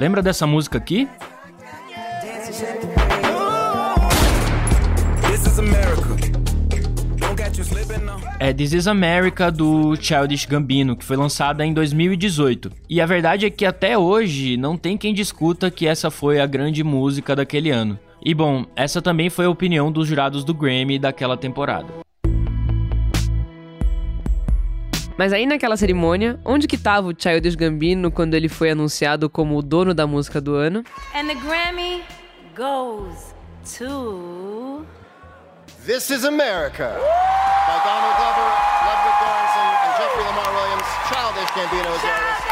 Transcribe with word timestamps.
Lembra 0.00 0.22
dessa 0.22 0.46
música 0.46 0.78
aqui? 0.78 1.06
É 8.38 8.50
This 8.54 8.72
Is 8.72 8.86
America 8.86 9.52
do 9.52 9.94
Childish 9.96 10.46
Gambino, 10.46 10.96
que 10.96 11.04
foi 11.04 11.18
lançada 11.18 11.66
em 11.66 11.74
2018. 11.74 12.70
E 12.88 12.98
a 12.98 13.04
verdade 13.04 13.44
é 13.44 13.50
que 13.50 13.66
até 13.66 13.98
hoje 13.98 14.56
não 14.56 14.74
tem 14.74 14.96
quem 14.96 15.12
discuta 15.12 15.70
que 15.70 15.86
essa 15.86 16.10
foi 16.10 16.40
a 16.40 16.46
grande 16.46 16.82
música 16.82 17.36
daquele 17.36 17.68
ano. 17.68 17.98
E 18.24 18.32
bom, 18.32 18.64
essa 18.74 19.02
também 19.02 19.28
foi 19.28 19.44
a 19.44 19.50
opinião 19.50 19.92
dos 19.92 20.08
jurados 20.08 20.44
do 20.44 20.54
Grammy 20.54 20.98
daquela 20.98 21.36
temporada. 21.36 22.09
Mas 25.20 25.34
aí 25.34 25.44
naquela 25.44 25.76
cerimônia, 25.76 26.40
onde 26.46 26.66
que 26.66 26.78
tava 26.78 27.08
o 27.08 27.14
Childish 27.14 27.54
Gambino 27.54 28.10
quando 28.10 28.32
ele 28.32 28.48
foi 28.48 28.70
anunciado 28.70 29.28
como 29.28 29.54
o 29.58 29.60
dono 29.60 29.92
da 29.92 30.06
música 30.06 30.40
do 30.40 30.54
ano? 30.54 30.82
And 31.14 31.26
the 31.26 31.34
Grammy 31.34 32.02
goes 32.56 33.34
to 33.76 34.86
This 35.84 36.08
is 36.08 36.24
America 36.24 36.88
by 36.88 37.76
Donald 37.84 38.16
Glover, 38.16 38.48
Ludwig 38.80 39.16
Göransson, 39.20 39.68
and 39.84 39.92
Jeffrey 40.00 40.24
Lamar 40.24 40.48
Williams. 40.56 40.88
Childish 41.10 41.50
Gambino 41.52 41.90
is 41.92 42.04
artist. 42.08 42.44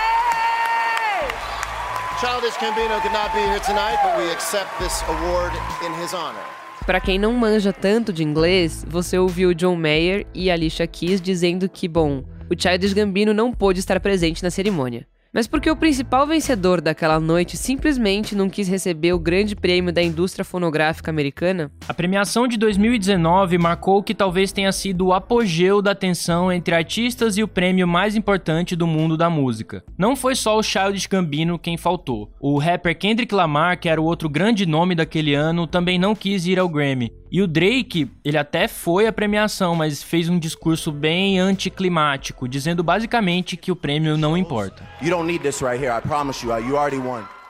Childish 2.21 2.57
Gambino 2.59 3.01
could 3.01 3.15
not 3.15 3.33
be 3.33 3.41
here 3.49 3.61
tonight, 3.61 3.97
but 4.03 4.19
we 4.19 4.31
accept 4.31 4.79
this 4.79 5.03
award 5.09 5.55
in 5.87 5.95
his 6.03 6.13
honor. 6.13 6.45
Para 6.85 7.01
quem 7.01 7.19
não 7.19 7.33
manja 7.33 7.73
tanto 7.73 8.13
de 8.13 8.23
inglês, 8.23 8.85
você 8.87 9.19
ouviu 9.19 9.55
John 9.55 9.77
Mayer 9.77 10.27
e 10.35 10.51
Alicia 10.51 10.87
Keys 10.87 11.19
dizendo 11.19 11.67
que, 11.67 11.89
bom, 11.89 12.25
o 12.51 12.61
Childish 12.61 12.93
Gambino 12.93 13.35
não 13.35 13.53
pôde 13.53 13.81
estar 13.81 14.01
presente 14.01 14.43
na 14.43 14.51
cerimônia. 14.51 15.07
Mas 15.39 15.47
porque 15.47 15.71
o 15.71 15.77
principal 15.77 16.27
vencedor 16.27 16.81
daquela 16.81 17.21
noite 17.21 17.57
simplesmente 17.57 18.35
não 18.35 18.51
quis 18.51 18.67
receber 18.67 19.13
o 19.13 19.21
grande 19.21 19.55
prêmio 19.55 19.93
da 19.93 20.03
indústria 20.03 20.45
fonográfica 20.45 21.13
americana? 21.13 21.71
A 21.89 21.95
premiação 21.95 22.49
de 22.49 22.57
2019 22.57 23.57
marcou 23.57 23.99
o 23.99 24.03
que 24.03 24.17
talvez 24.17 24.51
tenha 24.51 24.73
sido 24.73 25.07
o 25.07 25.13
apogeu 25.13 25.81
da 25.81 25.95
tensão 25.95 26.51
entre 26.51 26.75
artistas 26.75 27.39
e 27.39 27.45
o 27.45 27.47
prêmio 27.47 27.87
mais 27.87 28.17
importante 28.17 28.75
do 28.75 28.85
mundo 28.85 29.17
da 29.17 29.31
música. 29.31 29.85
Não 29.97 30.17
foi 30.17 30.35
só 30.35 30.59
o 30.59 30.63
Childish 30.63 31.07
Gambino 31.07 31.57
quem 31.57 31.77
faltou. 31.77 32.35
O 32.41 32.59
rapper 32.59 32.99
Kendrick 32.99 33.33
Lamar, 33.33 33.79
que 33.79 33.89
era 33.89 34.03
o 34.03 34.07
outro 34.07 34.29
grande 34.29 34.67
nome 34.67 34.97
daquele 34.97 35.35
ano, 35.35 35.69
também 35.69 36.01
não 36.01 36.17
quis 36.17 36.47
ir 36.47 36.59
ao 36.59 36.69
Grammy. 36.69 37.13
E 37.31 37.43
o 37.43 37.47
Drake, 37.47 38.11
ele 38.25 38.39
até 38.39 38.67
foi 38.67 39.07
à 39.07 39.13
premiação, 39.13 39.75
mas 39.75 40.03
fez 40.03 40.31
um 40.31 40.39
discurso 40.39 40.91
bem 40.91 41.39
anticlimático, 41.39 42.49
dizendo 42.49 42.83
basicamente 42.83 43.57
que 43.57 43.71
o 43.71 43.77
prêmio 43.77 44.17
não 44.17 44.37
importa. 44.37 44.83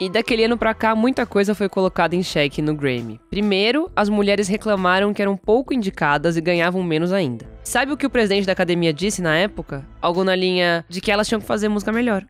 E 0.00 0.08
daquele 0.08 0.44
ano 0.44 0.58
pra 0.58 0.74
cá, 0.74 0.96
muita 0.96 1.24
coisa 1.24 1.54
foi 1.54 1.68
colocada 1.68 2.16
em 2.16 2.22
xeque 2.22 2.60
no 2.60 2.74
Grammy. 2.74 3.20
Primeiro, 3.30 3.88
as 3.94 4.08
mulheres 4.08 4.48
reclamaram 4.48 5.14
que 5.14 5.22
eram 5.22 5.36
pouco 5.36 5.72
indicadas 5.72 6.36
e 6.36 6.40
ganhavam 6.40 6.82
menos 6.82 7.12
ainda. 7.12 7.46
Sabe 7.62 7.92
o 7.92 7.96
que 7.96 8.06
o 8.06 8.10
presidente 8.10 8.46
da 8.46 8.52
academia 8.52 8.92
disse 8.92 9.22
na 9.22 9.36
época? 9.36 9.86
Algo 10.02 10.24
na 10.24 10.34
linha 10.34 10.84
de 10.88 11.00
que 11.00 11.10
elas 11.10 11.28
tinham 11.28 11.40
que 11.40 11.46
fazer 11.46 11.68
música 11.68 11.92
melhor. 11.92 12.24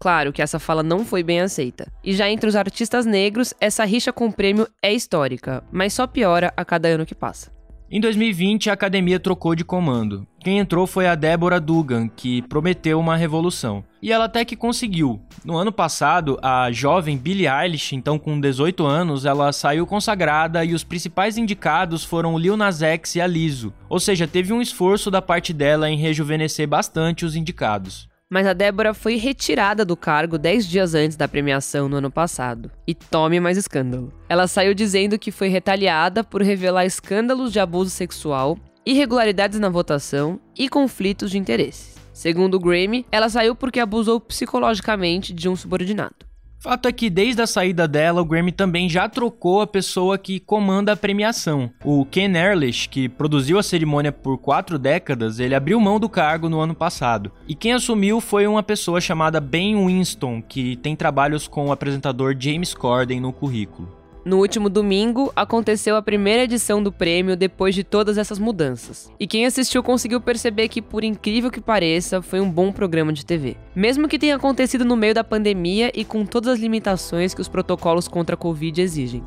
Claro 0.00 0.32
que 0.32 0.42
essa 0.42 0.58
fala 0.58 0.82
não 0.82 1.04
foi 1.04 1.22
bem 1.22 1.40
aceita. 1.40 1.86
E 2.02 2.14
já 2.14 2.28
entre 2.28 2.48
os 2.48 2.56
artistas 2.56 3.06
negros, 3.06 3.54
essa 3.60 3.84
rixa 3.84 4.12
com 4.12 4.26
o 4.26 4.32
prêmio 4.32 4.66
é 4.82 4.92
histórica, 4.92 5.62
mas 5.70 5.92
só 5.92 6.06
piora 6.06 6.52
a 6.56 6.64
cada 6.64 6.88
ano 6.88 7.06
que 7.06 7.14
passa. 7.14 7.53
Em 7.94 8.00
2020, 8.00 8.68
a 8.68 8.72
academia 8.72 9.20
trocou 9.20 9.54
de 9.54 9.64
comando. 9.64 10.26
Quem 10.40 10.58
entrou 10.58 10.84
foi 10.84 11.06
a 11.06 11.14
Deborah 11.14 11.60
Dugan, 11.60 12.08
que 12.08 12.42
prometeu 12.42 12.98
uma 12.98 13.16
revolução. 13.16 13.84
E 14.02 14.10
ela 14.10 14.24
até 14.24 14.44
que 14.44 14.56
conseguiu. 14.56 15.22
No 15.44 15.56
ano 15.56 15.70
passado, 15.70 16.36
a 16.42 16.72
jovem 16.72 17.16
Billie 17.16 17.46
Eilish, 17.46 17.94
então 17.94 18.18
com 18.18 18.40
18 18.40 18.84
anos, 18.84 19.24
ela 19.24 19.52
saiu 19.52 19.86
consagrada 19.86 20.64
e 20.64 20.74
os 20.74 20.82
principais 20.82 21.38
indicados 21.38 22.02
foram 22.02 22.36
Lil 22.36 22.56
Nas 22.56 22.82
X 22.82 23.14
e 23.14 23.20
a 23.20 23.28
Lizzo. 23.28 23.72
Ou 23.88 24.00
seja, 24.00 24.26
teve 24.26 24.52
um 24.52 24.60
esforço 24.60 25.08
da 25.08 25.22
parte 25.22 25.52
dela 25.52 25.88
em 25.88 25.96
rejuvenescer 25.96 26.66
bastante 26.66 27.24
os 27.24 27.36
indicados 27.36 28.12
mas 28.34 28.48
a 28.48 28.52
Débora 28.52 28.92
foi 28.92 29.14
retirada 29.14 29.84
do 29.84 29.96
cargo 29.96 30.36
10 30.36 30.66
dias 30.66 30.94
antes 30.94 31.16
da 31.16 31.28
premiação 31.28 31.88
no 31.88 31.98
ano 31.98 32.10
passado. 32.10 32.68
E 32.84 32.92
tome 32.92 33.38
mais 33.38 33.56
escândalo. 33.56 34.12
Ela 34.28 34.48
saiu 34.48 34.74
dizendo 34.74 35.16
que 35.16 35.30
foi 35.30 35.46
retaliada 35.46 36.24
por 36.24 36.42
revelar 36.42 36.84
escândalos 36.84 37.52
de 37.52 37.60
abuso 37.60 37.90
sexual, 37.90 38.58
irregularidades 38.84 39.60
na 39.60 39.68
votação 39.68 40.40
e 40.58 40.68
conflitos 40.68 41.30
de 41.30 41.38
interesses. 41.38 41.94
Segundo 42.12 42.54
o 42.54 42.60
Grammy, 42.60 43.06
ela 43.10 43.28
saiu 43.28 43.54
porque 43.54 43.78
abusou 43.78 44.20
psicologicamente 44.20 45.32
de 45.32 45.48
um 45.48 45.54
subordinado. 45.54 46.26
Fato 46.64 46.88
é 46.88 46.92
que 46.92 47.10
desde 47.10 47.42
a 47.42 47.46
saída 47.46 47.86
dela, 47.86 48.22
o 48.22 48.24
Grammy 48.24 48.50
também 48.50 48.88
já 48.88 49.06
trocou 49.06 49.60
a 49.60 49.66
pessoa 49.66 50.16
que 50.16 50.40
comanda 50.40 50.92
a 50.92 50.96
premiação. 50.96 51.70
O 51.84 52.06
Ken 52.06 52.32
Ehrlich, 52.34 52.88
que 52.88 53.06
produziu 53.06 53.58
a 53.58 53.62
cerimônia 53.62 54.10
por 54.10 54.38
quatro 54.38 54.78
décadas, 54.78 55.38
ele 55.38 55.54
abriu 55.54 55.78
mão 55.78 56.00
do 56.00 56.08
cargo 56.08 56.48
no 56.48 56.60
ano 56.60 56.74
passado. 56.74 57.30
E 57.46 57.54
quem 57.54 57.74
assumiu 57.74 58.18
foi 58.18 58.46
uma 58.46 58.62
pessoa 58.62 58.98
chamada 58.98 59.42
Ben 59.42 59.76
Winston, 59.76 60.40
que 60.40 60.76
tem 60.76 60.96
trabalhos 60.96 61.46
com 61.46 61.66
o 61.66 61.72
apresentador 61.72 62.34
James 62.40 62.72
Corden 62.72 63.20
no 63.20 63.30
currículo. 63.30 64.03
No 64.24 64.38
último 64.38 64.70
domingo, 64.70 65.30
aconteceu 65.36 65.96
a 65.96 66.02
primeira 66.02 66.44
edição 66.44 66.82
do 66.82 66.90
prêmio 66.90 67.36
depois 67.36 67.74
de 67.74 67.84
todas 67.84 68.16
essas 68.16 68.38
mudanças. 68.38 69.12
E 69.20 69.26
quem 69.26 69.44
assistiu 69.44 69.82
conseguiu 69.82 70.18
perceber 70.18 70.68
que, 70.68 70.80
por 70.80 71.04
incrível 71.04 71.50
que 71.50 71.60
pareça, 71.60 72.22
foi 72.22 72.40
um 72.40 72.50
bom 72.50 72.72
programa 72.72 73.12
de 73.12 73.26
TV. 73.26 73.54
Mesmo 73.76 74.08
que 74.08 74.18
tenha 74.18 74.36
acontecido 74.36 74.82
no 74.82 74.96
meio 74.96 75.12
da 75.12 75.22
pandemia 75.22 75.92
e 75.94 76.06
com 76.06 76.24
todas 76.24 76.54
as 76.54 76.58
limitações 76.58 77.34
que 77.34 77.42
os 77.42 77.48
protocolos 77.48 78.08
contra 78.08 78.34
a 78.34 78.38
Covid 78.38 78.80
exigem. 78.80 79.22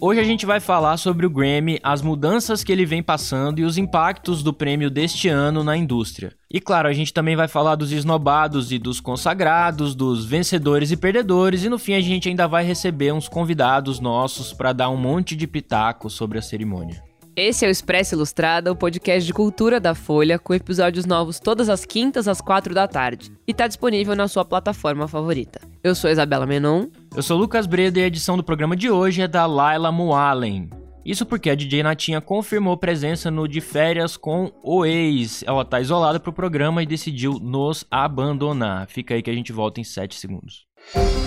Hoje 0.00 0.20
a 0.20 0.24
gente 0.24 0.46
vai 0.46 0.60
falar 0.60 0.96
sobre 0.96 1.26
o 1.26 1.30
Grammy, 1.30 1.80
as 1.82 2.02
mudanças 2.02 2.62
que 2.62 2.70
ele 2.70 2.86
vem 2.86 3.02
passando 3.02 3.58
e 3.58 3.64
os 3.64 3.76
impactos 3.76 4.44
do 4.44 4.52
prêmio 4.52 4.88
deste 4.88 5.28
ano 5.28 5.64
na 5.64 5.76
indústria. 5.76 6.32
E 6.48 6.60
claro, 6.60 6.86
a 6.86 6.92
gente 6.92 7.12
também 7.12 7.34
vai 7.34 7.48
falar 7.48 7.74
dos 7.74 7.90
esnobados 7.90 8.70
e 8.70 8.78
dos 8.78 9.00
consagrados, 9.00 9.96
dos 9.96 10.24
vencedores 10.24 10.92
e 10.92 10.96
perdedores, 10.96 11.64
e 11.64 11.68
no 11.68 11.80
fim 11.80 11.94
a 11.94 12.00
gente 12.00 12.28
ainda 12.28 12.46
vai 12.46 12.64
receber 12.64 13.12
uns 13.12 13.28
convidados 13.28 13.98
nossos 13.98 14.52
para 14.52 14.72
dar 14.72 14.88
um 14.88 14.96
monte 14.96 15.34
de 15.34 15.48
pitaco 15.48 16.08
sobre 16.08 16.38
a 16.38 16.42
cerimônia. 16.42 17.07
Esse 17.40 17.64
é 17.64 17.68
o 17.68 17.70
Expresso 17.70 18.16
Ilustrada, 18.16 18.72
o 18.72 18.74
podcast 18.74 19.24
de 19.24 19.32
cultura 19.32 19.78
da 19.78 19.94
Folha, 19.94 20.40
com 20.40 20.52
episódios 20.52 21.06
novos 21.06 21.38
todas 21.38 21.68
as 21.68 21.84
quintas 21.84 22.26
às 22.26 22.40
quatro 22.40 22.74
da 22.74 22.88
tarde. 22.88 23.30
E 23.46 23.52
está 23.52 23.68
disponível 23.68 24.16
na 24.16 24.26
sua 24.26 24.44
plataforma 24.44 25.06
favorita. 25.06 25.60
Eu 25.84 25.94
sou 25.94 26.10
Isabela 26.10 26.46
Menon. 26.46 26.88
Eu 27.14 27.22
sou 27.22 27.38
Lucas 27.38 27.64
Breda 27.64 28.00
e 28.00 28.02
a 28.02 28.06
edição 28.08 28.36
do 28.36 28.42
programa 28.42 28.74
de 28.74 28.90
hoje 28.90 29.22
é 29.22 29.28
da 29.28 29.46
Laila 29.46 29.92
Moalen. 29.92 30.68
Isso 31.06 31.24
porque 31.24 31.48
a 31.48 31.54
DJ 31.54 31.84
Natinha 31.84 32.20
confirmou 32.20 32.76
presença 32.76 33.30
no 33.30 33.46
De 33.46 33.60
Férias 33.60 34.16
com 34.16 34.50
o 34.60 34.84
Ex. 34.84 35.44
Ela 35.46 35.64
tá 35.64 35.80
isolada 35.80 36.18
pro 36.18 36.32
programa 36.32 36.82
e 36.82 36.86
decidiu 36.86 37.34
nos 37.34 37.84
abandonar. 37.88 38.88
Fica 38.88 39.14
aí 39.14 39.22
que 39.22 39.30
a 39.30 39.34
gente 39.34 39.52
volta 39.52 39.80
em 39.80 39.84
7 39.84 40.16
segundos. 40.16 40.66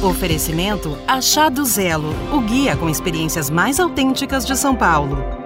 Oferecimento 0.03 0.97
Achado 1.07 1.63
Zelo, 1.63 2.13
o 2.33 2.41
guia 2.41 2.75
com 2.75 2.89
experiências 2.89 3.49
mais 3.49 3.79
autênticas 3.79 4.45
de 4.45 4.57
São 4.57 4.75
Paulo. 4.75 5.40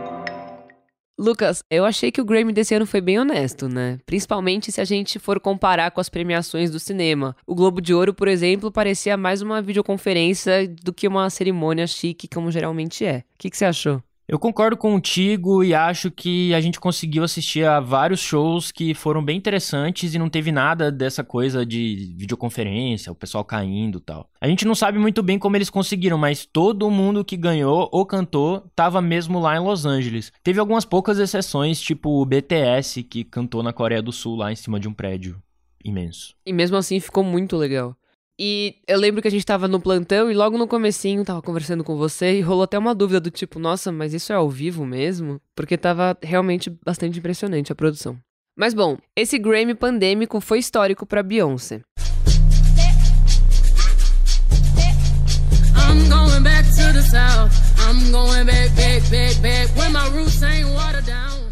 Lucas, 1.18 1.64
eu 1.70 1.86
achei 1.86 2.12
que 2.12 2.20
o 2.20 2.26
Grammy 2.26 2.52
desse 2.52 2.76
ano 2.76 2.86
foi 2.86 3.00
bem 3.00 3.18
honesto, 3.18 3.70
né? 3.70 4.00
Principalmente 4.06 4.70
se 4.70 4.82
a 4.82 4.86
gente 4.86 5.18
for 5.18 5.40
comparar 5.40 5.90
com 5.92 6.02
as 6.02 6.10
premiações 6.10 6.70
do 6.70 6.78
cinema. 6.80 7.36
O 7.48 7.56
Globo 7.56 7.82
de 7.82 7.94
Ouro, 7.94 8.14
por 8.14 8.28
exemplo, 8.28 8.70
parecia 8.70 9.16
mais 9.16 9.42
uma 9.42 9.62
videoconferência 9.62 10.68
do 10.68 10.94
que 10.94 11.08
uma 11.08 11.30
cerimônia 11.30 11.88
chique, 11.88 12.28
como 12.28 12.52
geralmente 12.52 13.06
é. 13.06 13.20
O 13.20 13.24
que, 13.38 13.50
que 13.50 13.56
você 13.58 13.64
achou? 13.64 14.04
Eu 14.28 14.40
concordo 14.40 14.76
contigo 14.76 15.64
e 15.64 15.76
acho 15.76 16.10
que 16.10 16.52
a 16.56 16.60
gente 16.60 16.80
conseguiu 16.80 17.24
assistir 17.24 17.64
a 17.64 17.80
vários 17.80 18.20
shows 18.20 18.72
que 18.72 18.96
foram 18.96 19.24
bem 19.24 19.38
interessantes 19.38 20.16
e 20.16 20.20
não 20.20 20.30
teve 20.30 20.52
nada 20.52 20.92
dessa 20.92 21.24
coisa 21.24 21.64
de 21.64 22.12
videoconferência, 22.18 23.12
o 23.12 23.16
pessoal 23.16 23.46
caindo 23.46 24.00
tal. 24.00 24.28
A 24.42 24.48
gente 24.48 24.66
não 24.66 24.74
sabe 24.74 24.98
muito 24.98 25.22
bem 25.22 25.38
como 25.38 25.56
eles 25.56 25.70
conseguiram, 25.70 26.18
mas 26.18 26.44
todo 26.44 26.90
mundo 26.90 27.24
que 27.24 27.38
ganhou 27.38 27.88
ou 27.92 28.04
cantou 28.04 28.68
tava 28.76 29.00
mesmo 29.00 29.40
lá 29.40 29.56
em 29.58 29.60
Los 29.60 29.86
Angeles. 29.86 30.32
Teve 30.44 30.60
algumas 30.60 30.86
poucas 30.86 31.20
exceções, 31.20 31.80
tipo 31.80 32.20
o 32.20 32.26
BTS, 32.26 33.04
que 33.04 33.24
cantou 33.24 33.62
na 33.62 33.74
Coreia 33.74 34.02
do 34.02 34.12
Sul 34.12 34.38
lá 34.38 34.52
em 34.52 34.56
cima 34.56 34.80
de 34.80 34.88
um 34.88 34.94
prédio 34.94 35.40
imenso. 35.84 36.34
E 36.44 36.52
mesmo 36.52 36.78
assim 36.78 37.00
ficou 37.00 37.24
muito 37.24 37.56
legal. 37.56 37.96
E 38.38 38.76
eu 38.86 39.00
lembro 39.00 39.22
que 39.22 39.30
a 39.30 39.32
gente 39.32 39.46
tava 39.46 39.66
no 39.66 39.80
plantão 39.80 40.30
e 40.30 40.34
logo 40.34 40.58
no 40.58 40.68
comecinho 40.68 41.24
tava 41.24 41.42
conversando 41.42 41.86
com 41.86 41.96
você 41.96 42.38
e 42.38 42.42
rolou 42.42 42.64
até 42.64 42.78
uma 42.78 42.94
dúvida 42.94 43.22
do 43.22 43.32
tipo, 43.32 43.60
nossa, 43.60 43.94
mas 43.94 44.14
isso 44.14 44.34
é 44.34 44.36
ao 44.36 44.50
vivo 44.50 44.86
mesmo? 44.86 45.40
Porque 45.56 45.78
tava 45.78 46.18
realmente 46.22 46.70
bastante 46.86 47.18
impressionante 47.18 47.72
a 47.72 47.76
produção. 47.76 48.18
Mas 48.58 48.74
bom, 48.74 48.98
esse 49.16 49.40
Grammy 49.40 49.74
pandêmico 49.74 50.42
foi 50.42 50.60
histórico 50.60 51.06
para 51.06 51.24
Beyoncé. 51.24 51.82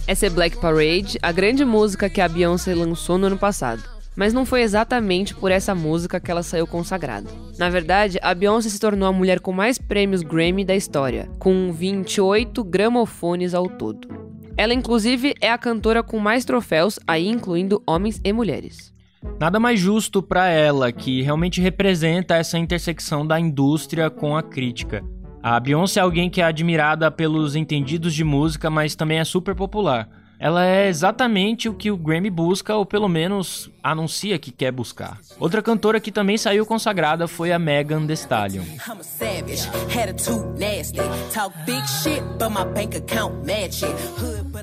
Essa 0.05 0.25
é 0.25 0.29
Black 0.29 0.57
Parade, 0.57 1.17
a 1.21 1.31
grande 1.31 1.63
música 1.63 2.09
que 2.09 2.19
a 2.19 2.27
Beyoncé 2.27 2.75
lançou 2.75 3.17
no 3.17 3.27
ano 3.27 3.37
passado. 3.37 3.92
Mas 4.15 4.33
não 4.33 4.45
foi 4.45 4.61
exatamente 4.61 5.33
por 5.33 5.51
essa 5.51 5.73
música 5.73 6.19
que 6.19 6.29
ela 6.29 6.43
saiu 6.43 6.67
consagrada. 6.67 7.29
Na 7.57 7.69
verdade, 7.69 8.19
a 8.21 8.33
Beyoncé 8.33 8.69
se 8.69 8.79
tornou 8.79 9.07
a 9.07 9.13
mulher 9.13 9.39
com 9.39 9.51
mais 9.51 9.77
prêmios 9.77 10.21
Grammy 10.21 10.63
da 10.63 10.75
história, 10.75 11.29
com 11.39 11.71
28 11.71 12.63
gramofones 12.63 13.53
ao 13.53 13.67
todo. 13.67 14.07
Ela, 14.55 14.73
inclusive, 14.73 15.33
é 15.41 15.51
a 15.51 15.57
cantora 15.57 16.03
com 16.03 16.19
mais 16.19 16.45
troféus, 16.45 16.99
aí 17.07 17.27
incluindo 17.27 17.81
homens 17.87 18.21
e 18.23 18.31
mulheres. 18.31 18.93
Nada 19.39 19.59
mais 19.59 19.79
justo 19.79 20.21
para 20.21 20.47
ela, 20.47 20.91
que 20.91 21.21
realmente 21.23 21.59
representa 21.59 22.35
essa 22.35 22.59
intersecção 22.59 23.25
da 23.25 23.39
indústria 23.39 24.09
com 24.11 24.37
a 24.37 24.43
crítica. 24.43 25.03
A 25.41 25.59
Beyoncé 25.59 25.99
é 25.99 26.03
alguém 26.03 26.29
que 26.29 26.39
é 26.39 26.43
admirada 26.43 27.09
pelos 27.09 27.55
entendidos 27.55 28.13
de 28.13 28.23
música, 28.23 28.69
mas 28.69 28.95
também 28.95 29.19
é 29.19 29.23
super 29.23 29.55
popular 29.55 30.07
ela 30.39 30.65
é 30.65 30.87
exatamente 30.87 31.69
o 31.69 31.73
que 31.73 31.89
o 31.89 31.97
Grammy 31.97 32.29
busca, 32.29 32.75
ou 32.75 32.85
pelo 32.85 33.07
menos 33.07 33.69
anuncia 33.81 34.37
que 34.37 34.51
quer 34.51 34.71
buscar. 34.71 35.19
Outra 35.39 35.61
cantora 35.61 35.99
que 35.99 36.11
também 36.11 36.37
saiu 36.37 36.65
consagrada 36.65 37.27
foi 37.27 37.51
a 37.51 37.59
Megan 37.59 38.05
Thee 38.05 38.13
Stallion. 38.13 38.63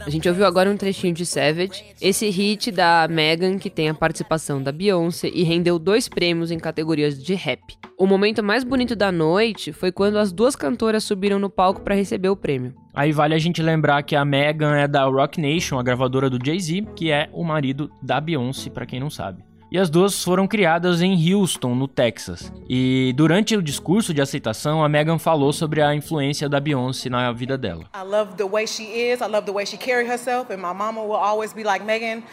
A 0.04 0.10
gente 0.10 0.28
ouviu 0.28 0.46
agora 0.46 0.70
um 0.70 0.76
trechinho 0.76 1.12
de 1.12 1.26
Savage, 1.26 1.84
esse 2.00 2.28
hit 2.30 2.70
da 2.70 3.06
Megan 3.08 3.58
que 3.58 3.68
tem 3.68 3.88
a 3.88 3.94
participação 3.94 4.62
da 4.62 4.72
Beyoncé 4.72 5.28
e 5.28 5.42
rendeu 5.42 5.78
dois 5.78 6.08
prêmios 6.08 6.50
em 6.50 6.58
categorias 6.58 7.22
de 7.22 7.34
rap. 7.34 7.60
O 7.98 8.06
momento 8.06 8.42
mais 8.42 8.64
bonito 8.64 8.96
da 8.96 9.12
noite 9.12 9.72
foi 9.72 9.92
quando 9.92 10.16
as 10.16 10.32
duas 10.32 10.56
cantoras 10.56 11.04
subiram 11.04 11.38
no 11.38 11.50
palco 11.50 11.82
para 11.82 11.94
receber 11.94 12.30
o 12.30 12.36
prêmio. 12.36 12.74
Aí 12.94 13.12
vale 13.12 13.34
a 13.34 13.38
gente 13.38 13.62
lembrar 13.62 14.02
que 14.02 14.16
a 14.16 14.24
Megan 14.24 14.74
é 14.74 14.88
da 14.88 15.04
Rock 15.04 15.40
Nation, 15.40 15.78
a 15.78 15.82
gravadora 15.82 16.30
do 16.30 16.44
Jay-Z, 16.44 16.86
que 16.96 17.10
é 17.10 17.28
o 17.32 17.44
marido 17.44 17.90
da 18.02 18.20
Beyoncé, 18.20 18.70
para 18.70 18.86
quem 18.86 18.98
não 18.98 19.10
sabe. 19.10 19.49
E 19.72 19.78
as 19.78 19.88
duas 19.88 20.24
foram 20.24 20.48
criadas 20.48 21.00
em 21.00 21.32
Houston, 21.32 21.76
no 21.76 21.86
Texas. 21.86 22.52
E 22.68 23.12
durante 23.14 23.56
o 23.56 23.62
discurso 23.62 24.12
de 24.12 24.20
aceitação, 24.20 24.82
a 24.82 24.88
Megan 24.88 25.16
falou 25.16 25.52
sobre 25.52 25.80
a 25.80 25.94
influência 25.94 26.48
da 26.48 26.58
Beyoncé 26.58 27.08
na 27.08 27.30
vida 27.30 27.56
dela. 27.56 27.84
I 27.94 28.02
love 28.02 28.34
the 28.36 28.42
way 28.42 28.66
she 28.66 28.82
is, 28.82 29.20
I 29.20 29.28
love 29.28 29.46
the 29.46 29.52
way 29.52 29.64
she 29.64 29.76
carry 29.76 30.08
herself, 30.08 30.50
and 30.52 30.60
my 30.60 30.74
mama 30.74 31.00
will 31.02 31.14
always 31.14 31.52
be 31.52 31.62
like, 31.62 31.84
Megan, 31.84 32.24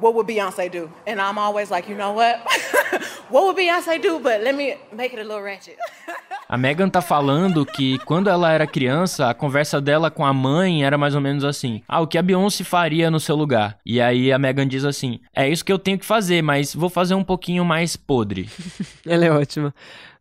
what 0.00 0.14
would 0.14 0.26
Beyonce 0.26 0.70
do? 0.70 0.90
And 1.06 1.20
I'm 1.20 1.36
always 1.36 1.70
like, 1.70 1.90
you 1.90 1.94
know 1.94 2.14
what? 2.14 2.40
what 3.28 3.44
would 3.44 3.56
Beyonce 3.56 4.00
do? 4.00 4.18
But 4.18 4.42
let 4.42 4.54
me 4.54 4.76
make 4.94 5.12
it 5.12 5.18
a 5.18 5.24
little 5.24 5.42
ratchet. 5.42 5.76
A 6.48 6.56
Megan 6.56 6.88
tá 6.88 7.02
falando 7.02 7.66
que 7.66 7.98
quando 8.04 8.30
ela 8.30 8.52
era 8.52 8.68
criança, 8.68 9.28
a 9.28 9.34
conversa 9.34 9.80
dela 9.80 10.12
com 10.12 10.24
a 10.24 10.32
mãe 10.32 10.84
era 10.84 10.96
mais 10.96 11.16
ou 11.16 11.20
menos 11.20 11.42
assim: 11.42 11.82
Ah, 11.88 12.00
o 12.00 12.06
que 12.06 12.16
a 12.16 12.22
Beyoncé 12.22 12.62
faria 12.62 13.10
no 13.10 13.18
seu 13.18 13.34
lugar? 13.34 13.78
E 13.84 14.00
aí 14.00 14.32
a 14.32 14.38
Megan 14.38 14.68
diz 14.68 14.84
assim: 14.84 15.18
É 15.34 15.48
isso 15.48 15.64
que 15.64 15.72
eu 15.72 15.78
tenho 15.78 15.98
que 15.98 16.06
fazer, 16.06 16.42
mas 16.42 16.72
vou 16.72 16.88
fazer 16.88 17.16
um 17.16 17.24
pouquinho 17.24 17.64
mais 17.64 17.96
podre. 17.96 18.48
ela 19.04 19.24
é 19.24 19.30
ótima. 19.30 19.74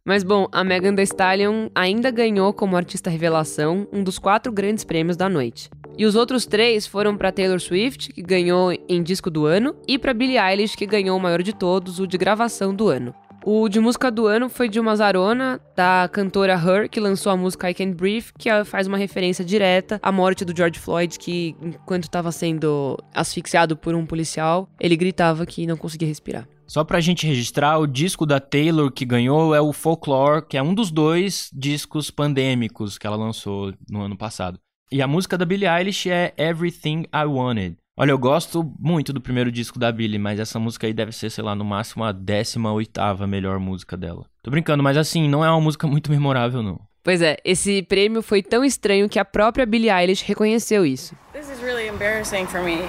Mas 0.03 0.23
bom, 0.23 0.47
a 0.51 0.63
Megan 0.63 0.95
Thee 0.95 1.03
Stallion 1.03 1.69
ainda 1.75 2.09
ganhou 2.09 2.51
como 2.53 2.75
artista 2.75 3.09
revelação 3.09 3.87
um 3.93 4.03
dos 4.03 4.17
quatro 4.17 4.51
grandes 4.51 4.83
prêmios 4.83 5.17
da 5.17 5.29
noite. 5.29 5.69
E 5.95 6.05
os 6.05 6.15
outros 6.15 6.47
três 6.47 6.87
foram 6.87 7.15
para 7.15 7.31
Taylor 7.31 7.59
Swift, 7.59 8.11
que 8.11 8.21
ganhou 8.21 8.71
em 8.89 9.01
disco 9.01 9.29
do 9.29 9.45
ano, 9.45 9.75
e 9.87 9.97
para 9.97 10.13
Billie 10.13 10.37
Eilish, 10.37 10.75
que 10.75 10.85
ganhou 10.85 11.17
o 11.17 11.21
maior 11.21 11.41
de 11.41 11.53
todos, 11.53 11.99
o 11.99 12.07
de 12.07 12.17
gravação 12.17 12.73
do 12.73 12.89
ano. 12.89 13.15
O 13.47 13.69
de 13.69 13.79
música 13.79 14.09
do 14.09 14.25
ano 14.25 14.49
foi 14.49 14.67
de 14.67 14.79
uma 14.79 14.95
zarona 14.95 15.61
da 15.75 16.09
cantora 16.11 16.55
Her, 16.55 16.89
que 16.89 16.99
lançou 16.99 17.31
a 17.31 17.37
música 17.37 17.69
I 17.69 17.75
Can't 17.75 17.93
Breathe, 17.93 18.31
que 18.39 18.49
faz 18.65 18.87
uma 18.87 18.97
referência 18.97 19.45
direta 19.45 19.99
à 20.01 20.11
morte 20.11 20.43
do 20.43 20.57
George 20.57 20.79
Floyd, 20.79 21.19
que 21.19 21.55
enquanto 21.61 22.05
estava 22.05 22.31
sendo 22.31 22.97
asfixiado 23.13 23.77
por 23.77 23.93
um 23.93 24.03
policial, 24.03 24.67
ele 24.79 24.97
gritava 24.97 25.45
que 25.45 25.67
não 25.67 25.77
conseguia 25.77 26.07
respirar. 26.07 26.47
Só 26.65 26.83
pra 26.83 26.99
gente 26.99 27.27
registrar, 27.27 27.77
o 27.77 27.85
disco 27.85 28.25
da 28.25 28.39
Taylor 28.39 28.91
que 28.91 29.05
ganhou 29.05 29.53
é 29.53 29.61
o 29.61 29.71
Folklore, 29.71 30.43
que 30.47 30.57
é 30.57 30.63
um 30.63 30.73
dos 30.73 30.89
dois 30.89 31.51
discos 31.53 32.09
pandêmicos 32.09 32.97
que 32.97 33.05
ela 33.05 33.15
lançou 33.15 33.71
no 33.87 34.01
ano 34.01 34.17
passado. 34.17 34.59
E 34.91 35.03
a 35.03 35.07
música 35.07 35.37
da 35.37 35.45
Billie 35.45 35.69
Eilish 35.69 36.09
é 36.09 36.33
Everything 36.35 37.05
I 37.13 37.25
Wanted. 37.25 37.77
Olha, 37.97 38.11
eu 38.11 38.17
gosto 38.17 38.73
muito 38.77 39.13
do 39.13 39.21
primeiro 39.21 39.49
disco 39.49 39.79
da 39.79 39.89
Billie, 39.89 40.19
mas 40.19 40.37
essa 40.37 40.59
música 40.59 40.85
aí 40.85 40.91
deve 40.93 41.13
ser, 41.13 41.29
sei 41.29 41.41
lá, 41.41 41.55
no 41.55 41.63
máximo 41.63 42.03
a 42.03 42.11
18 42.11 43.25
melhor 43.25 43.57
música 43.57 43.95
dela. 43.95 44.25
Tô 44.43 44.51
brincando, 44.51 44.83
mas 44.83 44.97
assim, 44.97 45.29
não 45.29 45.45
é 45.45 45.49
uma 45.49 45.61
música 45.61 45.87
muito 45.87 46.11
memorável, 46.11 46.61
não. 46.61 46.77
Pois 47.01 47.21
é, 47.21 47.37
esse 47.45 47.83
prêmio 47.83 48.21
foi 48.21 48.43
tão 48.43 48.65
estranho 48.65 49.07
que 49.07 49.17
a 49.17 49.23
própria 49.23 49.65
Billie 49.65 49.89
Eilish 49.89 50.25
reconheceu 50.25 50.85
isso. 50.85 51.15
This 51.31 51.49
is 51.49 51.61
really 51.61 51.87
embarrassing 51.87 52.47
for 52.47 52.61
me. 52.61 52.79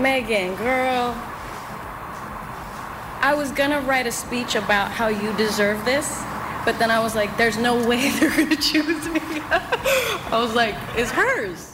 Megan, 0.00 0.56
girl. 0.56 1.14
I 3.22 3.36
was 3.36 3.52
gonna 3.52 3.80
write 3.82 4.08
a 4.08 4.12
speech 4.12 4.56
about 4.58 4.90
how 4.90 5.08
you 5.08 5.32
deserve 5.36 5.78
this, 5.84 6.24
but 6.64 6.76
then 6.80 6.90
I 6.90 6.98
was 6.98 7.14
like, 7.14 7.32
there's 7.36 7.56
no 7.56 7.76
way 7.86 8.10
they're 8.18 8.36
gonna 8.36 8.56
choose 8.56 9.08
me. 9.10 9.20
I 10.32 10.40
was 10.42 10.56
like, 10.56 10.74
it's 10.96 11.12
hers. 11.12 11.73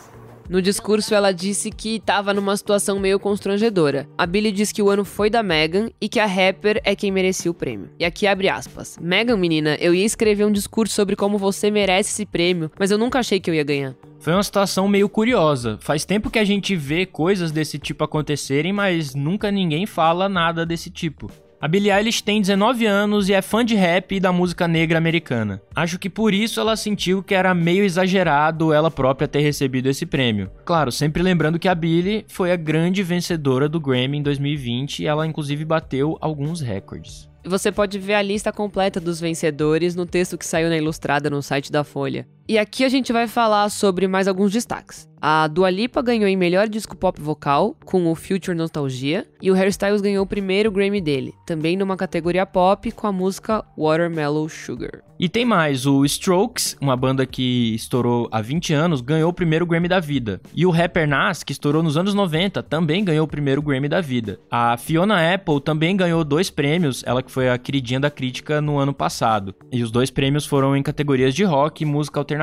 No 0.51 0.61
discurso, 0.61 1.15
ela 1.15 1.31
disse 1.31 1.71
que 1.71 1.95
estava 1.95 2.35
numa 2.35 2.57
situação 2.57 2.99
meio 2.99 3.21
constrangedora. 3.21 4.09
A 4.19 4.27
Billie 4.27 4.51
disse 4.51 4.75
que 4.75 4.83
o 4.83 4.91
ano 4.91 5.05
foi 5.05 5.31
da 5.31 5.45
Megan 5.45 5.91
e 6.01 6.09
que 6.09 6.19
a 6.19 6.27
rapper 6.27 6.81
é 6.85 6.97
quem 6.97 7.13
merecia 7.13 7.49
o 7.49 7.55
prêmio. 7.55 7.89
E 8.01 8.05
aqui 8.05 8.27
abre 8.27 8.49
aspas. 8.49 8.99
Megan, 9.01 9.37
menina, 9.37 9.77
eu 9.77 9.95
ia 9.95 10.05
escrever 10.05 10.45
um 10.45 10.51
discurso 10.51 10.93
sobre 10.93 11.15
como 11.15 11.39
você 11.39 11.71
merece 11.71 12.11
esse 12.11 12.27
prêmio, 12.27 12.69
mas 12.77 12.91
eu 12.91 12.99
nunca 12.99 13.21
achei 13.21 13.39
que 13.39 13.49
eu 13.49 13.55
ia 13.55 13.63
ganhar. 13.63 13.95
Foi 14.19 14.33
uma 14.33 14.43
situação 14.43 14.89
meio 14.89 15.09
curiosa. 15.09 15.79
Faz 15.81 16.05
tempo 16.05 16.29
que 16.29 16.39
a 16.41 16.45
gente 16.45 16.75
vê 16.75 17.07
coisas 17.07 17.53
desse 17.53 17.79
tipo 17.79 18.03
acontecerem, 18.03 18.73
mas 18.73 19.15
nunca 19.15 19.53
ninguém 19.53 19.87
fala 19.87 20.29
nada 20.29 20.67
desse 20.67 20.91
tipo. 20.91 21.31
A 21.63 21.69
Billie 21.69 21.93
Eilish 21.93 22.23
tem 22.23 22.41
19 22.41 22.87
anos 22.87 23.29
e 23.29 23.35
é 23.35 23.43
fã 23.43 23.63
de 23.63 23.75
rap 23.75 24.15
e 24.15 24.21
da 24.21 24.33
música 24.33 24.67
negra 24.67 24.97
americana. 24.97 25.61
Acho 25.77 25.99
que 25.99 26.09
por 26.09 26.33
isso 26.33 26.59
ela 26.59 26.75
sentiu 26.75 27.23
que 27.23 27.35
era 27.35 27.53
meio 27.53 27.85
exagerado 27.85 28.73
ela 28.73 28.91
própria 28.91 29.29
ter 29.29 29.41
recebido 29.41 29.87
esse 29.87 30.07
prêmio. 30.07 30.51
Claro, 30.65 30.91
sempre 30.91 31.23
lembrando 31.23 31.59
que 31.59 31.69
a 31.69 31.75
Billie 31.75 32.25
foi 32.29 32.51
a 32.51 32.57
grande 32.57 33.03
vencedora 33.03 33.69
do 33.69 33.79
Grammy 33.79 34.17
em 34.17 34.23
2020 34.23 35.01
e 35.01 35.07
ela 35.07 35.27
inclusive 35.27 35.63
bateu 35.67 36.17
alguns 36.19 36.63
recordes. 36.63 37.29
Você 37.45 37.71
pode 37.71 37.99
ver 37.99 38.15
a 38.15 38.23
lista 38.23 38.51
completa 38.51 38.99
dos 38.99 39.21
vencedores 39.21 39.95
no 39.95 40.07
texto 40.07 40.39
que 40.39 40.47
saiu 40.47 40.71
na 40.71 40.79
Ilustrada 40.79 41.29
no 41.29 41.43
site 41.43 41.71
da 41.71 41.85
Folha. 41.85 42.27
E 42.51 42.59
aqui 42.59 42.83
a 42.83 42.89
gente 42.89 43.13
vai 43.13 43.29
falar 43.29 43.69
sobre 43.69 44.09
mais 44.09 44.27
alguns 44.27 44.51
destaques. 44.51 45.09
A 45.23 45.47
Dua 45.47 45.69
Lipa 45.71 46.01
ganhou 46.03 46.27
em 46.27 46.37
melhor 46.37 46.67
disco 46.67 46.97
pop 46.97 47.21
vocal 47.21 47.77
com 47.85 48.11
o 48.11 48.15
Future 48.15 48.57
Nostalgia 48.57 49.27
e 49.41 49.51
o 49.51 49.55
Harry 49.55 49.69
Styles 49.69 50.01
ganhou 50.01 50.25
o 50.25 50.27
primeiro 50.27 50.71
Grammy 50.71 51.01
dele, 51.01 51.35
também 51.47 51.77
numa 51.77 51.97
categoria 51.97 52.47
pop 52.47 52.91
com 52.91 53.07
a 53.07 53.13
música 53.13 53.63
Watermelon 53.77 54.49
Sugar. 54.49 55.03
E 55.19 55.29
tem 55.29 55.45
mais, 55.45 55.85
o 55.85 56.03
Strokes, 56.07 56.79
uma 56.81 56.97
banda 56.97 57.27
que 57.27 57.75
estourou 57.75 58.27
há 58.33 58.41
20 58.41 58.73
anos, 58.73 59.03
ganhou 59.03 59.29
o 59.29 59.35
primeiro 59.35 59.67
Grammy 59.67 59.87
da 59.87 60.01
vida. 60.01 60.41
E 60.55 60.65
o 60.65 60.71
rapper 60.71 61.07
Nas, 61.07 61.43
que 61.43 61.53
estourou 61.53 61.83
nos 61.83 61.99
anos 61.99 62.15
90, 62.15 62.63
também 62.63 63.05
ganhou 63.05 63.27
o 63.27 63.29
primeiro 63.29 63.61
Grammy 63.61 63.87
da 63.87 64.01
vida. 64.01 64.41
A 64.51 64.79
Fiona 64.79 65.35
Apple 65.35 65.61
também 65.61 65.95
ganhou 65.95 66.25
dois 66.25 66.49
prêmios, 66.49 67.05
ela 67.05 67.23
que 67.23 67.31
foi 67.31 67.51
a 67.51 67.59
queridinha 67.59 68.01
da 68.01 68.11
crítica 68.11 68.63
no 68.63 68.79
ano 68.79 68.95
passado. 68.95 69.55
E 69.71 69.83
os 69.83 69.91
dois 69.91 70.11
prêmios 70.11 70.47
foram 70.47 70.75
em 70.75 70.83
categorias 70.83 71.35
de 71.35 71.45
rock 71.45 71.83
e 71.83 71.87
música 71.87 72.19
alternativa. 72.19 72.40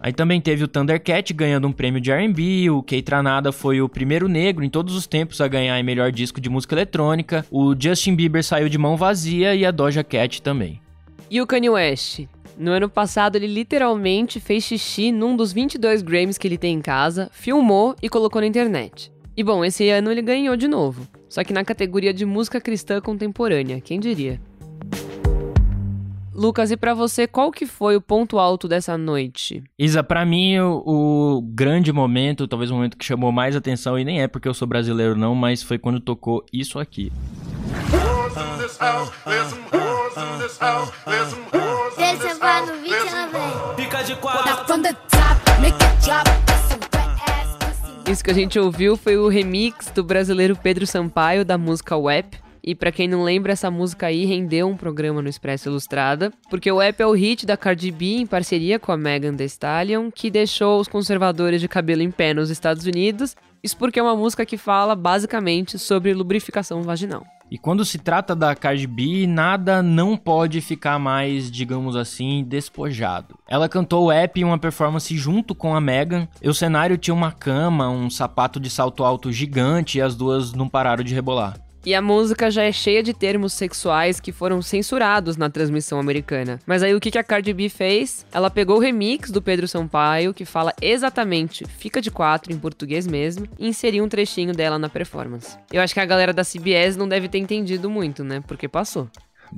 Aí 0.00 0.12
também 0.12 0.40
teve 0.40 0.64
o 0.64 0.68
Thundercat 0.68 1.32
ganhando 1.32 1.68
um 1.68 1.72
prêmio 1.72 2.00
de 2.00 2.10
R&B, 2.10 2.70
o 2.70 2.82
Kei 2.82 3.02
Tranada 3.02 3.52
foi 3.52 3.80
o 3.80 3.88
primeiro 3.88 4.28
negro 4.28 4.64
em 4.64 4.70
todos 4.70 4.94
os 4.94 5.06
tempos 5.06 5.40
a 5.40 5.48
ganhar 5.48 5.78
em 5.78 5.82
melhor 5.82 6.10
disco 6.10 6.40
de 6.40 6.50
música 6.50 6.74
eletrônica, 6.74 7.44
o 7.50 7.74
Justin 7.78 8.14
Bieber 8.14 8.42
saiu 8.42 8.68
de 8.68 8.78
mão 8.78 8.96
vazia 8.96 9.54
e 9.54 9.64
a 9.64 9.70
Doja 9.70 10.02
Cat 10.02 10.42
também. 10.42 10.80
E 11.30 11.40
o 11.40 11.46
Kanye 11.46 11.70
West? 11.70 12.26
No 12.56 12.70
ano 12.70 12.88
passado, 12.88 13.36
ele 13.36 13.48
literalmente 13.48 14.38
fez 14.38 14.62
xixi 14.64 15.10
num 15.10 15.34
dos 15.36 15.52
22 15.52 16.02
Grammys 16.02 16.38
que 16.38 16.46
ele 16.46 16.58
tem 16.58 16.74
em 16.74 16.80
casa, 16.80 17.28
filmou 17.32 17.96
e 18.00 18.08
colocou 18.08 18.40
na 18.40 18.46
internet. 18.46 19.12
E 19.36 19.42
bom, 19.42 19.64
esse 19.64 19.88
ano 19.90 20.12
ele 20.12 20.22
ganhou 20.22 20.54
de 20.54 20.68
novo, 20.68 21.08
só 21.28 21.42
que 21.42 21.52
na 21.52 21.64
categoria 21.64 22.14
de 22.14 22.24
música 22.24 22.60
cristã 22.60 23.00
contemporânea, 23.00 23.80
quem 23.80 23.98
diria? 23.98 24.40
Lucas, 26.34 26.72
e 26.72 26.76
para 26.76 26.92
você, 26.94 27.28
qual 27.28 27.52
que 27.52 27.64
foi 27.64 27.94
o 27.94 28.00
ponto 28.00 28.38
alto 28.38 28.66
dessa 28.66 28.98
noite? 28.98 29.62
Isa, 29.78 30.02
para 30.02 30.26
mim, 30.26 30.58
o, 30.58 30.82
o, 30.84 31.42
grande 31.42 31.92
momento, 31.92 32.48
talvez 32.48 32.72
o 32.72 32.74
momento 32.74 32.96
que 32.96 33.04
chamou 33.04 33.30
mais 33.30 33.54
atenção, 33.54 33.96
e 33.96 34.04
nem 34.04 34.20
é 34.20 34.26
porque 34.26 34.48
eu 34.48 34.54
sou 34.54 34.66
brasileiro 34.66 35.16
não, 35.16 35.34
mas 35.34 35.62
foi 35.62 35.78
quando 35.78 36.00
tocou 36.00 36.44
isso 36.52 36.80
aqui. 36.80 37.12
Isso 48.10 48.24
que 48.24 48.30
a 48.30 48.34
gente 48.34 48.58
ouviu 48.58 48.96
foi 48.96 49.16
o 49.16 49.28
remix 49.28 49.90
do 49.94 50.02
brasileiro 50.02 50.56
Pedro 50.56 50.86
Sampaio 50.86 51.44
da 51.44 51.56
música 51.56 51.96
Web, 51.96 52.43
E 52.66 52.74
para 52.74 52.90
quem 52.90 53.06
não 53.06 53.22
lembra, 53.22 53.52
essa 53.52 53.70
música 53.70 54.06
aí 54.06 54.24
rendeu 54.24 54.66
um 54.66 54.76
programa 54.76 55.20
no 55.20 55.28
Expresso 55.28 55.68
Ilustrada, 55.68 56.32
porque 56.48 56.72
o 56.72 56.80
app 56.80 57.02
é 57.02 57.06
o 57.06 57.12
hit 57.12 57.44
da 57.44 57.58
Cardi 57.58 57.90
B 57.90 58.16
em 58.16 58.26
parceria 58.26 58.78
com 58.78 58.90
a 58.90 58.96
Megan 58.96 59.36
Thee 59.36 59.44
Stallion, 59.44 60.10
que 60.10 60.30
deixou 60.30 60.80
os 60.80 60.88
conservadores 60.88 61.60
de 61.60 61.68
cabelo 61.68 62.00
em 62.00 62.10
pé 62.10 62.32
nos 62.32 62.48
Estados 62.48 62.86
Unidos. 62.86 63.36
Isso 63.62 63.76
porque 63.76 64.00
é 64.00 64.02
uma 64.02 64.16
música 64.16 64.46
que 64.46 64.56
fala 64.56 64.96
basicamente 64.96 65.78
sobre 65.78 66.14
lubrificação 66.14 66.82
vaginal. 66.82 67.26
E 67.50 67.58
quando 67.58 67.84
se 67.84 67.98
trata 67.98 68.34
da 68.34 68.54
Cardi 68.54 68.86
B, 68.86 69.26
nada 69.26 69.82
não 69.82 70.16
pode 70.16 70.62
ficar 70.62 70.98
mais, 70.98 71.50
digamos 71.50 71.94
assim, 71.94 72.42
despojado. 72.42 73.38
Ela 73.46 73.68
cantou 73.68 74.06
o 74.06 74.10
app 74.10 74.40
em 74.40 74.44
uma 74.44 74.58
performance 74.58 75.14
junto 75.14 75.54
com 75.54 75.76
a 75.76 75.80
Megan. 75.82 76.26
E 76.40 76.48
o 76.48 76.54
cenário 76.54 76.96
tinha 76.96 77.14
uma 77.14 77.30
cama, 77.30 77.90
um 77.90 78.08
sapato 78.08 78.58
de 78.58 78.70
salto 78.70 79.04
alto 79.04 79.30
gigante 79.30 79.98
e 79.98 80.02
as 80.02 80.16
duas 80.16 80.54
não 80.54 80.66
pararam 80.66 81.04
de 81.04 81.14
rebolar. 81.14 81.58
E 81.84 81.94
a 81.94 82.00
música 82.00 82.50
já 82.50 82.62
é 82.62 82.72
cheia 82.72 83.02
de 83.02 83.12
termos 83.12 83.52
sexuais 83.52 84.18
que 84.18 84.32
foram 84.32 84.62
censurados 84.62 85.36
na 85.36 85.50
transmissão 85.50 86.00
americana. 86.00 86.58
Mas 86.66 86.82
aí 86.82 86.94
o 86.94 87.00
que 87.00 87.18
a 87.18 87.22
Cardi 87.22 87.52
B 87.52 87.68
fez? 87.68 88.24
Ela 88.32 88.50
pegou 88.50 88.76
o 88.76 88.80
remix 88.80 89.30
do 89.30 89.42
Pedro 89.42 89.68
Sampaio, 89.68 90.32
que 90.32 90.46
fala 90.46 90.72
exatamente 90.80 91.66
fica 91.66 92.00
de 92.00 92.10
quatro 92.10 92.52
em 92.52 92.58
português 92.58 93.06
mesmo, 93.06 93.46
e 93.58 93.68
inseriu 93.68 94.02
um 94.02 94.08
trechinho 94.08 94.54
dela 94.54 94.78
na 94.78 94.88
performance. 94.88 95.58
Eu 95.70 95.82
acho 95.82 95.92
que 95.92 96.00
a 96.00 96.06
galera 96.06 96.32
da 96.32 96.42
CBS 96.42 96.96
não 96.96 97.06
deve 97.06 97.28
ter 97.28 97.38
entendido 97.38 97.90
muito, 97.90 98.24
né? 98.24 98.42
Porque 98.46 98.66
passou. 98.66 99.08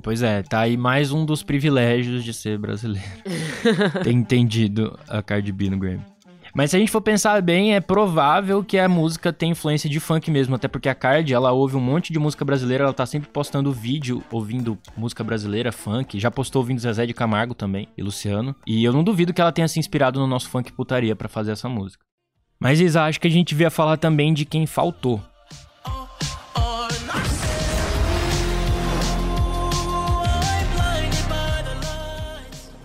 Pois 0.03 0.23
é, 0.23 0.43
tá 0.43 0.61
aí 0.61 0.77
mais 0.77 1.13
um 1.13 1.25
dos 1.25 1.45
privilégios 1.45 2.25
de 2.25 2.35
ser 2.35 2.59
brasileiro. 2.59 3.07
ter 4.03 4.11
entendido 4.11 4.99
a 5.09 5.23
Cardi 5.23 5.53
B 5.53 5.71
no 5.71 5.79
Grammy. 5.79 6.16
Mas 6.57 6.71
se 6.71 6.77
a 6.77 6.79
gente 6.79 6.91
for 6.91 7.03
pensar 7.03 7.43
bem, 7.43 7.75
é 7.75 7.83
provável 7.83 8.65
que 8.65 8.79
a 8.79 8.89
música 8.89 9.31
tenha 9.31 9.53
influência 9.53 9.91
de 9.91 10.01
funk 10.01 10.31
mesmo, 10.31 10.55
até 10.55 10.67
porque 10.67 10.89
a 10.89 10.95
Card, 10.95 11.31
ela 11.35 11.53
ouve 11.53 11.77
um 11.77 11.81
monte 11.81 12.15
de 12.15 12.19
música 12.19 12.47
brasileira, 12.47 12.85
ela 12.85 12.95
tá 12.95 13.05
sempre 13.05 13.29
postando 13.29 13.71
vídeo 13.71 14.25
ouvindo 14.33 14.79
música 14.97 15.23
brasileira, 15.23 15.71
funk, 15.71 16.19
já 16.19 16.31
postou 16.31 16.63
ouvindo 16.63 16.81
Zezé 16.81 17.05
de 17.05 17.13
Camargo 17.13 17.55
também, 17.55 17.89
e 17.95 18.03
Luciano, 18.03 18.57
e 18.67 18.83
eu 18.83 18.91
não 18.91 19.05
duvido 19.05 19.35
que 19.35 19.41
ela 19.43 19.53
tenha 19.53 19.69
se 19.69 19.79
inspirado 19.79 20.19
no 20.19 20.27
nosso 20.27 20.49
funk 20.49 20.73
putaria 20.73 21.15
para 21.15 21.29
fazer 21.29 21.53
essa 21.53 21.69
música. 21.69 22.03
Mas 22.59 22.81
Isa, 22.81 23.03
acho 23.03 23.21
que 23.21 23.29
a 23.29 23.31
gente 23.31 23.51
devia 23.51 23.71
falar 23.71 23.99
também 23.99 24.33
de 24.33 24.47
quem 24.47 24.67
faltou. 24.67 25.21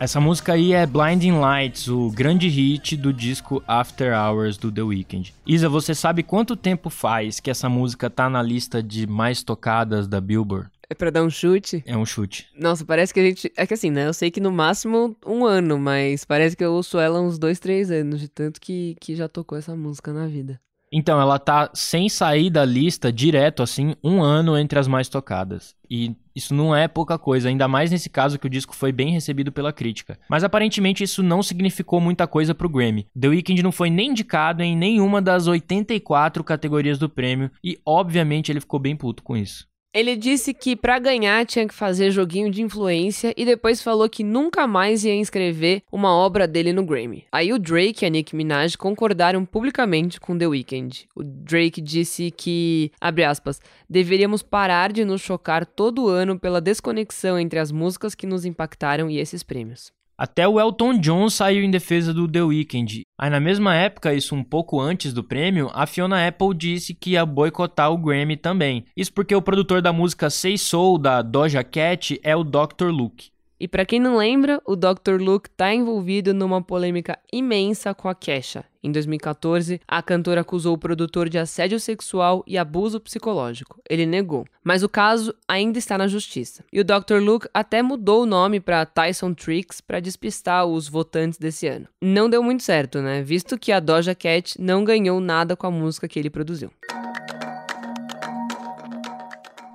Essa 0.01 0.19
música 0.19 0.53
aí 0.53 0.73
é 0.73 0.83
Blinding 0.87 1.33
Lights, 1.33 1.87
o 1.87 2.09
grande 2.09 2.47
hit 2.47 2.97
do 2.97 3.13
disco 3.13 3.63
After 3.67 4.17
Hours 4.17 4.57
do 4.57 4.71
The 4.71 4.81
Weeknd. 4.81 5.31
Isa, 5.45 5.69
você 5.69 5.93
sabe 5.93 6.23
quanto 6.23 6.55
tempo 6.55 6.89
faz 6.89 7.39
que 7.39 7.51
essa 7.51 7.69
música 7.69 8.09
tá 8.09 8.27
na 8.27 8.41
lista 8.41 8.81
de 8.81 9.05
mais 9.05 9.43
tocadas 9.43 10.07
da 10.07 10.19
Billboard? 10.19 10.71
É 10.89 10.95
pra 10.95 11.11
dar 11.11 11.21
um 11.21 11.29
chute? 11.29 11.83
É 11.85 11.95
um 11.95 12.03
chute. 12.03 12.47
Nossa, 12.57 12.83
parece 12.83 13.13
que 13.13 13.19
a 13.19 13.23
gente. 13.23 13.53
É 13.55 13.67
que 13.67 13.75
assim, 13.75 13.91
né? 13.91 14.07
Eu 14.07 14.13
sei 14.15 14.31
que 14.31 14.41
no 14.41 14.51
máximo 14.51 15.15
um 15.23 15.45
ano, 15.45 15.77
mas 15.77 16.25
parece 16.25 16.57
que 16.57 16.65
eu 16.65 16.73
ouço 16.73 16.97
ela 16.97 17.21
uns 17.21 17.37
dois, 17.37 17.59
três 17.59 17.91
anos, 17.91 18.19
de 18.19 18.27
tanto 18.27 18.59
que, 18.59 18.97
que 18.99 19.15
já 19.15 19.29
tocou 19.29 19.55
essa 19.55 19.75
música 19.75 20.11
na 20.11 20.25
vida. 20.25 20.59
Então, 20.91 21.21
ela 21.21 21.39
tá 21.39 21.69
sem 21.73 22.09
sair 22.09 22.49
da 22.49 22.65
lista 22.65 23.11
direto, 23.11 23.63
assim, 23.63 23.95
um 24.03 24.21
ano 24.21 24.57
entre 24.57 24.77
as 24.77 24.87
mais 24.87 25.07
tocadas. 25.07 25.73
E 25.89 26.15
isso 26.35 26.53
não 26.53 26.75
é 26.75 26.87
pouca 26.87 27.17
coisa, 27.17 27.49
ainda 27.49 27.67
mais 27.67 27.91
nesse 27.91 28.09
caso 28.09 28.39
que 28.39 28.47
o 28.47 28.49
disco 28.49 28.75
foi 28.75 28.91
bem 28.91 29.11
recebido 29.11 29.51
pela 29.51 29.73
crítica. 29.73 30.19
Mas 30.29 30.43
aparentemente 30.43 31.03
isso 31.03 31.21
não 31.21 31.43
significou 31.43 31.99
muita 31.99 32.27
coisa 32.27 32.55
pro 32.55 32.69
Grammy. 32.69 33.07
The 33.19 33.27
Weeknd 33.27 33.63
não 33.63 33.71
foi 33.71 33.89
nem 33.89 34.11
indicado 34.11 34.63
em 34.63 34.75
nenhuma 34.75 35.21
das 35.21 35.47
84 35.47 36.43
categorias 36.43 36.97
do 36.97 37.09
prêmio 37.09 37.51
e 37.63 37.79
obviamente 37.85 38.51
ele 38.51 38.61
ficou 38.61 38.79
bem 38.79 38.95
puto 38.95 39.23
com 39.23 39.35
isso. 39.35 39.70
Ele 39.93 40.15
disse 40.15 40.53
que 40.53 40.73
para 40.73 40.99
ganhar 40.99 41.45
tinha 41.45 41.67
que 41.67 41.73
fazer 41.73 42.11
joguinho 42.11 42.49
de 42.49 42.61
influência 42.61 43.33
e 43.35 43.43
depois 43.43 43.81
falou 43.81 44.07
que 44.07 44.23
nunca 44.23 44.65
mais 44.65 45.03
ia 45.03 45.13
inscrever 45.13 45.83
uma 45.91 46.15
obra 46.15 46.47
dele 46.47 46.71
no 46.71 46.85
Grammy. 46.85 47.25
Aí 47.29 47.51
o 47.51 47.59
Drake 47.59 48.05
e 48.05 48.07
a 48.07 48.09
Nicki 48.09 48.33
Minaj 48.33 48.77
concordaram 48.77 49.43
publicamente 49.43 50.17
com 50.17 50.37
The 50.37 50.47
Weeknd. 50.47 51.09
O 51.13 51.21
Drake 51.21 51.81
disse 51.81 52.31
que, 52.31 52.89
abre 53.01 53.25
aspas, 53.25 53.59
deveríamos 53.89 54.41
parar 54.41 54.93
de 54.93 55.03
nos 55.03 55.19
chocar 55.19 55.65
todo 55.65 56.07
ano 56.07 56.39
pela 56.39 56.61
desconexão 56.61 57.37
entre 57.37 57.59
as 57.59 57.69
músicas 57.69 58.15
que 58.15 58.25
nos 58.25 58.45
impactaram 58.45 59.09
e 59.09 59.19
esses 59.19 59.43
prêmios. 59.43 59.91
Até 60.21 60.47
o 60.47 60.59
Elton 60.59 60.99
John 60.99 61.31
saiu 61.31 61.63
em 61.63 61.71
defesa 61.71 62.13
do 62.13 62.27
The 62.27 62.43
Weeknd. 62.43 63.01
Aí 63.19 63.27
na 63.27 63.39
mesma 63.39 63.73
época, 63.73 64.13
isso 64.13 64.35
um 64.35 64.43
pouco 64.43 64.79
antes 64.79 65.13
do 65.13 65.23
prêmio, 65.23 65.71
a 65.73 65.87
Fiona 65.87 66.27
Apple 66.27 66.55
disse 66.55 66.93
que 66.93 67.13
ia 67.13 67.25
boicotar 67.25 67.91
o 67.91 67.97
Grammy 67.97 68.37
também. 68.37 68.85
Isso 68.95 69.11
porque 69.11 69.35
o 69.35 69.41
produtor 69.41 69.81
da 69.81 69.91
música 69.91 70.29
Say 70.29 70.59
Soul 70.59 70.99
da 70.99 71.23
Doja 71.23 71.63
Cat 71.63 72.19
é 72.21 72.35
o 72.35 72.43
Dr. 72.43 72.91
Luke. 72.91 73.30
E 73.61 73.67
para 73.67 73.85
quem 73.85 73.99
não 73.99 74.17
lembra, 74.17 74.59
o 74.65 74.75
Dr. 74.75 75.21
Luke 75.21 75.47
está 75.47 75.71
envolvido 75.71 76.33
numa 76.33 76.63
polêmica 76.63 77.19
imensa 77.31 77.93
com 77.93 78.09
a 78.09 78.15
Kesha. 78.15 78.65
Em 78.83 78.91
2014, 78.91 79.79
a 79.87 80.01
cantora 80.01 80.41
acusou 80.41 80.73
o 80.73 80.77
produtor 80.79 81.29
de 81.29 81.37
assédio 81.37 81.79
sexual 81.79 82.43
e 82.47 82.57
abuso 82.57 82.99
psicológico. 82.99 83.79
Ele 83.87 84.07
negou, 84.07 84.47
mas 84.63 84.81
o 84.81 84.89
caso 84.89 85.35
ainda 85.47 85.77
está 85.77 85.95
na 85.95 86.07
justiça. 86.07 86.65
E 86.73 86.79
o 86.79 86.83
Dr. 86.83 87.19
Luke 87.21 87.47
até 87.53 87.83
mudou 87.83 88.23
o 88.23 88.25
nome 88.25 88.59
para 88.59 88.83
Tyson 88.83 89.31
Tricks 89.35 89.79
para 89.79 89.99
despistar 89.99 90.65
os 90.65 90.89
votantes 90.89 91.37
desse 91.37 91.67
ano. 91.67 91.87
Não 92.01 92.27
deu 92.27 92.41
muito 92.41 92.63
certo, 92.63 92.99
né? 92.99 93.21
Visto 93.21 93.59
que 93.59 93.71
a 93.71 93.79
Doja 93.79 94.15
Cat 94.15 94.59
não 94.59 94.83
ganhou 94.83 95.19
nada 95.19 95.55
com 95.55 95.67
a 95.67 95.71
música 95.71 96.07
que 96.07 96.17
ele 96.17 96.31
produziu. 96.31 96.71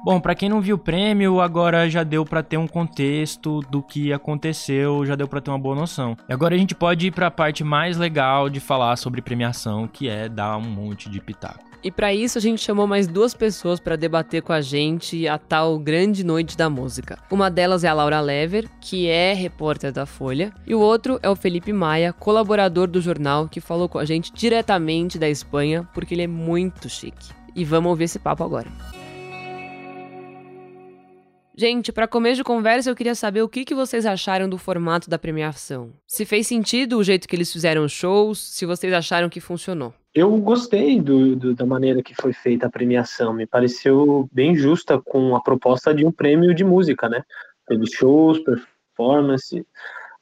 Bom, 0.06 0.20
para 0.20 0.36
quem 0.36 0.48
não 0.48 0.60
viu 0.60 0.76
o 0.76 0.78
prêmio, 0.78 1.40
agora 1.40 1.90
já 1.90 2.04
deu 2.04 2.24
para 2.24 2.40
ter 2.40 2.56
um 2.56 2.68
contexto 2.68 3.60
do 3.62 3.82
que 3.82 4.12
aconteceu, 4.12 5.04
já 5.04 5.16
deu 5.16 5.26
para 5.26 5.40
ter 5.40 5.50
uma 5.50 5.58
boa 5.58 5.74
noção. 5.74 6.16
E 6.28 6.32
agora 6.32 6.54
a 6.54 6.58
gente 6.58 6.76
pode 6.76 7.08
ir 7.08 7.10
para 7.10 7.26
a 7.26 7.30
parte 7.30 7.64
mais 7.64 7.96
legal 7.96 8.48
de 8.48 8.60
falar 8.60 8.94
sobre 8.94 9.20
premiação, 9.20 9.88
que 9.88 10.08
é 10.08 10.28
dar 10.28 10.58
um 10.58 10.62
monte 10.62 11.10
de 11.10 11.20
pitaco. 11.20 11.58
E 11.82 11.90
para 11.90 12.14
isso 12.14 12.38
a 12.38 12.40
gente 12.40 12.62
chamou 12.62 12.86
mais 12.86 13.08
duas 13.08 13.34
pessoas 13.34 13.80
para 13.80 13.96
debater 13.96 14.42
com 14.42 14.52
a 14.52 14.60
gente 14.60 15.26
a 15.26 15.38
tal 15.38 15.76
grande 15.76 16.22
noite 16.22 16.56
da 16.56 16.70
música. 16.70 17.18
Uma 17.28 17.50
delas 17.50 17.82
é 17.82 17.88
a 17.88 17.92
Laura 17.92 18.20
Lever, 18.20 18.68
que 18.80 19.08
é 19.08 19.32
repórter 19.32 19.90
da 19.90 20.06
Folha, 20.06 20.52
e 20.64 20.72
o 20.72 20.78
outro 20.78 21.18
é 21.20 21.28
o 21.28 21.34
Felipe 21.34 21.72
Maia, 21.72 22.12
colaborador 22.12 22.86
do 22.86 23.00
jornal, 23.00 23.48
que 23.48 23.60
falou 23.60 23.88
com 23.88 23.98
a 23.98 24.04
gente 24.04 24.32
diretamente 24.32 25.18
da 25.18 25.28
Espanha, 25.28 25.82
porque 25.92 26.14
ele 26.14 26.22
é 26.22 26.28
muito 26.28 26.88
chique. 26.88 27.34
E 27.56 27.64
vamos 27.64 27.90
ouvir 27.90 28.04
esse 28.04 28.20
papo 28.20 28.44
agora. 28.44 28.68
Gente, 31.58 31.90
para 31.90 32.06
começo 32.06 32.36
de 32.36 32.44
conversa, 32.44 32.90
eu 32.90 32.94
queria 32.94 33.14
saber 33.14 33.40
o 33.40 33.48
que, 33.48 33.64
que 33.64 33.74
vocês 33.74 34.04
acharam 34.04 34.46
do 34.46 34.58
formato 34.58 35.08
da 35.08 35.18
premiação. 35.18 35.90
Se 36.06 36.26
fez 36.26 36.46
sentido 36.46 36.98
o 36.98 37.02
jeito 37.02 37.26
que 37.26 37.34
eles 37.34 37.50
fizeram 37.50 37.82
os 37.82 37.92
shows, 37.92 38.38
se 38.38 38.66
vocês 38.66 38.92
acharam 38.92 39.30
que 39.30 39.40
funcionou. 39.40 39.94
Eu 40.14 40.36
gostei 40.36 41.00
do, 41.00 41.34
do, 41.34 41.54
da 41.54 41.64
maneira 41.64 42.02
que 42.02 42.14
foi 42.14 42.34
feita 42.34 42.66
a 42.66 42.70
premiação. 42.70 43.32
Me 43.32 43.46
pareceu 43.46 44.28
bem 44.30 44.54
justa 44.54 45.00
com 45.00 45.34
a 45.34 45.42
proposta 45.42 45.94
de 45.94 46.04
um 46.04 46.12
prêmio 46.12 46.54
de 46.54 46.62
música, 46.62 47.08
né? 47.08 47.22
Pelos 47.66 47.88
shows, 47.90 48.38
performance 48.40 49.66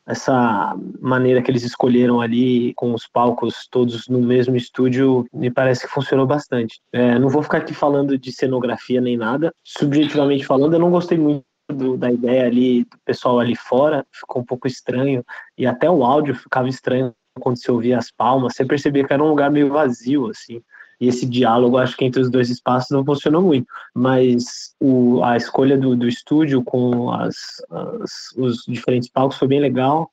essa 0.06 0.76
maneira 1.00 1.42
que 1.42 1.50
eles 1.50 1.62
escolheram 1.62 2.20
ali, 2.20 2.74
com 2.74 2.92
os 2.92 3.06
palcos 3.06 3.66
todos 3.70 4.06
no 4.08 4.20
mesmo 4.20 4.56
estúdio, 4.56 5.26
me 5.32 5.50
parece 5.50 5.86
que 5.86 5.92
funcionou 5.92 6.26
bastante. 6.26 6.80
É, 6.92 7.18
não 7.18 7.28
vou 7.28 7.42
ficar 7.42 7.58
aqui 7.58 7.72
falando 7.72 8.18
de 8.18 8.32
cenografia 8.32 9.00
nem 9.00 9.16
nada. 9.16 9.52
Subjetivamente 9.64 10.44
falando, 10.44 10.74
eu 10.74 10.80
não 10.80 10.90
gostei 10.90 11.16
muito 11.16 11.44
do, 11.72 11.96
da 11.96 12.12
ideia 12.12 12.46
ali, 12.46 12.84
do 12.84 12.98
pessoal 13.04 13.40
ali 13.40 13.56
fora, 13.56 14.04
ficou 14.12 14.42
um 14.42 14.44
pouco 14.44 14.66
estranho, 14.66 15.24
e 15.56 15.66
até 15.66 15.90
o 15.90 16.04
áudio 16.04 16.34
ficava 16.34 16.68
estranho 16.68 17.14
quando 17.40 17.56
você 17.56 17.72
ouvia 17.72 17.98
as 17.98 18.10
palmas, 18.10 18.54
você 18.54 18.64
percebia 18.64 19.04
que 19.04 19.12
era 19.12 19.22
um 19.22 19.28
lugar 19.28 19.50
meio 19.50 19.72
vazio, 19.72 20.28
assim 20.28 20.62
e 21.00 21.08
esse 21.08 21.26
diálogo, 21.26 21.78
acho 21.78 21.96
que 21.96 22.04
entre 22.04 22.20
os 22.20 22.30
dois 22.30 22.50
espaços 22.50 22.90
não 22.90 23.04
funcionou 23.04 23.42
muito. 23.42 23.66
Mas 23.94 24.74
o, 24.80 25.22
a 25.22 25.36
escolha 25.36 25.76
do, 25.76 25.96
do 25.96 26.08
estúdio 26.08 26.62
com 26.62 27.10
as, 27.10 27.36
as, 27.70 28.32
os 28.36 28.64
diferentes 28.66 29.08
palcos 29.08 29.38
foi 29.38 29.48
bem 29.48 29.60
legal. 29.60 30.10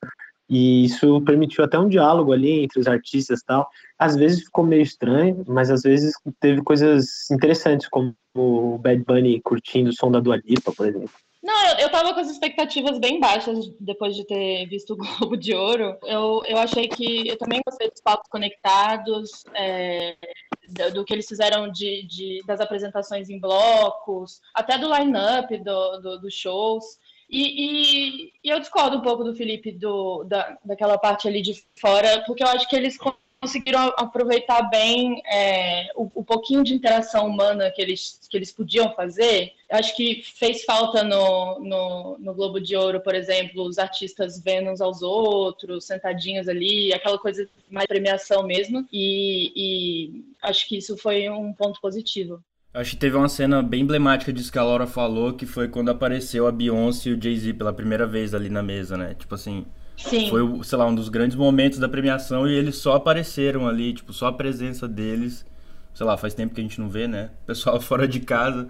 E 0.50 0.84
isso 0.84 1.22
permitiu 1.22 1.64
até 1.64 1.80
um 1.80 1.88
diálogo 1.88 2.34
ali 2.34 2.64
entre 2.64 2.80
os 2.80 2.88
artistas 2.88 3.40
e 3.40 3.46
tal. 3.46 3.70
Às 3.98 4.18
vezes 4.18 4.44
ficou 4.44 4.66
meio 4.66 4.82
estranho, 4.82 5.46
mas 5.48 5.72
às 5.72 5.82
vezes 5.82 6.14
teve 6.42 6.62
coisas 6.62 7.32
interessantes, 7.32 7.88
como 7.88 8.14
o 8.36 8.78
Bad 8.78 9.04
Bunny 9.06 9.40
curtindo 9.42 9.92
o 9.92 9.94
som 9.94 10.12
da 10.12 10.20
Dua 10.20 10.42
Lipa, 10.44 10.74
por 10.74 10.88
exemplo. 10.88 11.12
Não, 11.42 11.80
eu, 11.80 11.90
tava 11.90 12.14
com 12.14 12.20
as 12.20 12.30
expectativas 12.30 13.00
bem 13.00 13.20
baixas 13.20 13.68
depois 13.80 14.16
de 14.16 14.24
ter 14.26 14.68
visto 14.68 14.94
o 14.94 14.98
Globo 15.18 15.36
de 15.36 15.56
Ouro. 15.56 15.98
Eu, 16.04 16.44
eu 16.46 16.58
achei 16.58 16.88
que. 16.88 17.28
Eu 17.28 17.38
também 17.38 17.62
gostei 17.66 17.90
dos 17.90 18.02
palcos 18.02 18.30
conectados, 18.30 19.44
é, 19.56 20.16
do, 20.70 20.94
do, 20.94 21.06
que 21.06 21.14
eles 21.14 21.28
fizeram 21.28 21.72
de, 21.72 22.06
de, 22.08 22.44
das 22.46 22.62
apresentações 22.62 23.30
em 23.30 23.40
blocos, 23.40 24.40
até 24.54 24.78
do 24.78 24.94
line-up 24.94 25.58
do, 25.58 25.98
do, 25.98 26.20
dos 26.20 26.34
shows. 26.34 26.84
E, 27.28 27.42
e, 27.42 28.34
e, 28.44 28.50
eu 28.50 28.60
discordo 28.60 28.98
um 28.98 29.02
pouco 29.02 29.24
do 29.24 29.34
Felipe 29.34 29.72
do, 29.72 30.24
da, 30.26 30.58
daquela 30.66 30.98
parte 30.98 31.28
ali 31.28 31.42
de 31.42 31.54
fora, 31.80 32.24
porque 32.28 32.44
eu 32.44 32.48
acho 32.48 32.68
que 32.68 32.76
eles 32.76 32.98
conseguiram 33.42 33.92
aproveitar 33.98 34.70
bem 34.70 35.20
é, 35.26 35.88
o, 35.96 36.12
o, 36.14 36.24
pouquinho 36.24 36.64
de 36.64 36.76
interação 36.76 37.26
humana 37.26 37.72
que 37.72 37.82
eles, 37.82 38.20
que 38.30 38.38
eles 38.38 38.52
podiam 38.52 38.94
fazer. 38.94 39.54
Acho 39.72 39.96
que 39.96 40.22
fez 40.36 40.64
falta 40.64 41.04
no, 41.04 41.60
no, 41.60 42.18
no 42.20 42.34
Globo 42.36 42.62
de 42.62 42.76
Ouro, 42.76 43.02
por 43.02 43.16
exemplo, 43.16 43.64
os 43.64 43.80
artistas 43.80 44.40
vendo 44.40 44.70
uns 44.70 44.80
aos 44.80 45.02
outros, 45.02 45.86
sentadinhos 45.86 46.48
ali, 46.48 46.94
aquela 46.94 47.18
coisa 47.18 47.50
mais 47.70 47.88
premiação 47.88 48.44
mesmo. 48.44 48.88
E, 48.94 49.52
e 49.56 50.24
acho 50.44 50.68
que 50.70 50.78
isso 50.78 50.96
foi 50.96 51.28
um 51.28 51.52
ponto 51.52 51.82
positivo. 51.82 52.44
Acho 52.74 52.92
que 52.92 52.98
teve 52.98 53.18
uma 53.18 53.28
cena 53.28 53.64
bem 53.64 53.82
emblemática 53.82 54.32
disso 54.32 54.52
que 54.52 54.60
a 54.60 54.64
Laura 54.64 54.86
falou, 54.86 55.34
que 55.34 55.48
foi 55.48 55.68
quando 55.68 55.90
apareceu 55.90 56.46
a 56.46 56.52
Beyoncé 56.52 57.10
e 57.10 57.14
o 57.14 57.22
Jay-Z 57.22 57.54
pela 57.56 57.74
primeira 57.74 58.06
vez 58.06 58.36
ali 58.36 58.50
na 58.50 58.62
mesa, 58.62 58.96
né? 58.96 59.16
Tipo 59.16 59.36
assim, 59.36 59.66
Sim. 59.98 60.30
foi, 60.30 60.64
sei 60.64 60.78
lá, 60.78 60.86
um 60.88 60.96
dos 60.96 61.10
grandes 61.10 61.36
momentos 61.36 61.80
da 61.80 61.88
premiação 61.88 62.48
e 62.48 62.54
eles 62.54 62.78
só 62.78 62.96
apareceram 62.96 63.68
ali, 63.68 63.94
tipo, 63.94 64.12
só 64.14 64.28
a 64.28 64.34
presença 64.34 64.88
deles. 64.88 65.46
Sei 65.94 66.06
lá, 66.06 66.18
faz 66.18 66.34
tempo 66.34 66.56
que 66.56 66.62
a 66.62 66.64
gente 66.64 66.80
não 66.80 66.90
vê, 66.90 67.08
né? 67.08 67.32
O 67.44 67.46
pessoal 67.48 67.80
fora 67.82 68.08
de 68.08 68.20
casa 68.20 68.70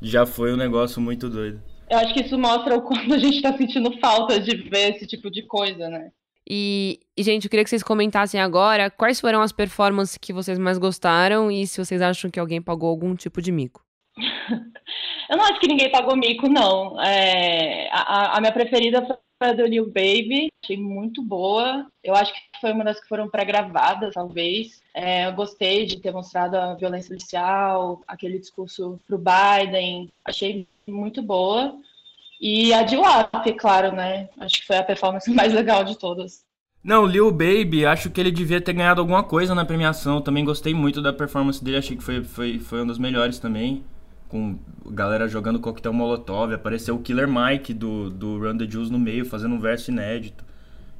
já 0.00 0.26
foi 0.26 0.52
um 0.52 0.56
negócio 0.56 1.00
muito 1.00 1.28
doido. 1.28 1.62
Eu 1.88 1.98
acho 1.98 2.14
que 2.14 2.22
isso 2.22 2.38
mostra 2.38 2.76
o 2.76 2.82
quanto 2.82 3.12
a 3.12 3.18
gente 3.18 3.42
tá 3.42 3.56
sentindo 3.56 3.92
falta 3.98 4.40
de 4.40 4.56
ver 4.56 4.94
esse 4.94 5.06
tipo 5.06 5.30
de 5.30 5.42
coisa, 5.42 5.88
né? 5.88 6.10
E, 6.48 7.00
gente, 7.18 7.44
eu 7.44 7.50
queria 7.50 7.62
que 7.62 7.70
vocês 7.70 7.82
comentassem 7.82 8.40
agora 8.40 8.90
quais 8.90 9.20
foram 9.20 9.40
as 9.40 9.52
performances 9.52 10.18
que 10.18 10.32
vocês 10.32 10.58
mais 10.58 10.76
gostaram 10.76 11.50
e 11.50 11.66
se 11.66 11.82
vocês 11.84 12.02
acham 12.02 12.30
que 12.30 12.40
alguém 12.40 12.60
pagou 12.60 12.88
algum 12.88 13.14
tipo 13.14 13.40
de 13.40 13.52
mico. 13.52 13.84
eu 15.30 15.36
não 15.36 15.44
acho 15.44 15.60
que 15.60 15.68
ninguém 15.68 15.90
pagou 15.90 16.16
mico, 16.16 16.48
não. 16.48 17.00
É, 17.00 17.88
a, 17.92 18.36
a, 18.36 18.40
minha 18.40 18.52
preferida 18.52 19.06
foi 19.06 19.16
a 19.42 19.52
do 19.52 19.66
Lil 19.66 19.86
Baby, 19.86 20.50
achei 20.62 20.76
muito 20.76 21.22
boa. 21.22 21.86
Eu 22.02 22.14
acho 22.14 22.32
que 22.32 22.40
foi 22.60 22.72
uma 22.72 22.84
das 22.84 23.00
que 23.00 23.08
foram 23.08 23.28
pré-gravadas, 23.28 24.14
talvez. 24.14 24.80
É, 24.94 25.26
eu 25.26 25.32
gostei 25.32 25.86
de 25.86 26.00
ter 26.00 26.12
mostrado 26.12 26.56
a 26.56 26.74
violência 26.74 27.08
policial, 27.08 28.02
aquele 28.06 28.38
discurso 28.38 29.00
pro 29.06 29.18
Biden, 29.18 30.10
achei 30.24 30.66
muito 30.86 31.22
boa. 31.22 31.74
E 32.40 32.72
a 32.72 32.82
de 32.82 32.96
WAP, 32.96 33.52
claro, 33.58 33.92
né? 33.92 34.28
Acho 34.38 34.60
que 34.60 34.66
foi 34.66 34.76
a 34.76 34.82
performance 34.82 35.30
mais 35.32 35.52
legal 35.52 35.84
de 35.84 35.96
todas. 35.96 36.44
Não, 36.82 37.06
Lil 37.06 37.30
Baby, 37.30 37.86
acho 37.86 38.10
que 38.10 38.20
ele 38.20 38.32
devia 38.32 38.60
ter 38.60 38.72
ganhado 38.72 39.00
alguma 39.00 39.22
coisa 39.22 39.54
na 39.54 39.64
premiação. 39.64 40.20
Também 40.20 40.44
gostei 40.44 40.74
muito 40.74 41.00
da 41.00 41.12
performance 41.12 41.62
dele, 41.62 41.76
achei 41.76 41.96
que 41.96 42.02
foi, 42.02 42.24
foi, 42.24 42.58
foi 42.58 42.82
um 42.82 42.86
dos 42.86 42.98
melhores 42.98 43.38
também. 43.38 43.84
Com 44.32 44.58
galera 44.86 45.28
jogando 45.28 45.60
coquetel 45.60 45.92
molotov, 45.92 46.52
apareceu 46.52 46.96
o 46.96 46.98
Killer 47.00 47.28
Mike 47.28 47.72
do, 47.72 48.10
do 48.10 48.38
Run 48.38 48.56
the 48.56 48.68
Juice 48.68 48.90
no 48.90 48.98
meio, 48.98 49.24
fazendo 49.24 49.54
um 49.54 49.60
verso 49.60 49.92
inédito. 49.92 50.42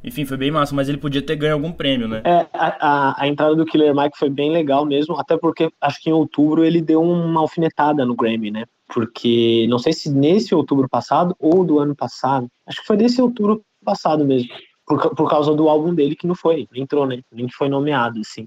Enfim, 0.05 0.25
foi 0.25 0.37
bem 0.37 0.51
massa, 0.51 0.75
mas 0.75 0.89
ele 0.89 0.99
podia 0.99 1.23
ter 1.23 1.37
ganho 1.37 1.55
algum 1.55 1.73
prêmio, 1.73 2.07
né? 2.07 2.23
É, 2.25 2.47
a, 2.53 2.77
a, 2.81 3.23
a, 3.23 3.29
entrada 3.29 3.57
do 3.57 3.65
Killer 3.65 3.95
Mike 3.95 4.19
foi 4.19 4.29
bem 4.29 4.53
legal 4.53 4.85
mesmo, 4.85 5.19
até 5.19 5.37
porque 5.37 5.71
acho 5.81 6.01
que 6.01 6.11
em 6.11 6.13
outubro 6.13 6.65
ele 6.65 6.81
deu 6.81 7.03
uma 7.03 7.41
alfinetada 7.41 8.05
no 8.05 8.15
Grammy, 8.15 8.51
né? 8.51 8.65
porque 8.93 9.67
não 9.69 9.79
sei 9.79 9.93
se 9.93 10.11
nesse 10.11 10.55
outubro 10.55 10.89
passado 10.89 11.35
ou 11.39 11.65
do 11.65 11.79
ano 11.79 11.97
passado, 11.97 12.49
acho 12.67 12.81
que 12.81 12.87
foi 12.87 12.97
desse 12.97 13.23
outubro 13.23 13.65
passado 13.83 14.25
mesmo, 14.25 14.51
por, 14.87 15.15
por 15.15 15.31
causa 15.31 15.55
do 15.55 15.69
álbum 15.69 15.95
dele 15.95 16.15
que 16.15 16.27
não 16.27 16.35
foi, 16.35 16.69
não 16.71 16.83
entrou, 16.83 17.07
né? 17.07 17.23
Nem 17.33 17.49
foi 17.49 17.69
nomeado, 17.69 18.21
assim. 18.21 18.47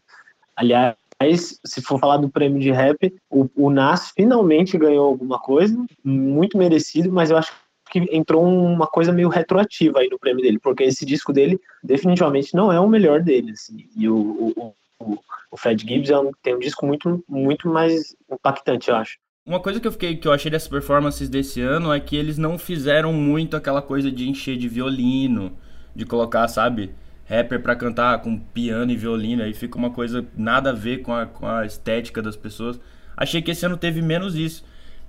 Aliás, 0.55 0.95
se 1.37 1.81
for 1.81 1.99
falar 1.99 2.17
do 2.17 2.29
prêmio 2.29 2.59
de 2.59 2.71
rap, 2.71 3.13
o, 3.29 3.49
o 3.55 3.69
Nas 3.69 4.11
finalmente 4.11 4.77
ganhou 4.77 5.05
alguma 5.05 5.39
coisa, 5.39 5.77
muito 6.03 6.57
merecido, 6.57 7.11
mas 7.11 7.31
eu 7.31 7.37
acho 7.37 7.53
que 7.89 7.99
entrou 8.11 8.43
uma 8.43 8.87
coisa 8.87 9.11
meio 9.11 9.29
retroativa 9.29 9.99
aí 9.99 10.09
no 10.09 10.19
prêmio 10.19 10.41
dele, 10.41 10.59
porque 10.59 10.83
esse 10.83 11.05
disco 11.05 11.31
dele 11.31 11.59
definitivamente 11.83 12.53
não 12.53 12.71
é 12.71 12.79
o 12.79 12.89
melhor 12.89 13.21
dele, 13.21 13.51
assim, 13.51 13.87
e 13.95 14.09
o, 14.09 14.15
o, 14.17 14.73
o, 14.99 15.19
o 15.51 15.57
Fred 15.57 15.81
Gibbs 15.87 16.09
é 16.09 16.19
um, 16.19 16.31
tem 16.43 16.55
um 16.55 16.59
disco 16.59 16.85
muito, 16.85 17.23
muito 17.27 17.69
mais 17.69 18.15
impactante, 18.29 18.89
eu 18.89 18.95
acho. 18.95 19.17
Uma 19.47 19.59
coisa 19.59 19.79
que 19.79 19.87
eu 19.87 19.91
fiquei 19.91 20.15
que 20.15 20.27
eu 20.27 20.33
achei 20.33 20.49
dessas 20.49 20.67
performances 20.67 21.29
desse 21.29 21.61
ano 21.61 21.93
é 21.93 21.99
que 21.99 22.15
eles 22.15 22.35
não 22.35 22.57
fizeram 22.57 23.13
muito 23.13 23.55
aquela 23.55 23.81
coisa 23.81 24.11
de 24.11 24.27
encher 24.27 24.57
de 24.57 24.67
violino, 24.67 25.55
de 25.95 26.03
colocar, 26.03 26.47
sabe, 26.47 26.95
rapper 27.27 27.61
para 27.61 27.75
cantar 27.75 28.19
com 28.21 28.37
piano 28.37 28.91
e 28.91 28.95
violino, 28.95 29.43
aí 29.43 29.53
fica 29.53 29.77
uma 29.77 29.89
coisa 29.89 30.25
nada 30.37 30.69
a 30.69 30.73
ver 30.73 31.01
com 31.01 31.13
a, 31.13 31.25
com 31.25 31.47
a 31.47 31.65
estética 31.65 32.21
das 32.21 32.35
pessoas. 32.35 32.79
Achei 33.17 33.41
que 33.41 33.51
esse 33.51 33.65
ano 33.65 33.77
teve 33.77 34.01
menos 34.01 34.35
isso. 34.35 34.63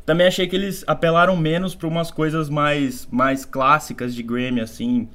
Também 0.04 0.26
achei 0.26 0.46
que 0.46 0.56
eles 0.56 0.84
apelaram 0.86 1.36
menos 1.36 1.74
para 1.74 1.88
umas 1.88 2.10
coisas 2.10 2.48
mais 2.48 3.08
mais 3.10 3.44
clássicas 3.44 4.14
de 4.14 4.22
Grammy 4.22 4.60
assim, 4.60 5.08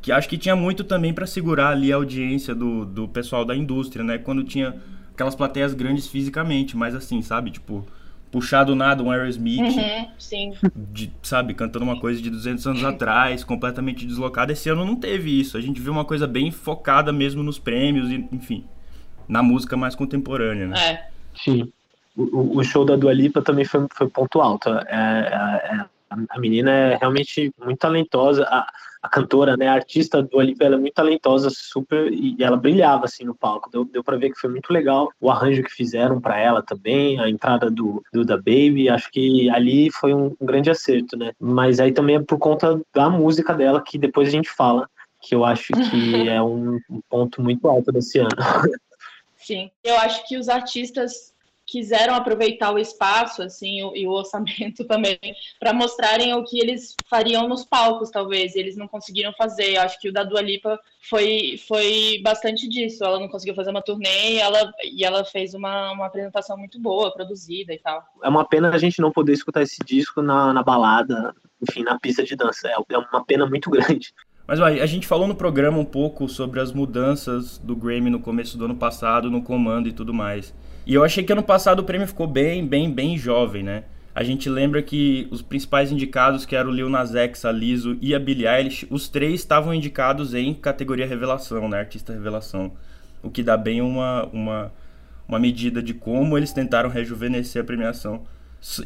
que 0.00 0.10
acho 0.10 0.28
que 0.28 0.38
tinha 0.38 0.56
muito 0.56 0.84
também 0.84 1.12
para 1.12 1.26
segurar 1.26 1.70
ali 1.70 1.92
a 1.92 1.96
audiência 1.96 2.54
do, 2.54 2.84
do 2.84 3.06
pessoal 3.06 3.44
da 3.44 3.54
indústria, 3.54 4.02
né? 4.02 4.16
Quando 4.16 4.42
tinha 4.42 4.74
aquelas 5.12 5.34
plateias 5.34 5.74
grandes 5.74 6.06
fisicamente, 6.06 6.76
mas 6.76 6.94
assim, 6.94 7.20
sabe, 7.20 7.50
tipo, 7.50 7.86
puxar 8.30 8.64
do 8.64 8.74
nada 8.74 9.02
um 9.02 9.10
Aerosmith, 9.10 9.60
uhum, 9.60 10.08
sim. 10.18 10.54
De, 10.74 11.12
sabe, 11.22 11.54
cantando 11.54 11.84
uma 11.84 12.00
coisa 12.00 12.20
de 12.20 12.30
200 12.30 12.66
anos 12.66 12.84
atrás, 12.84 13.42
completamente 13.44 14.06
deslocada. 14.06 14.52
Esse 14.52 14.68
ano 14.68 14.84
não 14.84 14.96
teve 14.96 15.38
isso. 15.38 15.56
A 15.56 15.60
gente 15.60 15.80
viu 15.80 15.92
uma 15.92 16.04
coisa 16.04 16.26
bem 16.26 16.50
focada 16.50 17.12
mesmo 17.12 17.42
nos 17.42 17.58
prêmios, 17.58 18.10
e, 18.10 18.28
enfim, 18.32 18.64
na 19.28 19.42
música 19.42 19.76
mais 19.76 19.94
contemporânea, 19.94 20.66
né? 20.66 20.78
É. 20.78 21.08
Sim. 21.36 21.72
O, 22.16 22.58
o 22.58 22.64
show 22.64 22.84
da 22.84 22.96
Dua 22.96 23.12
Lipa 23.12 23.40
também 23.40 23.64
foi, 23.64 23.86
foi 23.94 24.08
ponto 24.08 24.40
alto. 24.40 24.68
É, 24.68 24.84
é, 24.90 25.76
é 25.76 25.84
a 26.28 26.38
menina 26.40 26.70
é 26.70 26.96
realmente 26.96 27.52
muito 27.62 27.78
talentosa. 27.78 28.44
A, 28.44 28.66
a 29.02 29.08
cantora, 29.08 29.56
né, 29.56 29.68
a 29.68 29.74
artista 29.74 30.22
do 30.22 30.36
Olivia, 30.36 30.66
ela 30.66 30.76
é 30.76 30.78
muito 30.78 30.94
talentosa, 30.94 31.48
super, 31.50 32.12
e 32.12 32.36
ela 32.40 32.56
brilhava 32.56 33.04
assim 33.04 33.24
no 33.24 33.34
palco. 33.34 33.70
Deu, 33.70 33.84
deu 33.84 34.02
para 34.02 34.16
ver 34.16 34.30
que 34.30 34.38
foi 34.38 34.50
muito 34.50 34.72
legal 34.72 35.08
o 35.20 35.30
arranjo 35.30 35.62
que 35.62 35.72
fizeram 35.72 36.20
para 36.20 36.38
ela 36.38 36.62
também, 36.62 37.20
a 37.20 37.28
entrada 37.28 37.70
do, 37.70 38.02
do 38.12 38.24
da 38.24 38.36
Baby, 38.36 38.88
acho 38.88 39.10
que 39.10 39.48
ali 39.50 39.90
foi 39.90 40.14
um, 40.14 40.34
um 40.40 40.46
grande 40.46 40.70
acerto, 40.70 41.16
né? 41.16 41.32
Mas 41.40 41.80
aí 41.80 41.92
também 41.92 42.16
é 42.16 42.22
por 42.22 42.38
conta 42.38 42.80
da 42.94 43.08
música 43.08 43.54
dela 43.54 43.82
que 43.82 43.98
depois 43.98 44.28
a 44.28 44.32
gente 44.32 44.50
fala, 44.50 44.88
que 45.20 45.34
eu 45.34 45.44
acho 45.44 45.72
que 45.72 45.72
é 46.28 46.42
um, 46.42 46.78
um 46.90 47.00
ponto 47.08 47.42
muito 47.42 47.68
alto 47.68 47.92
desse 47.92 48.18
ano. 48.18 48.30
Sim, 49.36 49.70
eu 49.84 49.96
acho 49.96 50.26
que 50.26 50.36
os 50.36 50.48
artistas 50.48 51.32
quiseram 51.68 52.14
aproveitar 52.14 52.72
o 52.72 52.78
espaço 52.78 53.42
assim 53.42 53.82
o, 53.82 53.94
e 53.94 54.06
o 54.06 54.10
orçamento 54.10 54.84
também 54.88 55.18
para 55.60 55.74
mostrarem 55.74 56.32
o 56.32 56.42
que 56.42 56.58
eles 56.58 56.96
fariam 57.08 57.46
nos 57.46 57.64
palcos 57.64 58.10
talvez. 58.10 58.56
Eles 58.56 58.76
não 58.76 58.88
conseguiram 58.88 59.32
fazer. 59.34 59.76
Eu 59.76 59.82
acho 59.82 60.00
que 60.00 60.08
o 60.08 60.12
da 60.12 60.24
Dua 60.24 60.40
Lipa 60.40 60.80
foi 61.08 61.60
foi 61.68 62.20
bastante 62.24 62.66
disso. 62.66 63.04
Ela 63.04 63.20
não 63.20 63.28
conseguiu 63.28 63.54
fazer 63.54 63.70
uma 63.70 63.82
turnê 63.82 64.32
e 64.34 64.38
ela 64.38 64.72
e 64.82 65.04
ela 65.04 65.24
fez 65.24 65.52
uma, 65.52 65.92
uma 65.92 66.06
apresentação 66.06 66.56
muito 66.56 66.80
boa 66.80 67.12
produzida 67.12 67.72
e 67.74 67.78
tal. 67.78 68.02
É 68.22 68.28
uma 68.28 68.48
pena 68.48 68.70
a 68.70 68.78
gente 68.78 69.00
não 69.00 69.12
poder 69.12 69.34
escutar 69.34 69.62
esse 69.62 69.78
disco 69.84 70.22
na, 70.22 70.52
na 70.54 70.62
balada 70.62 71.34
enfim 71.68 71.82
na 71.82 71.98
pista 71.98 72.24
de 72.24 72.34
dança. 72.34 72.68
É, 72.68 72.74
é 72.94 72.98
uma 72.98 73.24
pena 73.24 73.46
muito 73.46 73.68
grande. 73.70 74.14
Mas 74.46 74.58
a 74.62 74.86
gente 74.86 75.06
falou 75.06 75.28
no 75.28 75.34
programa 75.34 75.76
um 75.76 75.84
pouco 75.84 76.26
sobre 76.26 76.58
as 76.58 76.72
mudanças 76.72 77.58
do 77.58 77.76
Grammy 77.76 78.08
no 78.08 78.18
começo 78.18 78.56
do 78.56 78.64
ano 78.64 78.76
passado, 78.76 79.30
no 79.30 79.42
comando 79.42 79.90
e 79.90 79.92
tudo 79.92 80.14
mais. 80.14 80.54
E 80.88 80.94
eu 80.94 81.04
achei 81.04 81.22
que 81.22 81.30
ano 81.30 81.42
passado 81.42 81.80
o 81.80 81.84
prêmio 81.84 82.08
ficou 82.08 82.26
bem, 82.26 82.66
bem, 82.66 82.90
bem 82.90 83.18
jovem, 83.18 83.62
né? 83.62 83.84
A 84.14 84.24
gente 84.24 84.48
lembra 84.48 84.82
que 84.82 85.28
os 85.30 85.42
principais 85.42 85.92
indicados, 85.92 86.46
que 86.46 86.56
eram 86.56 86.70
o 86.70 86.72
Lil 86.72 86.88
Nas 86.88 87.14
X, 87.14 87.44
a 87.44 87.52
Lizzo 87.52 87.98
e 88.00 88.14
a 88.14 88.18
Billie 88.18 88.48
Eilish, 88.48 88.86
os 88.90 89.06
três 89.06 89.34
estavam 89.34 89.74
indicados 89.74 90.32
em 90.32 90.54
categoria 90.54 91.06
revelação, 91.06 91.68
né? 91.68 91.80
Artista 91.80 92.14
revelação. 92.14 92.72
O 93.22 93.30
que 93.30 93.42
dá 93.42 93.54
bem 93.54 93.82
uma, 93.82 94.24
uma, 94.32 94.72
uma 95.28 95.38
medida 95.38 95.82
de 95.82 95.92
como 95.92 96.38
eles 96.38 96.54
tentaram 96.54 96.88
rejuvenescer 96.88 97.60
a 97.60 97.66
premiação. 97.66 98.22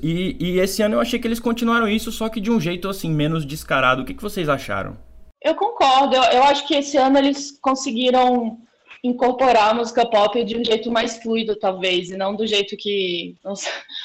E, 0.02 0.36
e 0.40 0.58
esse 0.58 0.82
ano 0.82 0.96
eu 0.96 1.00
achei 1.00 1.20
que 1.20 1.28
eles 1.28 1.38
continuaram 1.38 1.88
isso, 1.88 2.10
só 2.10 2.28
que 2.28 2.40
de 2.40 2.50
um 2.50 2.60
jeito 2.60 2.88
assim, 2.88 3.12
menos 3.12 3.46
descarado. 3.46 4.02
O 4.02 4.04
que, 4.04 4.12
que 4.12 4.22
vocês 4.22 4.48
acharam? 4.48 4.96
Eu 5.40 5.54
concordo. 5.54 6.16
Eu, 6.16 6.22
eu 6.24 6.42
acho 6.42 6.66
que 6.66 6.74
esse 6.74 6.96
ano 6.96 7.16
eles 7.16 7.56
conseguiram 7.62 8.58
incorporar 9.02 9.70
a 9.70 9.74
música 9.74 10.06
pop 10.08 10.44
de 10.44 10.56
um 10.56 10.64
jeito 10.64 10.90
mais 10.90 11.16
fluido, 11.16 11.56
talvez, 11.56 12.10
e 12.10 12.16
não 12.16 12.36
do 12.36 12.46
jeito 12.46 12.76
que 12.76 13.36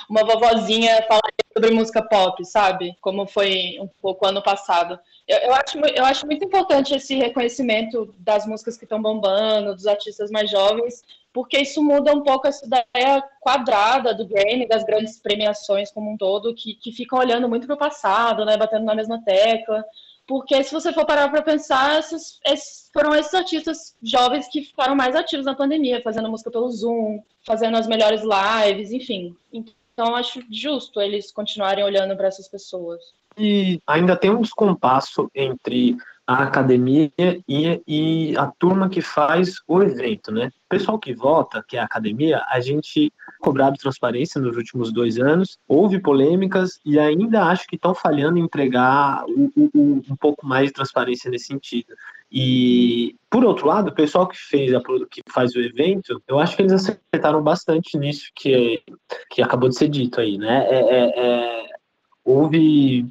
uma 0.10 0.26
vovozinha 0.26 1.04
falaria 1.04 1.46
sobre 1.54 1.72
música 1.72 2.02
pop, 2.02 2.44
sabe? 2.44 2.96
Como 3.00 3.28
foi 3.28 3.78
um 3.80 3.88
pouco 4.02 4.26
ano 4.26 4.42
passado. 4.42 5.00
Eu, 5.28 5.38
eu, 5.40 5.54
acho, 5.54 5.78
eu 5.80 6.06
acho 6.06 6.26
muito 6.26 6.46
importante 6.46 6.96
esse 6.96 7.16
reconhecimento 7.16 8.14
das 8.18 8.48
músicas 8.48 8.76
que 8.76 8.86
estão 8.86 9.02
bombando, 9.02 9.76
dos 9.76 9.86
artistas 9.86 10.32
mais 10.32 10.50
jovens, 10.50 11.04
porque 11.32 11.60
isso 11.60 11.84
muda 11.84 12.14
um 12.14 12.24
pouco 12.24 12.48
essa 12.48 12.66
ideia 12.66 13.24
quadrada 13.40 14.16
do 14.16 14.26
Grammy, 14.26 14.68
das 14.68 14.84
grandes 14.84 15.20
premiações 15.20 15.92
como 15.92 16.12
um 16.12 16.18
todo, 16.18 16.56
que, 16.56 16.74
que 16.74 16.92
ficam 16.92 17.20
olhando 17.20 17.48
muito 17.48 17.68
para 17.68 17.76
o 17.76 17.80
passado, 17.80 18.44
né, 18.44 18.58
batendo 18.58 18.86
na 18.86 18.96
mesma 18.96 19.22
tecla. 19.24 19.86
Porque 20.28 20.62
se 20.62 20.74
você 20.74 20.92
for 20.92 21.06
parar 21.06 21.30
para 21.30 21.42
pensar, 21.42 22.00
esses, 22.00 22.38
esses, 22.46 22.90
foram 22.94 23.16
esses 23.16 23.34
artistas 23.34 23.96
jovens 24.04 24.48
que 24.50 24.62
ficaram 24.62 24.96
mais 24.96 25.16
ativos 25.16 25.46
na 25.46 25.56
pandemia, 25.56 26.02
fazendo 26.04 26.30
música 26.30 26.52
pelo 26.52 26.70
Zoom, 26.70 27.22
fazendo 27.46 27.78
as 27.78 27.88
melhores 27.88 28.22
lives, 28.22 28.92
enfim. 28.92 29.36
Então 29.54 30.16
acho 30.16 30.42
justo 30.52 31.00
eles 31.00 31.32
continuarem 31.32 31.84
olhando 31.84 32.16
para 32.18 32.28
essas 32.28 32.50
pessoas. 32.50 33.02
E 33.38 33.80
ainda 33.88 34.18
tem 34.18 34.30
um 34.30 34.42
descompasso 34.42 35.32
entre 35.34 35.96
a 36.28 36.44
academia 36.44 37.10
e, 37.18 37.82
e 37.88 38.38
a 38.38 38.48
turma 38.48 38.90
que 38.90 39.02
faz 39.02 39.56
o 39.66 39.82
evento, 39.82 40.30
né? 40.30 40.52
O 40.66 40.70
pessoal 40.70 41.00
que 41.00 41.14
vota, 41.14 41.64
que 41.66 41.78
é 41.78 41.80
a 41.80 41.86
academia, 41.86 42.44
a 42.50 42.60
gente 42.60 43.14
cobrado 43.40 43.78
transparência 43.78 44.42
nos 44.42 44.58
últimos 44.58 44.92
dois 44.92 45.18
anos, 45.18 45.58
houve 45.66 46.02
polêmicas 46.02 46.82
e 46.86 47.00
ainda 47.00 47.46
acho 47.46 47.66
que 47.66 47.78
estão 47.78 47.96
falhando 47.96 48.38
em 48.38 48.44
entregar 48.44 49.24
um, 49.26 49.50
um, 49.74 50.02
um 50.10 50.16
pouco 50.18 50.46
mais 50.46 50.68
de 50.68 50.74
transparência 50.74 51.32
nesse 51.32 51.46
sentido. 51.46 51.96
E, 52.30 53.16
por 53.30 53.46
outro 53.46 53.66
lado, 53.66 53.90
o 53.90 53.96
pessoal 53.96 54.28
que 54.28 54.38
fez 54.38 54.74
a, 54.74 54.82
que 55.10 55.22
faz 55.32 55.56
o 55.56 55.62
evento, 55.62 56.22
eu 56.28 56.40
acho 56.40 56.58
que 56.58 56.62
eles 56.62 56.74
acertaram 56.74 57.42
bastante 57.42 57.98
nisso 57.98 58.30
que, 58.36 58.84
que 59.30 59.42
acabou 59.42 59.70
de 59.70 59.78
ser 59.78 59.88
dito 59.88 60.20
aí, 60.20 60.38
né? 60.38 60.68
É, 60.68 60.80
é, 60.80 61.14
é, 61.16 61.66
houve 62.26 63.08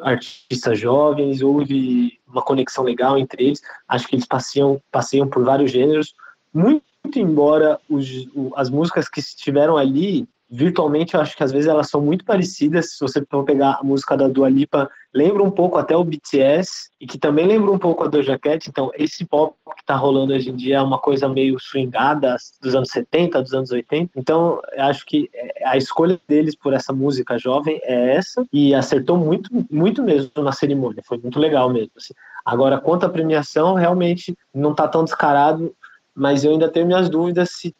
artistas 0.00 0.78
jovens, 0.78 1.42
houve 1.42 2.18
uma 2.26 2.42
conexão 2.42 2.84
legal 2.84 3.18
entre 3.18 3.46
eles. 3.46 3.60
Acho 3.86 4.06
que 4.06 4.16
eles 4.16 4.26
passeiam, 4.26 4.80
passeiam 4.90 5.28
por 5.28 5.44
vários 5.44 5.70
gêneros, 5.70 6.14
muito 6.52 6.82
embora 7.16 7.80
os, 7.88 8.08
as 8.56 8.70
músicas 8.70 9.08
que 9.08 9.20
estiveram 9.20 9.76
ali 9.76 10.28
virtualmente 10.50 11.14
eu 11.14 11.20
acho 11.20 11.36
que 11.36 11.44
às 11.44 11.52
vezes 11.52 11.68
elas 11.68 11.90
são 11.90 12.00
muito 12.00 12.24
parecidas. 12.24 12.92
Se 12.92 13.00
você 13.00 13.24
for 13.30 13.44
pegar 13.44 13.78
a 13.80 13.84
música 13.84 14.16
da 14.16 14.28
Dua 14.28 14.48
Lipa, 14.48 14.90
lembra 15.12 15.42
um 15.42 15.50
pouco 15.50 15.78
até 15.78 15.96
o 15.96 16.04
BTS 16.04 16.90
e 17.00 17.06
que 17.06 17.18
também 17.18 17.46
lembra 17.46 17.70
um 17.70 17.78
pouco 17.78 18.04
a 18.04 18.08
Doja 18.08 18.38
Cat. 18.38 18.68
Então, 18.68 18.90
esse 18.94 19.24
pop 19.24 19.54
que 19.76 19.84
tá 19.84 19.94
rolando 19.94 20.32
hoje 20.32 20.50
em 20.50 20.56
dia 20.56 20.76
é 20.76 20.82
uma 20.82 20.98
coisa 20.98 21.28
meio 21.28 21.58
swingada 21.58 22.36
dos 22.62 22.74
anos 22.74 22.88
70, 22.90 23.42
dos 23.42 23.52
anos 23.52 23.70
80. 23.70 24.12
Então, 24.16 24.60
eu 24.72 24.84
acho 24.84 25.04
que 25.04 25.28
é, 25.34 25.68
a 25.68 25.76
escolha 25.76 26.18
deles 26.26 26.54
por 26.56 26.72
essa 26.72 26.92
música 26.92 27.38
jovem 27.38 27.80
é 27.82 28.16
essa 28.16 28.46
e 28.52 28.74
acertou 28.74 29.18
muito, 29.18 29.50
muito 29.70 30.02
mesmo 30.02 30.30
na 30.36 30.52
cerimônia. 30.52 31.02
Foi 31.06 31.18
muito 31.18 31.38
legal 31.38 31.70
mesmo. 31.70 31.92
Assim. 31.96 32.14
Agora, 32.44 32.80
quanto 32.80 33.04
à 33.04 33.08
premiação, 33.08 33.74
realmente 33.74 34.36
não 34.54 34.74
tá 34.74 34.88
tão 34.88 35.04
descarado, 35.04 35.74
mas 36.14 36.44
eu 36.44 36.52
ainda 36.52 36.68
tenho 36.68 36.86
minhas 36.86 37.08
dúvidas 37.08 37.50
se 37.52 37.74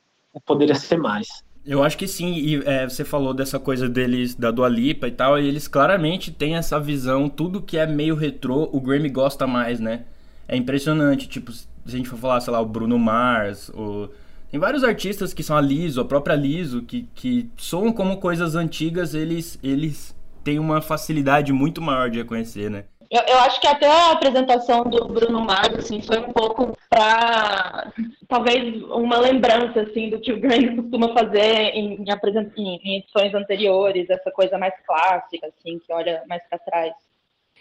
poderia 0.44 0.74
ser 0.74 0.98
mais. 0.98 1.42
Eu 1.64 1.82
acho 1.82 1.98
que 1.98 2.08
sim, 2.08 2.32
e 2.34 2.56
é, 2.64 2.88
você 2.88 3.04
falou 3.04 3.34
dessa 3.34 3.58
coisa 3.58 3.88
deles, 3.88 4.34
da 4.34 4.50
Dua 4.50 4.68
Lipa 4.68 5.06
e 5.06 5.10
tal, 5.10 5.38
e 5.38 5.46
eles 5.46 5.68
claramente 5.68 6.30
têm 6.30 6.56
essa 6.56 6.80
visão, 6.80 7.28
tudo 7.28 7.60
que 7.60 7.76
é 7.76 7.86
meio 7.86 8.14
retrô, 8.14 8.70
o 8.72 8.80
Grammy 8.80 9.10
gosta 9.10 9.46
mais, 9.46 9.78
né? 9.78 10.04
É 10.46 10.56
impressionante, 10.56 11.28
tipo, 11.28 11.52
se 11.52 11.66
a 11.86 11.90
gente 11.90 12.08
for 12.08 12.18
falar, 12.18 12.40
sei 12.40 12.52
lá, 12.52 12.60
o 12.60 12.66
Bruno 12.66 12.98
Mars, 12.98 13.68
o... 13.70 14.08
tem 14.50 14.58
vários 14.58 14.82
artistas 14.82 15.34
que 15.34 15.42
são 15.42 15.56
a 15.56 15.60
Liso, 15.60 16.00
a 16.00 16.04
própria 16.06 16.34
Liso, 16.34 16.82
que, 16.82 17.06
que 17.14 17.50
soam 17.58 17.92
como 17.92 18.16
coisas 18.16 18.54
antigas, 18.54 19.12
eles, 19.14 19.58
eles 19.62 20.16
têm 20.42 20.58
uma 20.58 20.80
facilidade 20.80 21.52
muito 21.52 21.82
maior 21.82 22.08
de 22.08 22.18
reconhecer, 22.18 22.70
né? 22.70 22.84
Eu, 23.10 23.22
eu, 23.22 23.38
acho 23.38 23.58
que 23.58 23.66
até 23.66 23.86
a 23.86 24.12
apresentação 24.12 24.84
do 24.84 25.08
Bruno 25.08 25.40
Mars 25.40 25.74
assim, 25.78 26.02
foi 26.02 26.18
um 26.18 26.30
pouco 26.30 26.76
para 26.90 27.90
talvez 28.28 28.82
uma 28.82 29.18
lembrança 29.18 29.80
assim 29.80 30.10
do 30.10 30.20
que 30.20 30.30
o 30.30 30.38
Grammy 30.38 30.76
costuma 30.82 31.14
fazer 31.14 31.72
em, 31.74 31.94
em, 31.94 32.80
em 32.84 32.98
edições 32.98 33.34
anteriores, 33.34 34.10
essa 34.10 34.30
coisa 34.30 34.58
mais 34.58 34.74
clássica, 34.86 35.46
assim, 35.46 35.78
que 35.78 35.92
olha 35.92 36.22
mais 36.28 36.42
para 36.48 36.58
trás. 36.58 36.92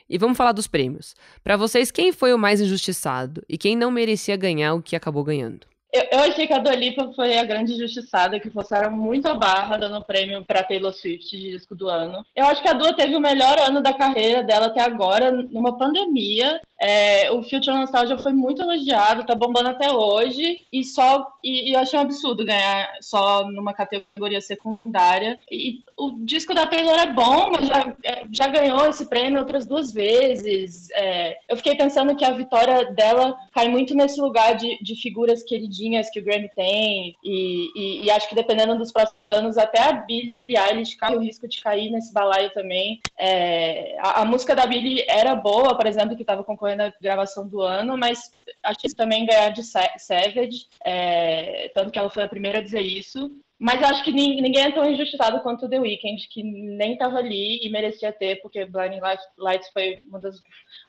E 0.10 0.18
vamos 0.18 0.38
falar 0.38 0.52
dos 0.52 0.68
prêmios. 0.68 1.16
Para 1.44 1.58
vocês, 1.58 1.92
quem 1.92 2.12
foi 2.12 2.34
o 2.34 2.38
mais 2.38 2.60
injustiçado 2.60 3.44
e 3.48 3.58
quem 3.58 3.76
não 3.76 3.92
merecia 3.92 4.36
ganhar 4.36 4.74
o 4.74 4.82
que 4.82 4.96
acabou 4.96 5.24
ganhando? 5.24 5.66
Eu, 5.92 6.04
eu, 6.12 6.20
achei 6.20 6.46
que 6.46 6.54
a 6.54 6.60
Dolipa 6.60 7.12
foi 7.14 7.38
a 7.38 7.46
grande 7.46 7.74
injustiçada, 7.74 8.40
que 8.40 8.50
forçaram 8.50 8.92
muito 8.92 9.28
a 9.28 9.34
barra 9.34 9.78
dando 9.78 10.04
prêmio 10.04 10.44
para 10.44 10.64
Taylor 10.64 10.94
Swift 10.94 11.30
de 11.30 11.52
disco 11.52 11.76
do 11.76 11.88
ano. 11.88 12.26
Eu 12.36 12.46
acho 12.46 12.62
que 12.62 12.68
a 12.68 12.74
Dua 12.74 12.94
teve 12.94 13.16
o 13.16 13.22
melhor 13.22 13.58
ano 13.60 13.82
da 13.82 13.94
carreira 13.94 14.44
dela 14.44 14.68
até 14.68 14.82
agora, 14.82 15.32
numa 15.32 15.78
pandemia. 15.78 16.60
É, 16.80 17.32
o 17.32 17.42
Future 17.42 17.76
Nostalgia 17.76 18.18
foi 18.20 18.34
muito 18.34 18.62
elogiado, 18.62 19.26
tá 19.26 19.34
bombando 19.34 19.70
até 19.70 19.92
hoje, 19.92 20.62
e 20.72 20.84
só 20.84 21.28
e, 21.44 21.72
e, 21.72 21.74
eu 21.74 21.80
achei 21.80 21.98
um 21.98 22.04
absurdo 22.04 22.46
ganhar 22.46 22.98
só 23.02 23.50
numa 23.50 23.74
categoria 23.74 24.42
secundária. 24.42 25.40
E 25.50 25.82
o 25.98 26.12
disco 26.20 26.54
da 26.54 26.68
Taylor 26.68 27.00
é 27.00 27.12
bom, 27.12 27.50
mas 27.52 27.68
já, 27.68 27.96
é, 28.04 28.24
já 28.32 28.48
ganhou 28.48 28.88
esse 28.88 29.08
prêmio 29.08 29.40
outras 29.40 29.66
duas 29.66 29.92
vezes. 29.92 30.90
É, 30.92 31.38
eu 31.50 31.58
fiquei 31.58 31.76
pensando 31.76 32.16
que 32.16 32.26
a 32.26 32.32
vitória 32.32 32.92
dela 32.92 33.36
cai 33.54 33.68
muito 33.70 33.96
nesse 33.96 34.22
lugar 34.22 34.56
de, 34.56 34.78
de 34.84 34.96
figuras 34.96 35.44
queridinhas 35.78 36.10
que 36.10 36.20
o 36.20 36.24
Grammy 36.24 36.50
tem, 36.56 37.16
e, 37.24 37.72
e, 37.76 38.06
e 38.06 38.12
acho 38.12 38.28
que 38.28 38.36
dependendo 38.36 38.78
dos 38.78 38.92
próximos 38.92 39.22
anos, 39.32 39.58
até 39.58 39.82
a 39.82 39.94
Billie 39.94 40.34
Eilish 40.48 40.98
corre 40.98 41.16
o 41.16 41.22
risco 41.22 41.48
de 41.48 41.62
cair 41.62 41.92
nesse 41.92 42.12
balaio 42.14 42.52
também. 42.54 43.00
É, 43.18 43.96
a, 44.00 44.22
a, 44.22 44.26
música 44.26 44.56
da 44.56 44.66
Billie 44.66 45.06
era 45.08 45.36
boa, 45.36 45.76
por 45.76 45.86
exemplo, 45.86 46.16
que 46.16 46.24
estava 46.24 46.44
concorrendo 46.44 46.84
à 46.84 46.94
gravação 47.02 47.48
do 47.48 47.62
ano, 47.62 47.98
mas 47.98 48.32
acho 48.64 48.80
que 48.80 48.96
também 48.96 49.26
ganhar 49.26 49.50
de 49.50 49.64
Savage, 49.64 50.68
é, 50.84 51.70
tanto 51.74 51.92
que 51.92 52.00
ela 52.00 52.10
foi 52.10 52.24
a 52.24 52.30
primeira 52.30 52.60
a 52.60 52.64
dizer 52.64 52.82
isso. 52.82 53.32
Mas 53.60 53.82
acho 53.82 54.04
que 54.04 54.12
ninguém 54.12 54.66
é 54.66 54.72
tão 54.72 54.86
injustiçado 54.88 55.40
quanto 55.40 55.66
o 55.66 55.70
The 55.70 55.80
Weeknd, 55.80 56.28
que 56.30 56.44
nem 56.44 56.94
estava 56.94 57.18
ali 57.18 57.60
e 57.66 57.70
merecia 57.72 58.12
ter, 58.12 58.40
porque 58.40 58.66
Blinding 58.66 59.02
Lights 59.36 59.70
foi 59.74 60.00
uma 60.08 60.20
das 60.20 60.36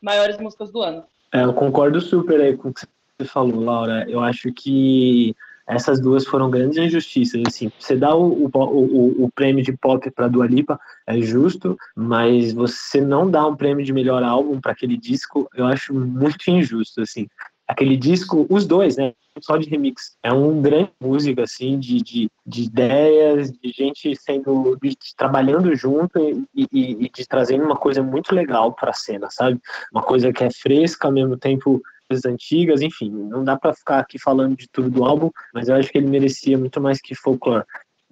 maiores 0.02 0.38
músicas 0.38 0.70
do 0.70 0.82
ano. 0.82 1.02
É, 1.32 1.44
eu 1.44 1.54
concordo 1.54 1.98
super 2.00 2.40
aí 2.40 2.56
com 2.56 2.68
o 2.68 2.74
que 2.74 2.80
você 2.80 2.86
falou, 3.24 3.60
Laura. 3.60 4.06
Eu 4.08 4.20
acho 4.20 4.52
que 4.52 5.34
essas 5.68 6.00
duas 6.00 6.26
foram 6.26 6.50
grandes 6.50 6.78
injustiças. 6.78 7.42
Assim, 7.46 7.70
você 7.78 7.94
dá 7.94 8.14
o, 8.14 8.46
o, 8.46 8.50
o, 8.54 9.24
o 9.24 9.30
prêmio 9.32 9.62
de 9.62 9.76
pop 9.76 10.10
para 10.10 10.26
Dua 10.26 10.46
Lipa 10.46 10.80
é 11.06 11.20
justo, 11.20 11.76
mas 11.94 12.52
você 12.52 13.00
não 13.00 13.30
dá 13.30 13.46
um 13.46 13.54
prêmio 13.54 13.84
de 13.84 13.92
melhor 13.92 14.22
álbum 14.22 14.60
para 14.60 14.72
aquele 14.72 14.96
disco, 14.96 15.48
eu 15.54 15.66
acho 15.66 15.92
muito 15.92 16.50
injusto. 16.50 17.02
Assim, 17.02 17.28
aquele 17.68 17.98
disco, 17.98 18.46
os 18.48 18.66
dois, 18.66 18.96
né? 18.96 19.12
Só 19.40 19.56
de 19.58 19.68
remix. 19.68 20.16
É 20.22 20.32
um 20.32 20.60
grande 20.60 20.90
música, 21.00 21.44
assim, 21.44 21.78
de, 21.78 22.02
de, 22.02 22.30
de 22.44 22.62
ideias, 22.62 23.52
de 23.52 23.70
gente 23.70 24.16
sendo. 24.16 24.76
De, 24.82 24.96
trabalhando 25.16 25.76
junto 25.76 26.18
e, 26.54 26.66
e, 26.72 27.04
e 27.04 27.10
de 27.10 27.26
trazendo 27.28 27.62
uma 27.62 27.76
coisa 27.76 28.02
muito 28.02 28.34
legal 28.34 28.72
para 28.72 28.90
a 28.90 28.94
cena, 28.94 29.28
sabe? 29.30 29.60
Uma 29.92 30.02
coisa 30.02 30.32
que 30.32 30.42
é 30.42 30.50
fresca, 30.50 31.06
ao 31.06 31.12
mesmo 31.12 31.36
tempo 31.36 31.80
coisas 32.08 32.24
antigas, 32.24 32.80
enfim, 32.80 33.10
não 33.10 33.44
dá 33.44 33.56
para 33.56 33.74
ficar 33.74 33.98
aqui 33.98 34.18
falando 34.18 34.56
de 34.56 34.66
tudo 34.72 34.90
do 34.90 35.04
álbum, 35.04 35.30
mas 35.52 35.68
eu 35.68 35.76
acho 35.76 35.90
que 35.90 35.98
ele 35.98 36.08
merecia 36.08 36.58
muito 36.58 36.80
mais 36.80 37.00
que 37.00 37.14
folklore. 37.14 37.64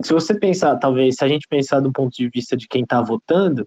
Se 0.02 0.12
você 0.12 0.38
pensar, 0.38 0.76
talvez, 0.76 1.16
se 1.16 1.24
a 1.24 1.28
gente 1.28 1.48
pensar 1.48 1.80
do 1.80 1.90
ponto 1.90 2.14
de 2.14 2.28
vista 2.28 2.56
de 2.56 2.68
quem 2.68 2.82
está 2.82 3.00
votando, 3.00 3.66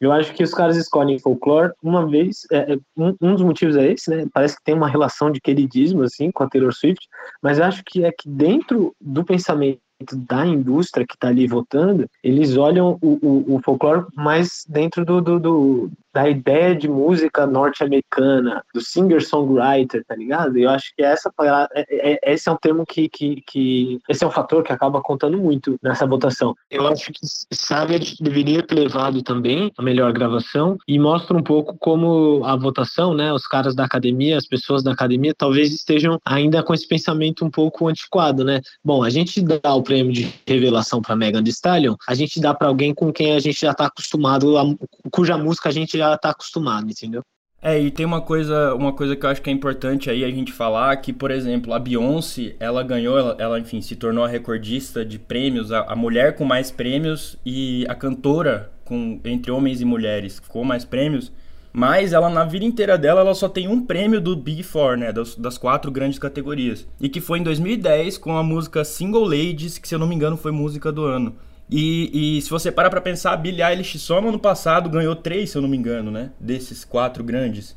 eu 0.00 0.10
acho 0.10 0.34
que 0.34 0.42
os 0.42 0.52
caras 0.52 0.76
escolhem 0.76 1.18
folklore 1.18 1.72
uma 1.80 2.08
vez, 2.08 2.44
é, 2.50 2.72
é, 2.72 2.78
um, 2.96 3.14
um, 3.20 3.34
dos 3.34 3.42
motivos 3.42 3.76
é 3.76 3.92
esse, 3.92 4.10
né? 4.10 4.26
Parece 4.34 4.56
que 4.56 4.64
tem 4.64 4.74
uma 4.74 4.88
relação 4.88 5.30
de 5.30 5.40
queridismo 5.40 6.02
assim 6.02 6.30
com 6.32 6.42
a 6.42 6.48
Taylor 6.48 6.72
Swift, 6.74 7.06
mas 7.40 7.58
eu 7.58 7.64
acho 7.64 7.84
que 7.84 8.04
é 8.04 8.10
que 8.10 8.28
dentro 8.28 8.92
do 9.00 9.24
pensamento 9.24 9.80
da 10.16 10.44
indústria 10.44 11.06
que 11.06 11.14
está 11.14 11.28
ali 11.28 11.46
votando, 11.46 12.08
eles 12.24 12.56
olham 12.56 12.98
o, 13.00 13.18
o, 13.22 13.56
o 13.56 13.60
folclore 13.62 14.06
mais 14.16 14.64
dentro 14.68 15.04
do, 15.04 15.20
do, 15.20 15.38
do, 15.38 15.90
da 16.12 16.28
ideia 16.28 16.74
de 16.74 16.88
música 16.88 17.46
norte-americana, 17.46 18.62
do 18.74 18.80
singer-songwriter, 18.80 20.04
tá 20.06 20.14
ligado? 20.14 20.58
Eu 20.58 20.70
acho 20.70 20.92
que 20.96 21.02
essa 21.02 21.32
é, 21.74 22.12
é, 22.12 22.32
esse 22.32 22.48
é 22.48 22.52
um 22.52 22.56
termo 22.56 22.84
que, 22.84 23.08
que, 23.08 23.42
que, 23.46 24.00
esse 24.08 24.22
é 24.22 24.26
um 24.26 24.30
fator 24.30 24.62
que 24.62 24.72
acaba 24.72 25.00
contando 25.00 25.38
muito 25.38 25.76
nessa 25.82 26.06
votação. 26.06 26.54
Eu 26.70 26.86
acho 26.86 27.12
que 27.12 27.20
Savage 27.52 28.16
deveria 28.20 28.62
ter 28.62 28.74
levado 28.74 29.22
também 29.22 29.72
a 29.76 29.82
melhor 29.82 30.12
gravação 30.12 30.76
e 30.86 30.98
mostra 30.98 31.36
um 31.36 31.42
pouco 31.42 31.76
como 31.78 32.42
a 32.44 32.56
votação, 32.56 33.14
né, 33.14 33.32
os 33.32 33.46
caras 33.46 33.74
da 33.74 33.84
academia, 33.84 34.36
as 34.36 34.46
pessoas 34.46 34.82
da 34.82 34.92
academia 34.92 35.34
talvez 35.36 35.72
estejam 35.72 36.18
ainda 36.24 36.62
com 36.62 36.74
esse 36.74 36.86
pensamento 36.86 37.44
um 37.44 37.50
pouco 37.50 37.88
antiquado, 37.88 38.44
né? 38.44 38.60
Bom, 38.84 39.02
a 39.02 39.10
gente 39.10 39.40
dá 39.40 39.74
o 39.74 39.82
prêmio 39.82 40.12
de 40.12 40.32
revelação 40.46 41.00
para 41.00 41.16
Megan 41.16 41.42
Thee 41.42 41.52
Stallion, 41.52 41.94
a 42.06 42.14
gente 42.14 42.40
dá 42.40 42.54
para 42.54 42.68
alguém 42.68 42.94
com 42.94 43.12
quem 43.12 43.34
a 43.34 43.38
gente 43.38 43.60
já 43.60 43.72
está 43.72 43.86
acostumado, 43.86 44.58
a, 44.58 44.64
cuja 45.10 45.36
música 45.36 45.68
a 45.68 45.72
gente 45.72 45.96
já 46.10 46.18
tá 46.18 46.30
acostumado, 46.30 46.90
entendeu? 46.90 47.22
É, 47.64 47.80
e 47.80 47.92
tem 47.92 48.04
uma 48.04 48.20
coisa, 48.20 48.74
uma 48.74 48.92
coisa 48.92 49.14
que 49.14 49.24
eu 49.24 49.30
acho 49.30 49.40
que 49.40 49.48
é 49.48 49.52
importante 49.52 50.10
aí 50.10 50.24
a 50.24 50.30
gente 50.30 50.52
falar, 50.52 50.96
que, 50.96 51.12
por 51.12 51.30
exemplo, 51.30 51.72
a 51.72 51.78
Beyoncé, 51.78 52.56
ela 52.58 52.82
ganhou, 52.82 53.16
ela, 53.16 53.36
ela 53.38 53.60
enfim, 53.60 53.80
se 53.80 53.94
tornou 53.94 54.24
a 54.24 54.28
recordista 54.28 55.04
de 55.04 55.16
prêmios, 55.16 55.70
a, 55.70 55.82
a, 55.82 55.94
mulher 55.94 56.34
com 56.34 56.44
mais 56.44 56.72
prêmios 56.72 57.38
e 57.46 57.86
a 57.88 57.94
cantora 57.94 58.72
com 58.84 59.20
entre 59.24 59.52
homens 59.52 59.80
e 59.80 59.84
mulheres 59.84 60.40
com 60.40 60.64
mais 60.64 60.84
prêmios, 60.84 61.30
mas 61.72 62.12
ela, 62.12 62.28
na 62.28 62.44
vida 62.44 62.64
inteira 62.64 62.98
dela, 62.98 63.20
ela 63.20 63.34
só 63.34 63.48
tem 63.48 63.68
um 63.68 63.86
prêmio 63.86 64.20
do 64.20 64.34
Big 64.34 64.64
Four, 64.64 64.96
né, 64.96 65.12
das, 65.12 65.36
das 65.36 65.56
quatro 65.56 65.88
grandes 65.92 66.18
categorias, 66.18 66.84
e 67.00 67.08
que 67.08 67.20
foi 67.20 67.38
em 67.38 67.44
2010 67.44 68.18
com 68.18 68.36
a 68.36 68.42
música 68.42 68.84
Single 68.84 69.24
Ladies, 69.24 69.78
que 69.78 69.86
se 69.86 69.94
eu 69.94 70.00
não 70.00 70.08
me 70.08 70.16
engano 70.16 70.36
foi 70.36 70.50
música 70.50 70.90
do 70.90 71.04
ano. 71.04 71.36
E, 71.74 72.36
e, 72.36 72.42
se 72.42 72.50
você 72.50 72.70
parar 72.70 72.90
pra 72.90 73.00
pensar, 73.00 73.32
a 73.32 73.36
Billie 73.36 73.62
Eilish 73.62 73.98
só 73.98 74.20
no 74.20 74.28
ano 74.28 74.38
passado 74.38 74.90
ganhou 74.90 75.16
três, 75.16 75.48
se 75.48 75.56
eu 75.56 75.62
não 75.62 75.68
me 75.70 75.76
engano, 75.78 76.10
né? 76.10 76.30
Desses 76.38 76.84
quatro 76.84 77.24
grandes. 77.24 77.74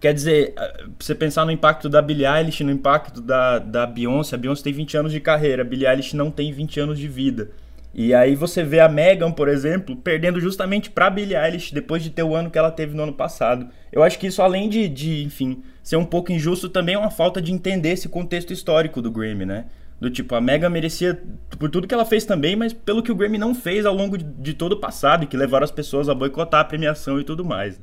Quer 0.00 0.14
dizer, 0.14 0.54
ah, 0.56 0.84
você 0.98 1.14
pensar 1.14 1.44
no 1.44 1.50
impacto 1.50 1.86
da 1.90 2.00
Billie 2.00 2.26
Eilish, 2.26 2.64
no 2.64 2.72
impacto 2.72 3.20
da, 3.20 3.58
da 3.58 3.84
Beyoncé, 3.84 4.34
a 4.34 4.38
Beyoncé 4.38 4.62
tem 4.62 4.72
20 4.72 4.96
anos 4.96 5.12
de 5.12 5.20
carreira, 5.20 5.60
a 5.60 5.64
Billie 5.64 5.86
Eilish 5.86 6.16
não 6.16 6.30
tem 6.30 6.52
20 6.52 6.80
anos 6.80 6.98
de 6.98 7.06
vida. 7.06 7.50
E 7.92 8.14
aí 8.14 8.34
você 8.34 8.64
vê 8.64 8.80
a 8.80 8.88
Megan, 8.88 9.30
por 9.30 9.46
exemplo, 9.46 9.94
perdendo 9.94 10.40
justamente 10.40 10.88
pra 10.88 11.10
Billie 11.10 11.36
Eilish 11.36 11.70
depois 11.74 12.02
de 12.02 12.08
ter 12.08 12.22
o 12.22 12.34
ano 12.34 12.50
que 12.50 12.58
ela 12.58 12.70
teve 12.70 12.96
no 12.96 13.02
ano 13.02 13.12
passado. 13.12 13.68
Eu 13.92 14.02
acho 14.02 14.18
que 14.18 14.26
isso, 14.26 14.40
além 14.40 14.70
de, 14.70 14.88
de 14.88 15.22
enfim, 15.22 15.62
ser 15.82 15.96
um 15.96 16.04
pouco 16.06 16.32
injusto, 16.32 16.70
também 16.70 16.94
é 16.94 16.98
uma 16.98 17.10
falta 17.10 17.42
de 17.42 17.52
entender 17.52 17.90
esse 17.90 18.08
contexto 18.08 18.54
histórico 18.54 19.02
do 19.02 19.10
Grammy, 19.10 19.44
né? 19.44 19.66
Do 20.00 20.10
tipo, 20.10 20.34
a 20.34 20.40
Megan 20.40 20.68
merecia 20.68 21.22
por 21.58 21.70
tudo 21.70 21.86
que 21.86 21.94
ela 21.94 22.04
fez 22.04 22.24
também, 22.24 22.56
mas 22.56 22.72
pelo 22.72 23.02
que 23.02 23.12
o 23.12 23.14
Grammy 23.14 23.38
não 23.38 23.54
fez 23.54 23.86
ao 23.86 23.94
longo 23.94 24.18
de, 24.18 24.24
de 24.24 24.54
todo 24.54 24.72
o 24.72 24.80
passado 24.80 25.26
que 25.26 25.36
levaram 25.36 25.64
as 25.64 25.70
pessoas 25.70 26.08
a 26.08 26.14
boicotar 26.14 26.60
a 26.60 26.64
premiação 26.64 27.20
e 27.20 27.24
tudo 27.24 27.44
mais. 27.44 27.80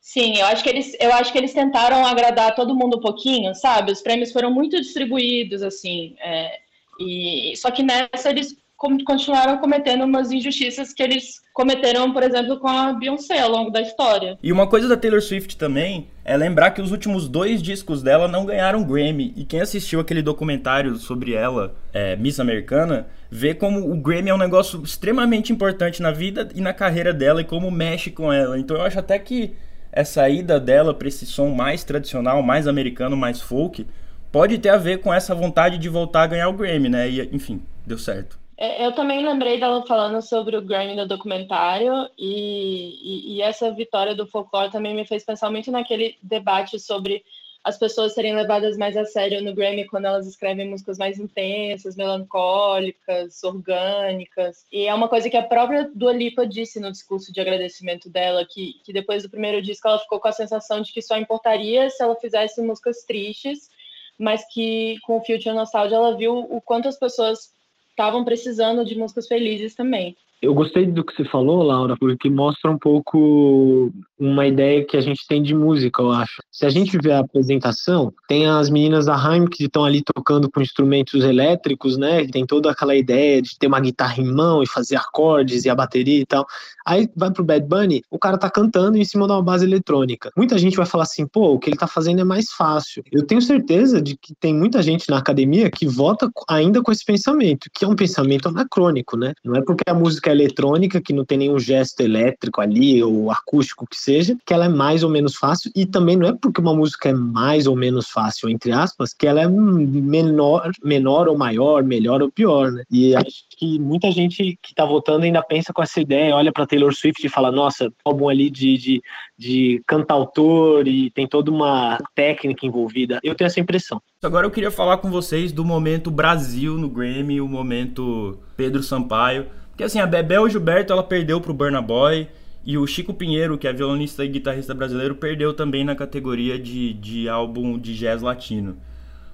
Sim, 0.00 0.38
eu 0.38 0.46
acho 0.46 0.62
que 0.62 0.70
eles, 0.70 0.96
eu 0.98 1.12
acho 1.12 1.30
que 1.30 1.38
eles 1.38 1.52
tentaram 1.52 2.06
agradar 2.06 2.54
todo 2.54 2.74
mundo 2.74 2.96
um 2.96 3.00
pouquinho, 3.00 3.54
sabe? 3.54 3.92
Os 3.92 4.00
prêmios 4.00 4.32
foram 4.32 4.50
muito 4.50 4.80
distribuídos, 4.80 5.62
assim. 5.62 6.16
É, 6.20 6.58
e 6.98 7.54
só 7.56 7.70
que 7.70 7.82
nessa 7.82 8.30
eles 8.30 8.56
continuaram 8.78 9.58
cometendo 9.58 10.04
umas 10.04 10.30
injustiças 10.30 10.94
que 10.94 11.02
eles 11.02 11.40
cometeram, 11.52 12.12
por 12.12 12.22
exemplo, 12.22 12.58
com 12.60 12.68
a 12.68 12.92
Beyoncé 12.92 13.40
ao 13.40 13.50
longo 13.50 13.70
da 13.70 13.80
história. 13.80 14.38
E 14.40 14.52
uma 14.52 14.68
coisa 14.68 14.86
da 14.86 14.96
Taylor 14.96 15.20
Swift 15.20 15.56
também 15.56 16.06
é 16.24 16.36
lembrar 16.36 16.70
que 16.70 16.80
os 16.80 16.92
últimos 16.92 17.28
dois 17.28 17.60
discos 17.60 18.02
dela 18.02 18.28
não 18.28 18.46
ganharam 18.46 18.84
Grammy. 18.84 19.34
E 19.36 19.44
quem 19.44 19.60
assistiu 19.60 19.98
aquele 19.98 20.22
documentário 20.22 20.94
sobre 20.96 21.34
ela, 21.34 21.74
é, 21.92 22.14
Miss 22.14 22.38
Americana, 22.38 23.08
vê 23.28 23.52
como 23.52 23.90
o 23.90 23.96
Grammy 23.96 24.30
é 24.30 24.34
um 24.34 24.38
negócio 24.38 24.80
extremamente 24.84 25.52
importante 25.52 26.00
na 26.00 26.12
vida 26.12 26.48
e 26.54 26.60
na 26.60 26.72
carreira 26.72 27.12
dela 27.12 27.40
e 27.40 27.44
como 27.44 27.70
mexe 27.72 28.12
com 28.12 28.32
ela. 28.32 28.56
Então 28.56 28.76
eu 28.76 28.84
acho 28.84 29.00
até 29.00 29.18
que 29.18 29.54
essa 29.90 30.28
ida 30.28 30.60
dela 30.60 30.94
para 30.94 31.08
esse 31.08 31.26
som 31.26 31.48
mais 31.48 31.82
tradicional, 31.82 32.40
mais 32.44 32.68
americano, 32.68 33.16
mais 33.16 33.40
folk, 33.40 33.84
pode 34.30 34.58
ter 34.58 34.68
a 34.68 34.76
ver 34.76 35.00
com 35.00 35.12
essa 35.12 35.34
vontade 35.34 35.78
de 35.78 35.88
voltar 35.88 36.22
a 36.22 36.26
ganhar 36.28 36.48
o 36.48 36.52
Grammy, 36.52 36.88
né? 36.88 37.10
E, 37.10 37.28
enfim, 37.34 37.60
deu 37.84 37.98
certo. 37.98 38.38
É, 38.60 38.84
eu 38.84 38.92
também 38.92 39.24
lembrei 39.24 39.60
dela 39.60 39.86
falando 39.86 40.20
sobre 40.20 40.56
o 40.56 40.62
Grammy 40.62 40.96
no 40.96 41.06
documentário 41.06 42.10
e, 42.18 42.98
e, 43.00 43.36
e, 43.36 43.42
essa 43.42 43.70
vitória 43.70 44.16
do 44.16 44.26
folclore 44.26 44.72
também 44.72 44.96
me 44.96 45.06
fez 45.06 45.24
pensar 45.24 45.48
muito 45.48 45.70
naquele 45.70 46.18
debate 46.20 46.80
sobre 46.80 47.24
as 47.62 47.78
pessoas 47.78 48.14
serem 48.14 48.34
levadas 48.34 48.76
mais 48.76 48.96
a 48.96 49.04
sério 49.04 49.40
no 49.44 49.54
Grammy 49.54 49.86
quando 49.86 50.06
elas 50.06 50.26
escrevem 50.26 50.68
músicas 50.68 50.98
mais 50.98 51.20
intensas, 51.20 51.94
melancólicas, 51.94 53.44
orgânicas. 53.44 54.66
E 54.72 54.86
é 54.86 54.94
uma 54.94 55.08
coisa 55.08 55.30
que 55.30 55.36
a 55.36 55.46
própria 55.46 55.88
Dua 55.94 56.12
Lipa 56.12 56.44
disse 56.44 56.80
no 56.80 56.90
discurso 56.90 57.32
de 57.32 57.40
agradecimento 57.40 58.10
dela, 58.10 58.44
que, 58.44 58.74
que 58.84 58.92
depois 58.92 59.22
do 59.22 59.30
primeiro 59.30 59.62
disco 59.62 59.86
ela 59.86 60.00
ficou 60.00 60.18
com 60.18 60.26
a 60.26 60.32
sensação 60.32 60.80
de 60.80 60.92
que 60.92 61.00
só 61.00 61.16
importaria 61.16 61.88
se 61.90 62.02
ela 62.02 62.16
fizesse 62.16 62.60
músicas 62.60 63.04
tristes, 63.04 63.70
mas 64.18 64.44
que 64.52 64.96
com 65.02 65.18
o 65.18 65.24
Future 65.24 65.54
Nostalgia 65.54 65.96
ela 65.96 66.16
viu 66.16 66.38
o 66.38 66.60
quanto 66.60 66.88
as 66.88 66.98
pessoas 66.98 67.56
estavam 67.98 68.24
precisando 68.24 68.84
de 68.84 68.96
músicas 68.96 69.26
felizes 69.26 69.74
também. 69.74 70.16
Eu 70.40 70.54
gostei 70.54 70.86
do 70.86 71.04
que 71.04 71.12
você 71.12 71.24
falou, 71.24 71.64
Laura, 71.64 71.96
porque 71.98 72.30
mostra 72.30 72.70
um 72.70 72.78
pouco 72.78 73.92
uma 74.16 74.46
ideia 74.46 74.84
que 74.84 74.96
a 74.96 75.00
gente 75.00 75.26
tem 75.26 75.42
de 75.42 75.52
música, 75.52 76.00
eu 76.00 76.12
acho. 76.12 76.40
Se 76.58 76.66
a 76.66 76.70
gente 76.70 76.98
vê 77.00 77.12
a 77.12 77.20
apresentação, 77.20 78.12
tem 78.26 78.48
as 78.48 78.68
meninas 78.68 79.06
da 79.06 79.14
Haim 79.14 79.46
que 79.46 79.66
estão 79.66 79.84
ali 79.84 80.02
tocando 80.02 80.50
com 80.50 80.60
instrumentos 80.60 81.22
elétricos, 81.22 81.96
né? 81.96 82.26
Tem 82.26 82.44
toda 82.44 82.68
aquela 82.68 82.96
ideia 82.96 83.40
de 83.40 83.56
ter 83.56 83.68
uma 83.68 83.78
guitarra 83.78 84.20
em 84.20 84.26
mão 84.26 84.60
e 84.60 84.66
fazer 84.66 84.96
acordes 84.96 85.64
e 85.64 85.70
a 85.70 85.74
bateria 85.76 86.18
e 86.18 86.26
tal. 86.26 86.44
Aí 86.84 87.08
vai 87.14 87.30
pro 87.30 87.44
Bad 87.44 87.64
Bunny, 87.64 88.02
o 88.10 88.18
cara 88.18 88.36
tá 88.36 88.50
cantando 88.50 88.96
em 88.96 89.04
cima 89.04 89.26
de 89.26 89.32
uma 89.34 89.42
base 89.42 89.64
eletrônica. 89.64 90.32
Muita 90.36 90.58
gente 90.58 90.76
vai 90.76 90.86
falar 90.86 91.04
assim, 91.04 91.28
pô, 91.28 91.52
o 91.52 91.60
que 91.60 91.70
ele 91.70 91.76
tá 91.76 91.86
fazendo 91.86 92.22
é 92.22 92.24
mais 92.24 92.50
fácil. 92.50 93.04
Eu 93.12 93.24
tenho 93.24 93.40
certeza 93.40 94.02
de 94.02 94.16
que 94.16 94.34
tem 94.40 94.52
muita 94.52 94.82
gente 94.82 95.08
na 95.08 95.18
academia 95.18 95.70
que 95.70 95.86
vota 95.86 96.28
ainda 96.48 96.82
com 96.82 96.90
esse 96.90 97.04
pensamento, 97.04 97.70
que 97.72 97.84
é 97.84 97.88
um 97.88 97.94
pensamento 97.94 98.48
anacrônico, 98.48 99.16
né? 99.16 99.32
Não 99.44 99.54
é 99.54 99.62
porque 99.62 99.84
a 99.86 99.94
música 99.94 100.30
é 100.30 100.32
eletrônica, 100.32 101.00
que 101.00 101.12
não 101.12 101.24
tem 101.24 101.38
nenhum 101.38 101.58
gesto 101.60 102.00
elétrico 102.00 102.60
ali, 102.60 103.00
ou 103.00 103.30
acústico 103.30 103.86
que 103.88 103.96
seja, 103.96 104.36
que 104.44 104.52
ela 104.52 104.64
é 104.64 104.68
mais 104.68 105.04
ou 105.04 105.10
menos 105.10 105.36
fácil, 105.36 105.70
e 105.76 105.86
também 105.86 106.16
não 106.16 106.26
é 106.26 106.32
uma 106.56 106.74
música 106.74 107.08
é 107.08 107.12
mais 107.12 107.66
ou 107.66 107.76
menos 107.76 108.08
fácil, 108.08 108.48
entre 108.48 108.72
aspas, 108.72 109.12
que 109.12 109.26
ela 109.26 109.40
é 109.40 109.48
menor, 109.48 110.70
menor 110.82 111.28
ou 111.28 111.36
maior, 111.36 111.82
melhor 111.82 112.22
ou 112.22 112.30
pior, 112.30 112.72
né? 112.72 112.82
E 112.90 113.14
acho 113.14 113.44
que 113.50 113.78
muita 113.78 114.10
gente 114.10 114.58
que 114.62 114.74
tá 114.74 114.84
votando 114.84 115.24
ainda 115.24 115.42
pensa 115.42 115.72
com 115.72 115.82
essa 115.82 116.00
ideia, 116.00 116.34
olha 116.34 116.52
para 116.52 116.66
Taylor 116.66 116.94
Swift 116.94 117.24
e 117.24 117.30
fala, 117.30 117.52
nossa, 117.52 117.92
álbum 118.04 118.28
ali 118.28 118.50
de, 118.50 118.76
de, 118.78 119.02
de 119.36 119.82
cantautor 119.86 120.86
e 120.86 121.10
tem 121.10 121.26
toda 121.26 121.50
uma 121.50 121.98
técnica 122.14 122.66
envolvida. 122.66 123.20
Eu 123.22 123.34
tenho 123.34 123.46
essa 123.46 123.60
impressão. 123.60 124.00
Agora 124.22 124.46
eu 124.46 124.50
queria 124.50 124.70
falar 124.70 124.98
com 124.98 125.10
vocês 125.10 125.52
do 125.52 125.64
momento 125.64 126.10
Brasil 126.10 126.74
no 126.74 126.88
Grammy, 126.88 127.40
o 127.40 127.48
momento 127.48 128.38
Pedro 128.56 128.82
Sampaio. 128.82 129.46
Porque 129.70 129.84
assim, 129.84 130.00
a 130.00 130.06
Bebel 130.06 130.48
Gilberto 130.48 130.92
ela 130.92 131.02
perdeu 131.02 131.40
pro 131.40 131.54
Burna 131.54 131.80
Boy 131.80 132.26
e 132.68 132.76
o 132.76 132.86
Chico 132.86 133.14
Pinheiro, 133.14 133.56
que 133.56 133.66
é 133.66 133.72
violonista 133.72 134.22
e 134.22 134.28
guitarrista 134.28 134.74
brasileiro, 134.74 135.14
perdeu 135.14 135.54
também 135.54 135.86
na 135.86 135.96
categoria 135.96 136.58
de, 136.58 136.92
de 136.92 137.26
álbum 137.26 137.78
de 137.78 137.96
jazz 137.96 138.20
latino. 138.20 138.78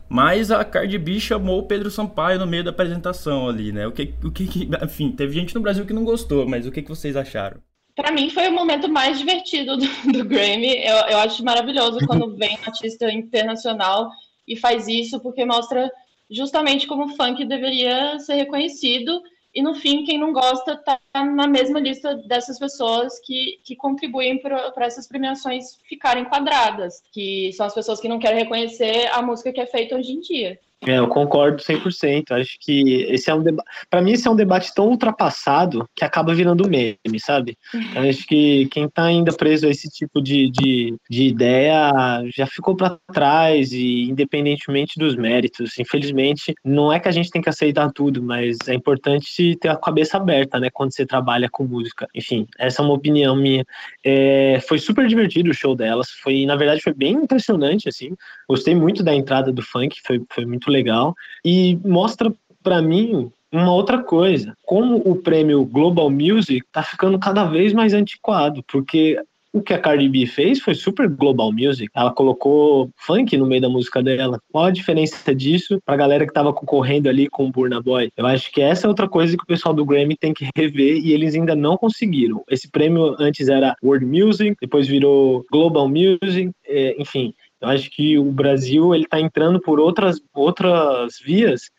Mas 0.08 0.52
a 0.52 0.64
Cardi 0.64 0.96
B 0.98 1.18
chamou 1.18 1.58
o 1.58 1.66
Pedro 1.66 1.90
Sampaio 1.90 2.38
no 2.38 2.46
meio 2.46 2.62
da 2.62 2.70
apresentação 2.70 3.48
ali, 3.48 3.72
né? 3.72 3.88
O 3.88 3.90
que, 3.90 4.14
o 4.22 4.30
que, 4.30 4.68
enfim, 4.80 5.10
teve 5.10 5.32
gente 5.32 5.52
no 5.52 5.60
Brasil 5.60 5.84
que 5.84 5.92
não 5.92 6.04
gostou, 6.04 6.46
mas 6.46 6.64
o 6.64 6.70
que, 6.70 6.80
que 6.80 6.88
vocês 6.88 7.16
acharam? 7.16 7.56
Para 7.96 8.12
mim 8.12 8.30
foi 8.30 8.46
o 8.46 8.52
momento 8.52 8.88
mais 8.88 9.18
divertido 9.18 9.76
do, 9.78 10.12
do 10.12 10.24
Grammy. 10.24 10.72
Eu, 10.86 10.94
eu 10.94 11.18
acho 11.18 11.44
maravilhoso 11.44 12.06
quando 12.06 12.32
vem 12.38 12.56
um 12.56 12.64
artista 12.64 13.12
internacional 13.12 14.10
e 14.46 14.56
faz 14.56 14.86
isso, 14.86 15.18
porque 15.18 15.44
mostra 15.44 15.90
justamente 16.30 16.86
como 16.86 17.06
o 17.06 17.16
funk 17.16 17.44
deveria 17.44 18.16
ser 18.20 18.34
reconhecido 18.34 19.20
e 19.54 19.62
no 19.62 19.74
fim, 19.76 20.04
quem 20.04 20.18
não 20.18 20.32
gosta 20.32 20.72
está 20.72 20.98
na 21.14 21.46
mesma 21.46 21.78
lista 21.78 22.16
dessas 22.16 22.58
pessoas 22.58 23.20
que, 23.20 23.60
que 23.62 23.76
contribuem 23.76 24.42
para 24.42 24.72
essas 24.78 25.06
premiações 25.06 25.78
ficarem 25.88 26.24
quadradas, 26.24 27.00
que 27.12 27.52
são 27.52 27.64
as 27.64 27.74
pessoas 27.74 28.00
que 28.00 28.08
não 28.08 28.18
querem 28.18 28.40
reconhecer 28.40 29.06
a 29.12 29.22
música 29.22 29.52
que 29.52 29.60
é 29.60 29.66
feita 29.66 29.96
hoje 29.96 30.12
em 30.12 30.20
dia. 30.20 30.58
É, 30.86 30.98
eu 30.98 31.08
concordo 31.08 31.62
100%. 31.62 32.32
Acho 32.32 32.56
que 32.60 33.06
esse 33.08 33.30
é 33.30 33.34
um 33.34 33.42
debate. 33.42 33.68
Para 33.88 34.02
mim, 34.02 34.12
esse 34.12 34.26
é 34.26 34.30
um 34.30 34.36
debate 34.36 34.72
tão 34.74 34.88
ultrapassado 34.88 35.88
que 35.94 36.04
acaba 36.04 36.34
virando 36.34 36.68
meme, 36.68 37.18
sabe? 37.18 37.56
Eu 37.94 38.02
acho 38.08 38.26
que 38.26 38.66
quem 38.66 38.84
está 38.84 39.04
ainda 39.04 39.32
preso 39.32 39.66
a 39.66 39.70
esse 39.70 39.88
tipo 39.88 40.20
de, 40.20 40.50
de, 40.50 40.94
de 41.08 41.24
ideia 41.24 41.92
já 42.34 42.46
ficou 42.46 42.76
para 42.76 42.98
trás, 43.12 43.72
e 43.72 44.02
independentemente 44.02 44.98
dos 44.98 45.16
méritos. 45.16 45.78
Infelizmente, 45.78 46.54
não 46.64 46.92
é 46.92 47.00
que 47.00 47.08
a 47.08 47.12
gente 47.12 47.30
tem 47.30 47.42
que 47.42 47.48
aceitar 47.48 47.90
tudo, 47.92 48.22
mas 48.22 48.56
é 48.66 48.74
importante 48.74 49.56
ter 49.56 49.68
a 49.68 49.76
cabeça 49.76 50.16
aberta, 50.16 50.58
né, 50.58 50.68
quando 50.70 50.94
você 50.94 51.06
trabalha 51.06 51.48
com 51.50 51.64
música. 51.64 52.06
Enfim, 52.14 52.46
essa 52.58 52.82
é 52.82 52.84
uma 52.84 52.94
opinião 52.94 53.36
minha. 53.36 53.64
É, 54.04 54.60
foi 54.68 54.78
super 54.78 55.06
divertido 55.06 55.50
o 55.50 55.54
show 55.54 55.74
delas. 55.74 56.10
Foi, 56.22 56.44
na 56.44 56.56
verdade, 56.56 56.82
foi 56.82 56.92
bem 56.92 57.14
impressionante, 57.14 57.88
assim. 57.88 58.14
Gostei 58.48 58.74
muito 58.74 59.02
da 59.02 59.14
entrada 59.14 59.52
do 59.52 59.62
funk, 59.62 59.96
foi, 60.04 60.22
foi 60.30 60.44
muito 60.44 60.70
legal 60.74 61.14
e 61.44 61.78
mostra 61.84 62.32
para 62.62 62.82
mim 62.82 63.30
uma 63.52 63.72
outra 63.72 64.02
coisa, 64.02 64.56
como 64.66 64.96
o 64.96 65.16
prêmio 65.16 65.64
Global 65.64 66.10
Music 66.10 66.66
tá 66.72 66.82
ficando 66.82 67.18
cada 67.18 67.44
vez 67.44 67.72
mais 67.72 67.94
antiquado, 67.94 68.64
porque 68.66 69.16
o 69.54 69.62
que 69.62 69.72
a 69.72 69.78
Cardi 69.78 70.08
B 70.08 70.26
fez 70.26 70.58
foi 70.58 70.74
super 70.74 71.08
global 71.08 71.52
music. 71.52 71.88
Ela 71.94 72.12
colocou 72.12 72.90
funk 72.96 73.36
no 73.36 73.46
meio 73.46 73.62
da 73.62 73.68
música 73.68 74.02
dela. 74.02 74.40
Qual 74.50 74.64
a 74.64 74.70
diferença 74.72 75.32
disso 75.32 75.78
pra 75.86 75.96
galera 75.96 76.26
que 76.26 76.32
tava 76.32 76.52
concorrendo 76.52 77.08
ali 77.08 77.28
com 77.28 77.46
o 77.46 77.52
Burna 77.52 77.80
Boy? 77.80 78.10
Eu 78.16 78.26
acho 78.26 78.50
que 78.50 78.60
essa 78.60 78.86
é 78.86 78.88
outra 78.88 79.08
coisa 79.08 79.36
que 79.36 79.44
o 79.44 79.46
pessoal 79.46 79.72
do 79.72 79.84
Grammy 79.84 80.16
tem 80.16 80.34
que 80.34 80.48
rever 80.56 80.96
e 80.96 81.12
eles 81.12 81.36
ainda 81.36 81.54
não 81.54 81.76
conseguiram. 81.76 82.42
Esse 82.50 82.68
prêmio 82.68 83.14
antes 83.20 83.48
era 83.48 83.76
World 83.80 84.04
Music, 84.04 84.56
depois 84.60 84.88
virou 84.88 85.46
Global 85.52 85.88
Music, 85.88 86.50
é, 86.66 87.00
enfim. 87.00 87.32
Eu 87.64 87.70
acho 87.70 87.90
que 87.90 88.18
o 88.18 88.30
Brasil 88.30 88.94
ele 88.94 89.04
está 89.04 89.18
entrando 89.18 89.60
por 89.60 89.80
outras, 89.80 90.20
outras 90.34 91.18
vias 91.18 91.70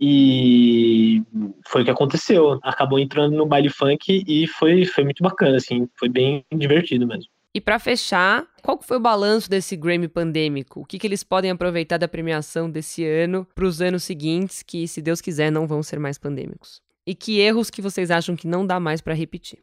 e 0.00 1.22
foi 1.66 1.82
o 1.82 1.84
que 1.84 1.90
aconteceu. 1.90 2.60
Acabou 2.62 2.98
entrando 2.98 3.36
no 3.36 3.46
baile 3.46 3.68
funk 3.68 4.24
e 4.26 4.46
foi, 4.46 4.84
foi 4.84 5.04
muito 5.04 5.22
bacana, 5.22 5.56
assim, 5.56 5.88
foi 5.98 6.08
bem 6.08 6.44
divertido 6.52 7.06
mesmo. 7.06 7.30
E 7.54 7.60
para 7.60 7.78
fechar, 7.78 8.46
qual 8.62 8.80
foi 8.80 8.96
o 8.96 9.00
balanço 9.00 9.50
desse 9.50 9.76
Grammy 9.76 10.08
pandêmico? 10.08 10.80
O 10.80 10.84
que, 10.84 10.98
que 10.98 11.06
eles 11.06 11.22
podem 11.22 11.50
aproveitar 11.50 11.98
da 11.98 12.08
premiação 12.08 12.70
desse 12.70 13.04
ano 13.04 13.46
para 13.54 13.66
os 13.66 13.82
anos 13.82 14.04
seguintes, 14.04 14.62
que, 14.62 14.88
se 14.88 15.02
Deus 15.02 15.20
quiser, 15.20 15.52
não 15.52 15.66
vão 15.66 15.82
ser 15.82 15.98
mais 15.98 16.16
pandêmicos? 16.18 16.80
E 17.06 17.14
que 17.14 17.40
erros 17.40 17.68
que 17.68 17.82
vocês 17.82 18.10
acham 18.10 18.34
que 18.34 18.46
não 18.46 18.64
dá 18.64 18.80
mais 18.80 19.00
para 19.00 19.12
repetir? 19.12 19.58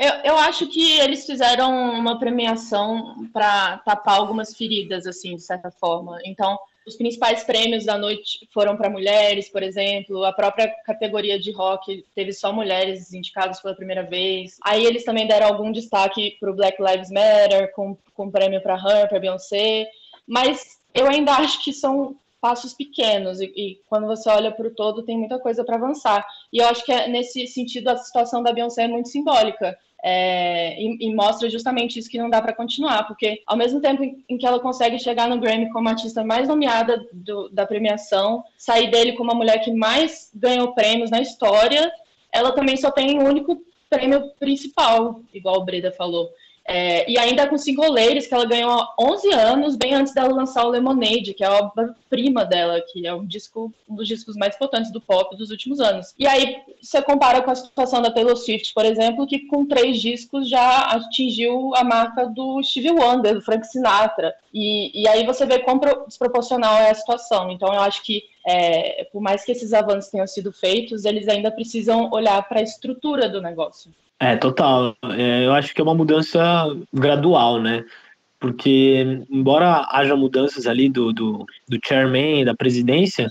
Eu, 0.00 0.32
eu 0.32 0.38
acho 0.38 0.66
que 0.66 0.98
eles 0.98 1.26
fizeram 1.26 1.70
uma 1.92 2.18
premiação 2.18 3.28
para 3.34 3.76
tapar 3.84 4.16
algumas 4.16 4.56
feridas, 4.56 5.06
assim, 5.06 5.36
de 5.36 5.42
certa 5.42 5.70
forma. 5.70 6.18
Então, 6.24 6.58
os 6.86 6.96
principais 6.96 7.44
prêmios 7.44 7.84
da 7.84 7.98
noite 7.98 8.48
foram 8.50 8.78
para 8.78 8.88
mulheres, 8.88 9.50
por 9.50 9.62
exemplo. 9.62 10.24
A 10.24 10.32
própria 10.32 10.74
categoria 10.86 11.38
de 11.38 11.52
rock 11.52 12.02
teve 12.14 12.32
só 12.32 12.50
mulheres 12.50 13.12
indicadas 13.12 13.60
pela 13.60 13.74
primeira 13.74 14.02
vez. 14.02 14.56
Aí 14.64 14.86
eles 14.86 15.04
também 15.04 15.26
deram 15.26 15.48
algum 15.48 15.70
destaque 15.70 16.38
para 16.40 16.50
o 16.50 16.56
Black 16.56 16.82
Lives 16.82 17.10
Matter, 17.10 17.70
com, 17.74 17.94
com 18.14 18.30
prêmio 18.30 18.62
para 18.62 18.76
Her, 18.76 19.06
para 19.06 19.20
Beyoncé. 19.20 19.86
Mas 20.26 20.80
eu 20.94 21.06
ainda 21.08 21.34
acho 21.34 21.62
que 21.62 21.74
são 21.74 22.16
passos 22.40 22.72
pequenos 22.72 23.38
e, 23.40 23.52
e 23.54 23.80
quando 23.86 24.06
você 24.06 24.30
olha 24.30 24.50
para 24.50 24.66
o 24.66 24.74
todo 24.74 25.02
tem 25.02 25.18
muita 25.18 25.38
coisa 25.38 25.62
para 25.62 25.76
avançar. 25.76 26.26
E 26.50 26.58
eu 26.58 26.66
acho 26.66 26.84
que 26.84 26.90
é, 26.90 27.06
nesse 27.06 27.46
sentido 27.46 27.88
a 27.88 27.98
situação 27.98 28.42
da 28.42 28.52
Beyoncé 28.52 28.84
é 28.84 28.88
muito 28.88 29.10
simbólica. 29.10 29.78
É, 30.02 30.80
e, 30.80 31.08
e, 31.08 31.14
mostra 31.14 31.50
justamente 31.50 31.98
isso 31.98 32.08
que 32.08 32.18
não 32.18 32.30
dá 32.30 32.40
para 32.40 32.54
continuar, 32.54 33.04
porque 33.06 33.42
ao 33.46 33.56
mesmo 33.56 33.80
tempo 33.80 34.02
em, 34.02 34.38
que 34.38 34.46
ela 34.46 34.58
consegue 34.58 34.98
chegar 34.98 35.28
no 35.28 35.38
Grammy 35.38 35.70
como 35.70 35.88
artista 35.88 36.24
mais 36.24 36.48
nomeada 36.48 37.06
do, 37.12 37.50
da 37.50 37.66
premiação, 37.66 38.42
sair 38.56 38.90
dele 38.90 39.12
como 39.12 39.30
a 39.30 39.34
mulher 39.34 39.58
que 39.58 39.70
mais 39.70 40.30
ganhou 40.34 40.72
prêmios 40.72 41.10
na 41.10 41.20
história, 41.20 41.92
ela 42.32 42.52
também 42.52 42.76
só 42.78 42.90
tem 42.90 43.18
um 43.18 43.28
único 43.28 43.60
prêmio 43.90 44.30
principal, 44.38 45.20
igual 45.34 45.56
o 45.56 45.64
Breda 45.64 45.92
falou. 45.92 46.30
É, 46.66 47.10
e 47.10 47.18
ainda 47.18 47.48
com 47.48 47.58
Single 47.58 47.90
Ladies, 47.90 48.26
que 48.26 48.34
ela 48.34 48.44
ganhou 48.44 48.70
há 48.70 48.94
11 49.00 49.32
anos, 49.32 49.76
bem 49.76 49.94
antes 49.94 50.14
dela 50.14 50.32
lançar 50.32 50.64
o 50.64 50.70
Lemonade, 50.70 51.34
que 51.34 51.42
é 51.42 51.46
a 51.46 51.58
obra-prima 51.58 52.44
dela, 52.44 52.80
que 52.80 53.06
é 53.06 53.12
um, 53.12 53.26
disco, 53.26 53.72
um 53.88 53.96
dos 53.96 54.06
discos 54.06 54.36
mais 54.36 54.54
importantes 54.54 54.92
do 54.92 55.00
pop 55.00 55.36
dos 55.36 55.50
últimos 55.50 55.80
anos. 55.80 56.14
E 56.18 56.26
aí 56.26 56.58
você 56.80 57.02
compara 57.02 57.42
com 57.42 57.50
a 57.50 57.54
situação 57.56 58.00
da 58.00 58.10
Taylor 58.10 58.36
Swift, 58.36 58.72
por 58.72 58.84
exemplo, 58.84 59.26
que 59.26 59.46
com 59.46 59.66
três 59.66 60.00
discos 60.00 60.48
já 60.48 60.82
atingiu 60.90 61.74
a 61.74 61.82
marca 61.82 62.26
do 62.26 62.62
Stevie 62.62 62.92
Wonder, 62.92 63.34
do 63.34 63.42
Frank 63.42 63.66
Sinatra. 63.66 64.32
E, 64.54 65.02
e 65.02 65.08
aí 65.08 65.26
você 65.26 65.44
vê 65.44 65.58
quão 65.58 65.80
desproporcional 66.06 66.78
é 66.78 66.90
a 66.90 66.94
situação. 66.94 67.50
Então 67.50 67.72
eu 67.74 67.80
acho 67.80 68.02
que 68.04 68.22
é, 68.46 69.08
por 69.12 69.20
mais 69.20 69.44
que 69.44 69.52
esses 69.52 69.72
avanços 69.72 70.10
tenham 70.10 70.26
sido 70.26 70.52
feitos, 70.52 71.04
eles 71.04 71.26
ainda 71.26 71.50
precisam 71.50 72.10
olhar 72.12 72.40
para 72.48 72.60
a 72.60 72.62
estrutura 72.62 73.28
do 73.28 73.42
negócio. 73.42 73.90
É, 74.20 74.36
total. 74.36 74.94
É, 75.16 75.46
eu 75.46 75.52
acho 75.54 75.74
que 75.74 75.80
é 75.80 75.84
uma 75.84 75.94
mudança 75.94 76.40
gradual, 76.92 77.60
né? 77.60 77.84
Porque, 78.38 79.24
embora 79.30 79.86
haja 79.90 80.14
mudanças 80.14 80.66
ali 80.66 80.88
do, 80.90 81.12
do, 81.12 81.46
do 81.68 81.78
chairman, 81.82 82.44
da 82.44 82.54
presidência, 82.54 83.28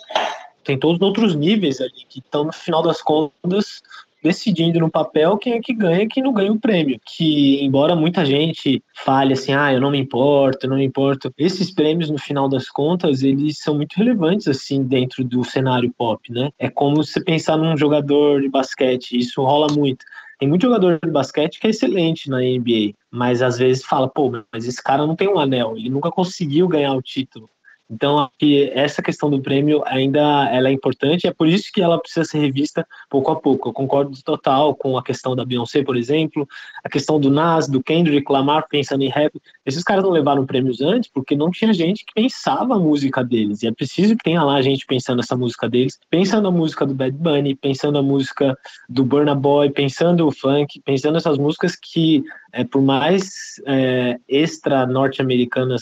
tem 0.63 0.77
todos 0.77 0.97
os 0.97 1.01
outros 1.01 1.35
níveis 1.35 1.79
ali 1.79 2.05
que 2.09 2.19
estão, 2.19 2.43
no 2.43 2.53
final 2.53 2.81
das 2.81 3.01
contas, 3.01 3.81
decidindo 4.23 4.79
no 4.79 4.89
papel 4.89 5.37
quem 5.37 5.53
é 5.53 5.59
que 5.59 5.73
ganha 5.73 6.03
e 6.03 6.07
quem 6.07 6.23
não 6.23 6.33
ganha 6.33 6.51
o 6.51 6.59
prêmio. 6.59 6.99
Que, 7.05 7.63
embora 7.63 7.95
muita 7.95 8.25
gente 8.25 8.83
fale 9.05 9.33
assim, 9.33 9.53
ah, 9.53 9.71
eu 9.71 9.79
não 9.79 9.91
me 9.91 9.99
importo, 9.99 10.65
eu 10.65 10.69
não 10.71 10.77
me 10.77 10.85
importo, 10.85 11.31
esses 11.37 11.71
prêmios, 11.71 12.09
no 12.09 12.17
final 12.17 12.49
das 12.49 12.67
contas, 12.67 13.21
eles 13.23 13.59
são 13.59 13.75
muito 13.75 13.93
relevantes, 13.95 14.47
assim, 14.47 14.83
dentro 14.83 15.23
do 15.23 15.43
cenário 15.43 15.93
pop, 15.97 16.31
né? 16.31 16.51
É 16.57 16.69
como 16.69 16.97
você 16.97 17.23
pensar 17.23 17.57
num 17.57 17.77
jogador 17.77 18.41
de 18.41 18.49
basquete, 18.49 19.17
isso 19.17 19.43
rola 19.43 19.67
muito. 19.71 20.03
Tem 20.39 20.47
muito 20.47 20.61
jogador 20.61 20.99
de 21.03 21.11
basquete 21.11 21.59
que 21.59 21.67
é 21.67 21.69
excelente 21.69 22.29
na 22.29 22.37
NBA, 22.37 22.93
mas 23.11 23.41
às 23.41 23.57
vezes 23.57 23.83
fala, 23.83 24.09
pô, 24.09 24.31
mas 24.53 24.65
esse 24.65 24.81
cara 24.81 25.05
não 25.05 25.15
tem 25.15 25.27
um 25.27 25.37
anel, 25.37 25.75
ele 25.75 25.89
nunca 25.89 26.09
conseguiu 26.09 26.65
ganhar 26.65 26.93
o 26.93 27.01
título. 27.01 27.49
Então, 27.89 28.29
que 28.37 28.69
essa 28.73 29.01
questão 29.01 29.29
do 29.29 29.41
prêmio 29.41 29.81
ainda 29.85 30.19
ela 30.51 30.69
é 30.69 30.71
importante, 30.71 31.25
é 31.25 31.33
por 31.33 31.47
isso 31.47 31.71
que 31.73 31.81
ela 31.81 31.99
precisa 31.99 32.23
ser 32.23 32.39
revista 32.39 32.85
pouco 33.09 33.31
a 33.31 33.35
pouco. 33.35 33.69
Eu 33.69 33.73
concordo 33.73 34.15
total 34.23 34.75
com 34.75 34.97
a 34.97 35.03
questão 35.03 35.35
da 35.35 35.43
Beyoncé, 35.43 35.83
por 35.83 35.97
exemplo, 35.97 36.47
a 36.83 36.89
questão 36.89 37.19
do 37.19 37.31
Nas, 37.31 37.67
do 37.67 37.81
Kendrick 37.81 38.31
Lamar 38.31 38.67
pensando 38.69 39.03
em 39.03 39.09
rap. 39.09 39.33
Esses 39.65 39.83
caras 39.83 40.03
não 40.03 40.11
levaram 40.11 40.45
prêmios 40.45 40.81
antes 40.81 41.09
porque 41.11 41.35
não 41.35 41.49
tinha 41.49 41.73
gente 41.73 42.05
que 42.05 42.13
pensava 42.13 42.75
a 42.75 42.79
música 42.79 43.23
deles. 43.23 43.63
E 43.63 43.67
é 43.67 43.71
preciso 43.71 44.15
que 44.15 44.23
tenha 44.23 44.43
lá 44.43 44.61
gente 44.61 44.85
pensando 44.85 45.21
essa 45.21 45.35
música 45.35 45.67
deles, 45.67 45.99
pensando 46.09 46.47
a 46.47 46.51
música 46.51 46.85
do 46.85 46.93
Bad 46.93 47.17
Bunny, 47.17 47.55
pensando 47.55 47.97
a 47.97 48.03
música 48.03 48.55
do 48.87 49.03
Burna 49.03 49.33
Boy, 49.33 49.71
pensando 49.71 50.27
o 50.27 50.31
funk, 50.31 50.79
pensando 50.85 51.17
essas 51.17 51.37
músicas 51.37 51.75
que, 51.75 52.23
é, 52.51 52.63
por 52.63 52.81
mais 52.81 53.29
é, 53.65 54.17
extra 54.27 54.85
norte-americanas 54.85 55.81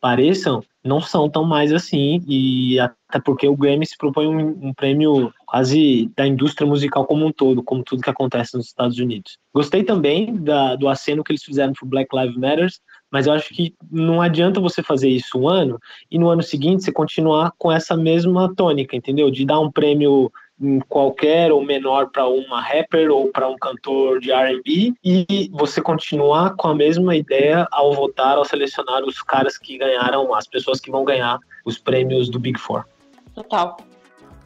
pareçam, 0.00 0.62
não 0.84 1.00
são 1.00 1.28
tão 1.28 1.44
mais 1.44 1.72
assim, 1.72 2.20
e 2.26 2.78
até 2.80 3.20
porque 3.24 3.46
o 3.46 3.56
Grammy 3.56 3.86
se 3.86 3.96
propõe 3.96 4.26
um, 4.26 4.68
um, 4.68 4.74
prêmio 4.74 5.32
quase 5.46 6.10
da 6.16 6.26
indústria 6.26 6.66
musical 6.66 7.06
como 7.06 7.24
um 7.24 7.32
todo, 7.32 7.62
como 7.62 7.84
tudo 7.84 8.02
que 8.02 8.10
acontece 8.10 8.56
nos 8.56 8.66
Estados 8.66 8.98
Unidos. 8.98 9.38
Gostei 9.54 9.84
também 9.84 10.34
da, 10.34 10.74
do 10.74 10.88
aceno 10.88 11.22
que 11.22 11.32
eles 11.32 11.44
fizeram 11.44 11.72
para 11.72 11.88
Black 11.88 12.16
Lives 12.16 12.36
Matter, 12.36 12.68
mas 13.10 13.26
eu 13.26 13.32
acho 13.32 13.54
que 13.54 13.74
não 13.90 14.20
adianta 14.20 14.60
você 14.60 14.82
fazer 14.82 15.08
isso 15.08 15.38
um 15.38 15.48
ano 15.48 15.78
e 16.10 16.18
no 16.18 16.28
ano 16.28 16.42
seguinte 16.42 16.82
você 16.82 16.90
continuar 16.90 17.52
com 17.58 17.70
essa 17.70 17.96
mesma 17.96 18.52
tônica, 18.54 18.96
entendeu? 18.96 19.30
De 19.30 19.44
dar 19.44 19.60
um 19.60 19.70
prêmio 19.70 20.32
qualquer 20.88 21.52
ou 21.52 21.64
menor 21.64 22.10
para 22.10 22.26
uma 22.26 22.60
rapper 22.60 23.10
ou 23.10 23.28
para 23.28 23.48
um 23.48 23.56
cantor 23.56 24.20
de 24.20 24.30
R&B 24.30 24.92
e 25.04 25.50
você 25.52 25.80
continuar 25.80 26.54
com 26.56 26.68
a 26.68 26.74
mesma 26.74 27.16
ideia 27.16 27.66
ao 27.70 27.92
votar, 27.92 28.36
ao 28.36 28.44
selecionar 28.44 29.04
os 29.04 29.22
caras 29.22 29.58
que 29.58 29.78
ganharam, 29.78 30.34
as 30.34 30.46
pessoas 30.46 30.80
que 30.80 30.90
vão 30.90 31.04
ganhar 31.04 31.38
os 31.64 31.78
prêmios 31.78 32.28
do 32.28 32.38
Big 32.38 32.58
Four. 32.58 32.84
Total. 33.34 33.76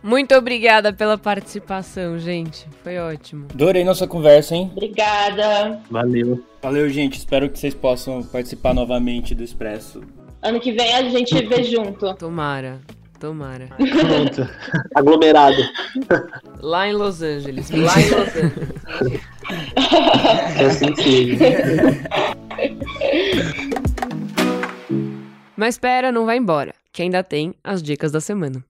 Muito 0.03 0.35
obrigada 0.37 0.93
pela 0.93 1.19
participação, 1.19 2.17
gente. 2.19 2.67
Foi 2.85 2.97
ótimo. 2.99 3.49
Adorei 3.53 3.83
nossa 3.83 4.07
conversa, 4.07 4.55
hein? 4.55 4.71
Obrigada. 4.73 5.81
Valeu. 5.91 6.45
Valeu, 6.63 6.89
gente. 6.89 7.19
Espero 7.19 7.51
que 7.51 7.59
vocês 7.59 7.75
possam 7.75 8.23
participar 8.23 8.73
novamente 8.73 9.35
do 9.35 9.43
Expresso. 9.43 10.03
Ano 10.43 10.61
que 10.61 10.71
vem 10.71 10.95
a 10.95 11.03
gente 11.09 11.35
vê 11.47 11.65
junto. 11.65 12.15
Tomara. 12.15 12.81
Tomara. 13.19 13.69
Pronto. 13.69 14.49
Aglomerado. 14.95 15.57
Lá 16.61 16.89
em 16.89 16.93
Los 16.93 17.23
Angeles. 17.23 17.71
Lá 17.71 18.01
em 18.01 18.11
Los 18.11 18.37
Angeles. 18.37 19.21
É 20.59 20.65
assim 20.65 20.93
que 20.93 21.37
Mas 25.57 25.75
espera, 25.75 26.11
não 26.11 26.27
vai 26.27 26.37
embora, 26.37 26.75
que 26.93 27.03
ainda 27.03 27.23
tem 27.23 27.55
as 27.63 27.81
dicas 27.81 28.11
da 28.11 28.21
semana. 28.21 28.65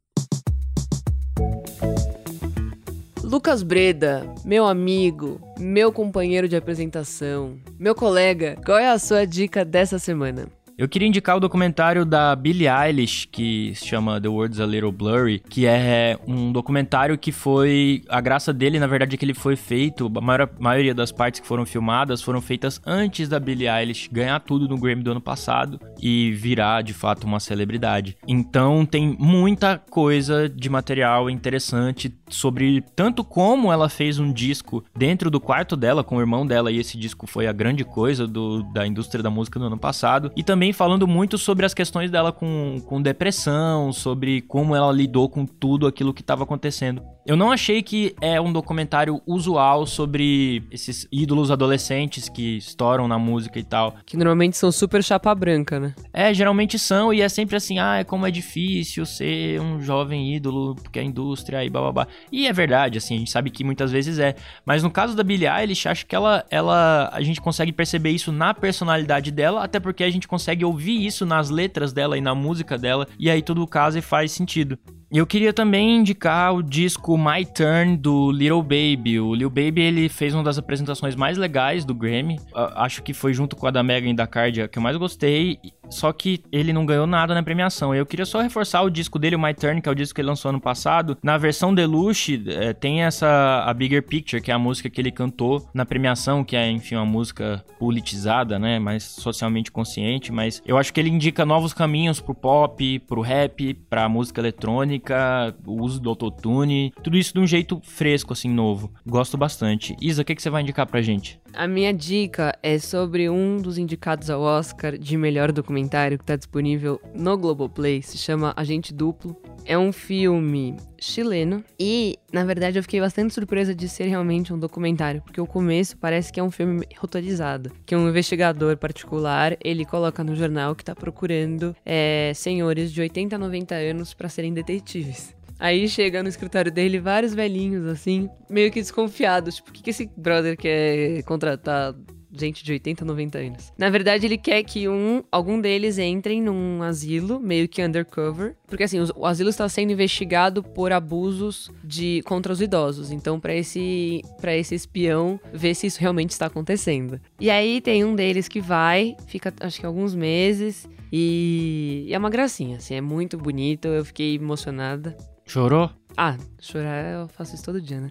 Lucas 3.22 3.62
Breda, 3.62 4.24
meu 4.44 4.66
amigo, 4.66 5.40
meu 5.58 5.90
companheiro 5.90 6.48
de 6.48 6.54
apresentação, 6.56 7.58
meu 7.78 7.94
colega, 7.94 8.56
qual 8.64 8.78
é 8.78 8.88
a 8.88 8.98
sua 8.98 9.26
dica 9.26 9.64
dessa 9.64 9.98
semana? 9.98 10.46
Eu 10.78 10.86
queria 10.86 11.08
indicar 11.08 11.34
o 11.38 11.40
documentário 11.40 12.04
da 12.04 12.36
Billie 12.36 12.68
Eilish, 12.68 13.26
que 13.32 13.74
se 13.74 13.86
chama 13.86 14.20
The 14.20 14.28
World's 14.28 14.60
a 14.60 14.66
Little 14.66 14.92
Blurry, 14.92 15.38
que 15.48 15.64
é 15.64 16.18
um 16.28 16.52
documentário 16.52 17.16
que 17.16 17.32
foi. 17.32 18.02
A 18.10 18.20
graça 18.20 18.52
dele, 18.52 18.78
na 18.78 18.86
verdade, 18.86 19.14
é 19.14 19.18
que 19.18 19.24
ele 19.24 19.32
foi 19.32 19.56
feito. 19.56 20.12
A 20.14 20.20
maior, 20.20 20.50
maioria 20.58 20.94
das 20.94 21.10
partes 21.10 21.40
que 21.40 21.46
foram 21.46 21.64
filmadas 21.64 22.20
foram 22.20 22.42
feitas 22.42 22.78
antes 22.84 23.26
da 23.26 23.40
Billie 23.40 23.66
Eilish 23.66 24.10
ganhar 24.12 24.38
tudo 24.40 24.68
no 24.68 24.76
Grammy 24.76 25.02
do 25.02 25.12
ano 25.12 25.20
passado 25.20 25.80
e 25.98 26.32
virar 26.32 26.82
de 26.82 26.92
fato 26.92 27.24
uma 27.24 27.40
celebridade. 27.40 28.14
Então 28.28 28.84
tem 28.84 29.16
muita 29.18 29.78
coisa 29.78 30.46
de 30.46 30.68
material 30.68 31.30
interessante 31.30 32.14
sobre 32.28 32.84
tanto 32.94 33.24
como 33.24 33.72
ela 33.72 33.88
fez 33.88 34.18
um 34.18 34.30
disco 34.30 34.84
dentro 34.94 35.30
do 35.30 35.40
quarto 35.40 35.74
dela 35.74 36.04
com 36.04 36.16
o 36.16 36.20
irmão 36.20 36.46
dela, 36.46 36.70
e 36.70 36.78
esse 36.78 36.98
disco 36.98 37.26
foi 37.26 37.46
a 37.46 37.52
grande 37.52 37.82
coisa 37.82 38.26
do, 38.26 38.62
da 38.74 38.86
indústria 38.86 39.22
da 39.22 39.30
música 39.30 39.58
no 39.58 39.66
ano 39.66 39.78
passado, 39.78 40.30
e 40.36 40.42
também 40.42 40.65
também 40.66 40.72
falando 40.72 41.06
muito 41.06 41.38
sobre 41.38 41.64
as 41.64 41.72
questões 41.72 42.10
dela 42.10 42.32
com, 42.32 42.80
com 42.86 43.00
depressão, 43.00 43.92
sobre 43.92 44.40
como 44.42 44.74
ela 44.74 44.92
lidou 44.92 45.28
com 45.28 45.46
tudo 45.46 45.86
aquilo 45.86 46.12
que 46.12 46.22
estava 46.22 46.42
acontecendo. 46.42 47.02
Eu 47.26 47.36
não 47.36 47.50
achei 47.50 47.82
que 47.82 48.14
é 48.20 48.40
um 48.40 48.52
documentário 48.52 49.20
usual 49.26 49.84
sobre 49.84 50.62
esses 50.70 51.08
ídolos 51.10 51.50
adolescentes 51.50 52.28
que 52.28 52.56
estouram 52.56 53.08
na 53.08 53.18
música 53.18 53.58
e 53.58 53.64
tal. 53.64 53.96
Que 54.06 54.16
normalmente 54.16 54.56
são 54.56 54.70
super 54.70 55.02
chapa 55.02 55.34
branca, 55.34 55.80
né? 55.80 55.92
É, 56.12 56.32
geralmente 56.32 56.78
são, 56.78 57.12
e 57.12 57.20
é 57.20 57.28
sempre 57.28 57.56
assim, 57.56 57.80
ah, 57.80 57.96
é 57.96 58.04
como 58.04 58.28
é 58.28 58.30
difícil 58.30 59.04
ser 59.04 59.60
um 59.60 59.80
jovem 59.80 60.36
ídolo, 60.36 60.76
porque 60.76 61.00
a 61.00 61.02
indústria 61.02 61.64
e 61.64 61.68
bababá. 61.68 62.06
E 62.30 62.46
é 62.46 62.52
verdade, 62.52 62.98
assim, 62.98 63.16
a 63.16 63.18
gente 63.18 63.30
sabe 63.32 63.50
que 63.50 63.64
muitas 63.64 63.90
vezes 63.90 64.20
é. 64.20 64.36
Mas 64.64 64.84
no 64.84 64.90
caso 64.90 65.16
da 65.16 65.24
Billie 65.24 65.48
Eilish, 65.48 65.88
acho 65.88 66.06
que 66.06 66.14
ela, 66.14 66.46
ela, 66.48 67.10
a 67.12 67.20
gente 67.22 67.40
consegue 67.40 67.72
perceber 67.72 68.10
isso 68.10 68.30
na 68.30 68.54
personalidade 68.54 69.32
dela, 69.32 69.64
até 69.64 69.80
porque 69.80 70.04
a 70.04 70.10
gente 70.10 70.28
consegue 70.28 70.55
ouvir 70.64 71.04
isso 71.04 71.26
nas 71.26 71.50
letras 71.50 71.92
dela 71.92 72.16
e 72.16 72.20
na 72.20 72.34
música 72.34 72.78
dela, 72.78 73.06
e 73.18 73.30
aí 73.30 73.42
tudo 73.42 73.66
casa 73.66 73.98
e 73.98 74.02
faz 74.02 74.32
sentido. 74.32 74.78
Eu 75.10 75.24
queria 75.24 75.52
também 75.52 75.98
indicar 75.98 76.52
o 76.52 76.60
disco 76.60 77.16
My 77.16 77.46
Turn 77.46 77.96
do 77.96 78.32
Little 78.32 78.60
Baby. 78.60 79.20
O 79.20 79.34
Little 79.34 79.50
Baby 79.50 79.82
ele 79.82 80.08
fez 80.08 80.34
uma 80.34 80.42
das 80.42 80.58
apresentações 80.58 81.14
mais 81.14 81.38
legais 81.38 81.84
do 81.84 81.94
Grammy. 81.94 82.40
Acho 82.52 83.02
que 83.04 83.14
foi 83.14 83.32
junto 83.32 83.54
com 83.54 83.68
a 83.68 83.70
da 83.70 83.84
Megan 83.84 84.10
e 84.10 84.14
da 84.14 84.26
Cardia 84.26 84.66
que 84.66 84.78
eu 84.78 84.82
mais 84.82 84.96
gostei. 84.96 85.60
Só 85.88 86.12
que 86.12 86.42
ele 86.50 86.72
não 86.72 86.84
ganhou 86.84 87.06
nada 87.06 87.32
na 87.32 87.42
premiação. 87.44 87.94
Eu 87.94 88.04
queria 88.04 88.26
só 88.26 88.40
reforçar 88.40 88.82
o 88.82 88.90
disco 88.90 89.20
dele, 89.20 89.36
o 89.36 89.40
My 89.40 89.54
Turn, 89.54 89.80
que 89.80 89.88
é 89.88 89.92
o 89.92 89.94
disco 89.94 90.16
que 90.16 90.20
ele 90.20 90.28
lançou 90.28 90.48
ano 90.48 90.60
passado. 90.60 91.16
Na 91.22 91.38
versão 91.38 91.72
deluxe, 91.72 92.42
é, 92.48 92.72
tem 92.72 93.04
essa 93.04 93.62
a 93.64 93.72
Bigger 93.72 94.02
Picture, 94.02 94.42
que 94.42 94.50
é 94.50 94.54
a 94.54 94.58
música 94.58 94.90
que 94.90 95.00
ele 95.00 95.12
cantou 95.12 95.64
na 95.72 95.86
premiação, 95.86 96.42
que 96.42 96.56
é, 96.56 96.68
enfim, 96.68 96.96
uma 96.96 97.06
música 97.06 97.64
politizada, 97.78 98.58
né? 98.58 98.80
Mais 98.80 99.04
socialmente 99.04 99.70
consciente. 99.70 100.32
Mas 100.32 100.60
eu 100.66 100.76
acho 100.76 100.92
que 100.92 100.98
ele 100.98 101.10
indica 101.10 101.46
novos 101.46 101.72
caminhos 101.72 102.20
pro 102.20 102.34
pop, 102.34 102.98
pro 103.00 103.20
rap, 103.20 103.72
pra 103.88 104.08
música 104.08 104.40
eletrônica 104.40 104.95
eletrônica, 104.96 105.54
o 105.66 105.82
uso 105.82 106.00
do 106.00 106.10
autotune, 106.10 106.92
tudo 107.02 107.16
isso 107.16 107.32
de 107.32 107.40
um 107.40 107.46
jeito 107.46 107.80
fresco, 107.82 108.32
assim, 108.32 108.48
novo. 108.48 108.90
Gosto 109.06 109.36
bastante. 109.36 109.94
Isa, 110.00 110.22
o 110.22 110.24
que, 110.24 110.34
que 110.34 110.42
você 110.42 110.50
vai 110.50 110.62
indicar 110.62 110.86
pra 110.86 111.02
gente? 111.02 111.40
A 111.52 111.66
minha 111.66 111.92
dica 111.92 112.56
é 112.62 112.78
sobre 112.78 113.30
um 113.30 113.56
dos 113.56 113.78
indicados 113.78 114.28
ao 114.28 114.42
Oscar 114.42 114.98
de 114.98 115.16
melhor 115.16 115.52
documentário 115.52 116.18
que 116.18 116.24
está 116.24 116.36
disponível 116.36 117.00
no 117.14 117.36
Globoplay, 117.36 118.02
se 118.02 118.18
chama 118.18 118.52
Agente 118.56 118.92
Duplo. 118.92 119.36
É 119.64 119.76
um 119.78 119.92
filme 119.92 120.76
chileno 121.06 121.64
e, 121.78 122.18
na 122.32 122.44
verdade, 122.44 122.78
eu 122.78 122.82
fiquei 122.82 123.00
bastante 123.00 123.32
surpresa 123.32 123.74
de 123.74 123.88
ser 123.88 124.06
realmente 124.06 124.52
um 124.52 124.58
documentário, 124.58 125.22
porque 125.22 125.40
o 125.40 125.46
começo 125.46 125.96
parece 125.96 126.32
que 126.32 126.40
é 126.40 126.42
um 126.42 126.50
filme 126.50 126.86
roteirizado, 126.98 127.72
que 127.84 127.94
um 127.94 128.08
investigador 128.08 128.76
particular, 128.76 129.56
ele 129.62 129.84
coloca 129.84 130.22
no 130.22 130.34
jornal 130.34 130.74
que 130.74 130.82
está 130.82 130.94
procurando 130.94 131.74
é, 131.84 132.32
senhores 132.34 132.92
de 132.92 133.00
80 133.00 133.36
a 133.36 133.38
90 133.38 133.74
anos 133.74 134.14
para 134.14 134.28
serem 134.28 134.52
detetives. 134.52 135.34
Aí 135.58 135.88
chega 135.88 136.22
no 136.22 136.28
escritório 136.28 136.70
dele 136.70 137.00
vários 137.00 137.34
velhinhos, 137.34 137.86
assim, 137.86 138.28
meio 138.48 138.70
que 138.70 138.80
desconfiados. 138.80 139.56
Tipo, 139.56 139.70
o 139.70 139.72
que, 139.72 139.82
que 139.82 139.90
esse 139.90 140.10
brother 140.16 140.56
quer 140.56 141.22
contratar 141.22 141.94
gente 142.38 142.64
de 142.64 142.72
80, 142.72 143.04
90 143.04 143.38
anos. 143.38 143.72
Na 143.76 143.90
verdade, 143.90 144.26
ele 144.26 144.38
quer 144.38 144.62
que 144.62 144.88
um, 144.88 145.22
algum 145.30 145.60
deles 145.60 145.98
entrem 145.98 146.42
num 146.42 146.82
asilo, 146.82 147.40
meio 147.40 147.68
que 147.68 147.82
undercover, 147.82 148.56
porque 148.66 148.84
assim, 148.84 149.00
o, 149.00 149.06
o 149.16 149.26
asilo 149.26 149.50
está 149.50 149.68
sendo 149.68 149.92
investigado 149.92 150.62
por 150.62 150.92
abusos 150.92 151.70
de 151.82 152.22
contra 152.24 152.52
os 152.52 152.60
idosos. 152.60 153.10
Então, 153.10 153.38
para 153.40 153.54
esse 153.54 154.22
para 154.40 154.56
esse 154.56 154.74
espião 154.74 155.40
ver 155.52 155.74
se 155.74 155.86
isso 155.86 156.00
realmente 156.00 156.30
está 156.30 156.46
acontecendo. 156.46 157.20
E 157.40 157.50
aí 157.50 157.80
tem 157.80 158.04
um 158.04 158.14
deles 158.14 158.48
que 158.48 158.60
vai, 158.60 159.16
fica 159.26 159.52
acho 159.60 159.80
que 159.80 159.86
alguns 159.86 160.14
meses 160.14 160.88
e, 161.12 162.04
e 162.08 162.14
é 162.14 162.18
uma 162.18 162.30
gracinha, 162.30 162.78
assim, 162.78 162.94
é 162.94 163.00
muito 163.00 163.38
bonito, 163.38 163.86
eu 163.88 164.04
fiquei 164.04 164.34
emocionada. 164.34 165.16
Chorou? 165.46 165.90
Ah, 166.16 166.36
chorar 166.58 167.04
eu 167.12 167.28
faço 167.28 167.54
isso 167.54 167.64
todo 167.64 167.80
dia, 167.80 168.00
né? 168.00 168.10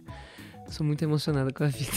Sou 0.70 0.86
muito 0.86 1.04
emocionada 1.04 1.52
com 1.52 1.64
a 1.64 1.68
vida. 1.68 1.92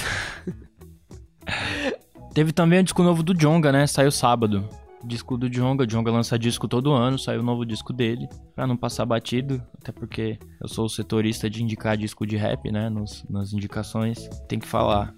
Teve 2.34 2.52
também 2.52 2.80
o 2.80 2.82
disco 2.82 3.02
novo 3.02 3.22
do 3.22 3.34
Jonga, 3.34 3.72
né? 3.72 3.86
Saiu 3.86 4.10
sábado. 4.10 4.68
Disco 5.04 5.36
do 5.36 5.48
Jonga. 5.48 5.84
O 5.84 5.86
Jonga 5.86 6.10
lança 6.10 6.38
disco 6.38 6.68
todo 6.68 6.92
ano, 6.92 7.18
saiu 7.18 7.40
o 7.40 7.44
novo 7.44 7.64
disco 7.64 7.92
dele. 7.92 8.28
Pra 8.54 8.66
não 8.66 8.76
passar 8.76 9.06
batido, 9.06 9.62
até 9.80 9.92
porque 9.92 10.38
eu 10.60 10.68
sou 10.68 10.86
o 10.86 10.88
setorista 10.88 11.48
de 11.48 11.62
indicar 11.62 11.96
disco 11.96 12.26
de 12.26 12.36
rap, 12.36 12.70
né? 12.70 12.88
Nos, 12.88 13.24
nas 13.28 13.52
indicações. 13.52 14.28
Tem 14.48 14.58
que 14.58 14.66
falar. 14.66 15.14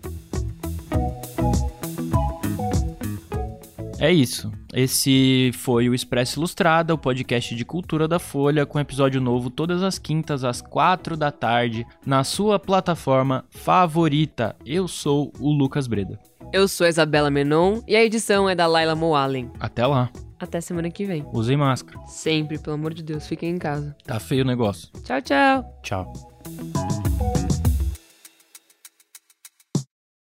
É 4.01 4.11
isso. 4.11 4.51
Esse 4.73 5.51
foi 5.55 5.89
o 5.89 5.95
Expresso 5.95 6.39
Ilustrada, 6.39 6.95
o 6.95 6.99
podcast 6.99 7.55
de 7.55 7.65
cultura 7.67 8.09
da 8.09 8.19
Folha, 8.19 8.65
com 8.65 8.81
episódio 8.81 9.21
novo 9.21 9.51
todas 9.51 9.83
as 9.83 9.99
quintas 9.99 10.43
às 10.43 10.63
quatro 10.63 11.19
da 11.19 11.31
tarde, 11.31 11.87
na 12.05 12.25
sua 12.25 12.59
plataforma 12.59 13.45
favorita. 13.51 14.57
Eu 14.65 14.89
sou 14.89 15.31
o 15.39 15.53
Lucas 15.53 15.87
Breda. 15.87 16.19
Eu 16.51 16.67
sou 16.67 16.87
a 16.87 16.91
Isabela 16.91 17.31
Menon 17.31 17.83
e 17.87 17.95
a 17.95 18.03
edição 18.03 18.49
é 18.49 18.55
da 18.55 18.67
Laila 18.67 18.95
Moalen. 18.95 19.51
Até 19.61 19.87
lá. 19.87 20.11
Até 20.41 20.63
semana 20.63 20.91
que 20.91 21.05
vem. 21.05 21.25
Usem 21.35 21.59
máscara. 21.59 22.01
Sempre, 22.07 22.59
pelo 22.59 22.75
amor 22.75 22.95
de 22.95 23.03
Deus, 23.03 23.27
fiquem 23.27 23.51
em 23.51 23.59
casa. 23.59 23.95
Tá 24.07 24.19
feio 24.19 24.43
o 24.43 24.47
negócio. 24.47 24.89
Tchau, 25.05 25.21
tchau. 25.21 25.81
Tchau. 25.83 27.10